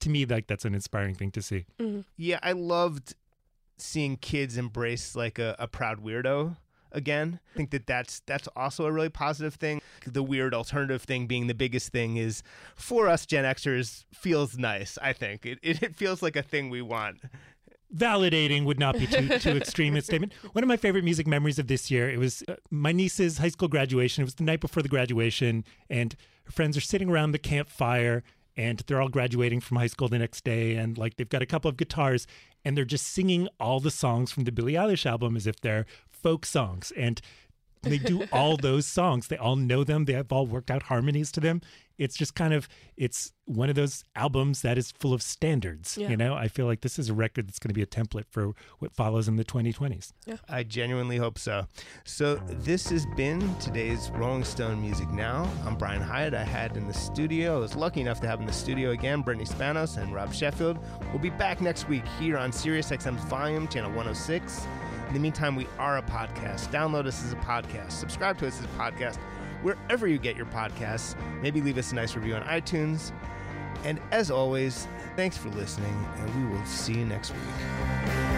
to 0.00 0.10
me 0.10 0.24
like 0.24 0.46
that's 0.46 0.64
an 0.64 0.74
inspiring 0.74 1.14
thing 1.14 1.30
to 1.32 1.42
see. 1.42 1.66
Yeah, 2.16 2.38
I 2.42 2.52
loved 2.52 3.14
seeing 3.78 4.16
kids 4.16 4.56
embrace 4.56 5.16
like 5.16 5.38
a, 5.38 5.56
a 5.58 5.66
proud 5.66 6.04
weirdo 6.04 6.56
again. 6.92 7.40
I 7.54 7.56
think 7.56 7.70
that 7.70 7.86
that's 7.86 8.20
that's 8.26 8.48
also 8.56 8.86
a 8.86 8.92
really 8.92 9.08
positive 9.08 9.54
thing. 9.54 9.80
The 10.06 10.22
weird 10.22 10.54
alternative 10.54 11.02
thing 11.02 11.26
being 11.26 11.46
the 11.46 11.54
biggest 11.54 11.92
thing 11.92 12.16
is 12.16 12.42
for 12.74 13.08
us 13.08 13.26
Gen 13.26 13.44
Xers 13.44 14.04
feels 14.12 14.56
nice. 14.58 14.98
I 15.02 15.12
think 15.12 15.46
it 15.46 15.58
it, 15.62 15.96
feels 15.96 16.22
like 16.22 16.36
a 16.36 16.42
thing 16.42 16.70
we 16.70 16.82
want. 16.82 17.18
validating 17.94 18.64
would 18.64 18.78
not 18.78 18.98
be 18.98 19.06
too 19.06 19.38
too 19.38 19.56
extreme 19.56 19.96
a 19.96 20.02
statement. 20.02 20.32
One 20.52 20.62
of 20.62 20.68
my 20.68 20.76
favorite 20.76 21.04
music 21.04 21.26
memories 21.26 21.58
of 21.58 21.66
this 21.66 21.90
year, 21.90 22.10
it 22.10 22.18
was 22.18 22.42
uh, 22.48 22.56
my 22.70 22.92
niece's 22.92 23.38
high 23.38 23.48
school 23.48 23.68
graduation. 23.68 24.22
It 24.22 24.26
was 24.26 24.34
the 24.34 24.44
night 24.44 24.60
before 24.60 24.82
the 24.82 24.88
graduation, 24.88 25.64
and 25.88 26.14
her 26.44 26.52
friends 26.52 26.76
are 26.76 26.82
sitting 26.82 27.08
around 27.08 27.32
the 27.32 27.38
campfire, 27.38 28.22
and 28.56 28.82
they're 28.86 29.00
all 29.00 29.08
graduating 29.08 29.60
from 29.60 29.76
high 29.76 29.86
school 29.86 30.08
the 30.08 30.18
next 30.18 30.44
day, 30.44 30.74
and 30.74 30.98
like 30.98 31.16
they've 31.16 31.28
got 31.28 31.42
a 31.42 31.46
couple 31.46 31.68
of 31.68 31.76
guitars, 31.76 32.26
and 32.64 32.76
they're 32.76 32.84
just 32.84 33.06
singing 33.06 33.48
all 33.60 33.80
the 33.80 33.90
songs 33.90 34.32
from 34.32 34.44
the 34.44 34.52
Billie 34.52 34.74
Eilish 34.74 35.06
album 35.06 35.36
as 35.36 35.46
if 35.46 35.60
they're 35.60 35.86
folk 36.28 36.44
songs, 36.44 36.92
and 36.94 37.22
they 37.82 37.96
do 37.96 38.26
all 38.32 38.56
those 38.68 38.84
songs. 38.84 39.28
They 39.28 39.38
all 39.38 39.56
know 39.56 39.82
them. 39.82 40.04
They 40.04 40.12
have 40.12 40.30
all 40.30 40.46
worked 40.46 40.70
out 40.70 40.84
harmonies 40.84 41.32
to 41.32 41.40
them. 41.40 41.62
It's 41.96 42.16
just 42.16 42.34
kind 42.34 42.52
of 42.52 42.68
it's 42.96 43.32
one 43.46 43.70
of 43.70 43.74
those 43.74 44.04
albums 44.14 44.60
that 44.62 44.76
is 44.76 44.92
full 44.92 45.14
of 45.14 45.22
standards. 45.22 45.96
Yeah. 45.96 46.10
You 46.10 46.16
know, 46.18 46.34
I 46.34 46.46
feel 46.46 46.66
like 46.66 46.82
this 46.82 46.98
is 46.98 47.08
a 47.08 47.14
record 47.14 47.48
that's 47.48 47.58
going 47.58 47.70
to 47.70 47.74
be 47.74 47.82
a 47.82 47.86
template 47.86 48.26
for 48.30 48.52
what 48.78 48.92
follows 48.92 49.26
in 49.26 49.36
the 49.36 49.44
2020s. 49.44 50.12
I 50.48 50.64
genuinely 50.64 51.16
hope 51.16 51.38
so. 51.38 51.64
So 52.04 52.36
this 52.46 52.90
has 52.90 53.06
been 53.16 53.56
today's 53.56 54.10
Rolling 54.14 54.44
Stone 54.44 54.80
Music 54.82 55.08
Now. 55.10 55.50
I'm 55.64 55.76
Brian 55.76 56.02
Hiatt. 56.02 56.34
I 56.34 56.44
had 56.44 56.76
in 56.76 56.86
the 56.86 56.94
studio. 56.94 57.56
I 57.56 57.58
was 57.58 57.74
lucky 57.74 58.02
enough 58.02 58.20
to 58.20 58.28
have 58.28 58.38
in 58.38 58.46
the 58.46 58.52
studio 58.52 58.90
again 58.90 59.22
Brittany 59.22 59.46
Spanos 59.46 59.96
and 59.96 60.14
Rob 60.14 60.32
Sheffield. 60.32 60.78
We'll 61.10 61.22
be 61.22 61.30
back 61.30 61.60
next 61.62 61.88
week 61.88 62.04
here 62.20 62.36
on 62.36 62.52
SiriusXM's 62.52 63.24
Volume 63.24 63.66
Channel 63.66 63.90
106. 63.90 64.66
In 65.08 65.14
the 65.14 65.20
meantime, 65.20 65.56
we 65.56 65.66
are 65.78 65.96
a 65.96 66.02
podcast. 66.02 66.68
Download 66.68 67.06
us 67.06 67.24
as 67.24 67.32
a 67.32 67.36
podcast. 67.36 67.92
Subscribe 67.92 68.38
to 68.38 68.46
us 68.46 68.58
as 68.58 68.64
a 68.66 68.68
podcast 68.68 69.16
wherever 69.62 70.06
you 70.06 70.18
get 70.18 70.36
your 70.36 70.46
podcasts. 70.46 71.16
Maybe 71.40 71.62
leave 71.62 71.78
us 71.78 71.92
a 71.92 71.94
nice 71.94 72.14
review 72.14 72.34
on 72.34 72.42
iTunes. 72.42 73.12
And 73.84 74.00
as 74.10 74.30
always, 74.30 74.86
thanks 75.16 75.38
for 75.38 75.48
listening, 75.50 76.06
and 76.16 76.34
we 76.34 76.54
will 76.56 76.64
see 76.66 76.94
you 76.94 77.06
next 77.06 77.30
week. 77.30 78.37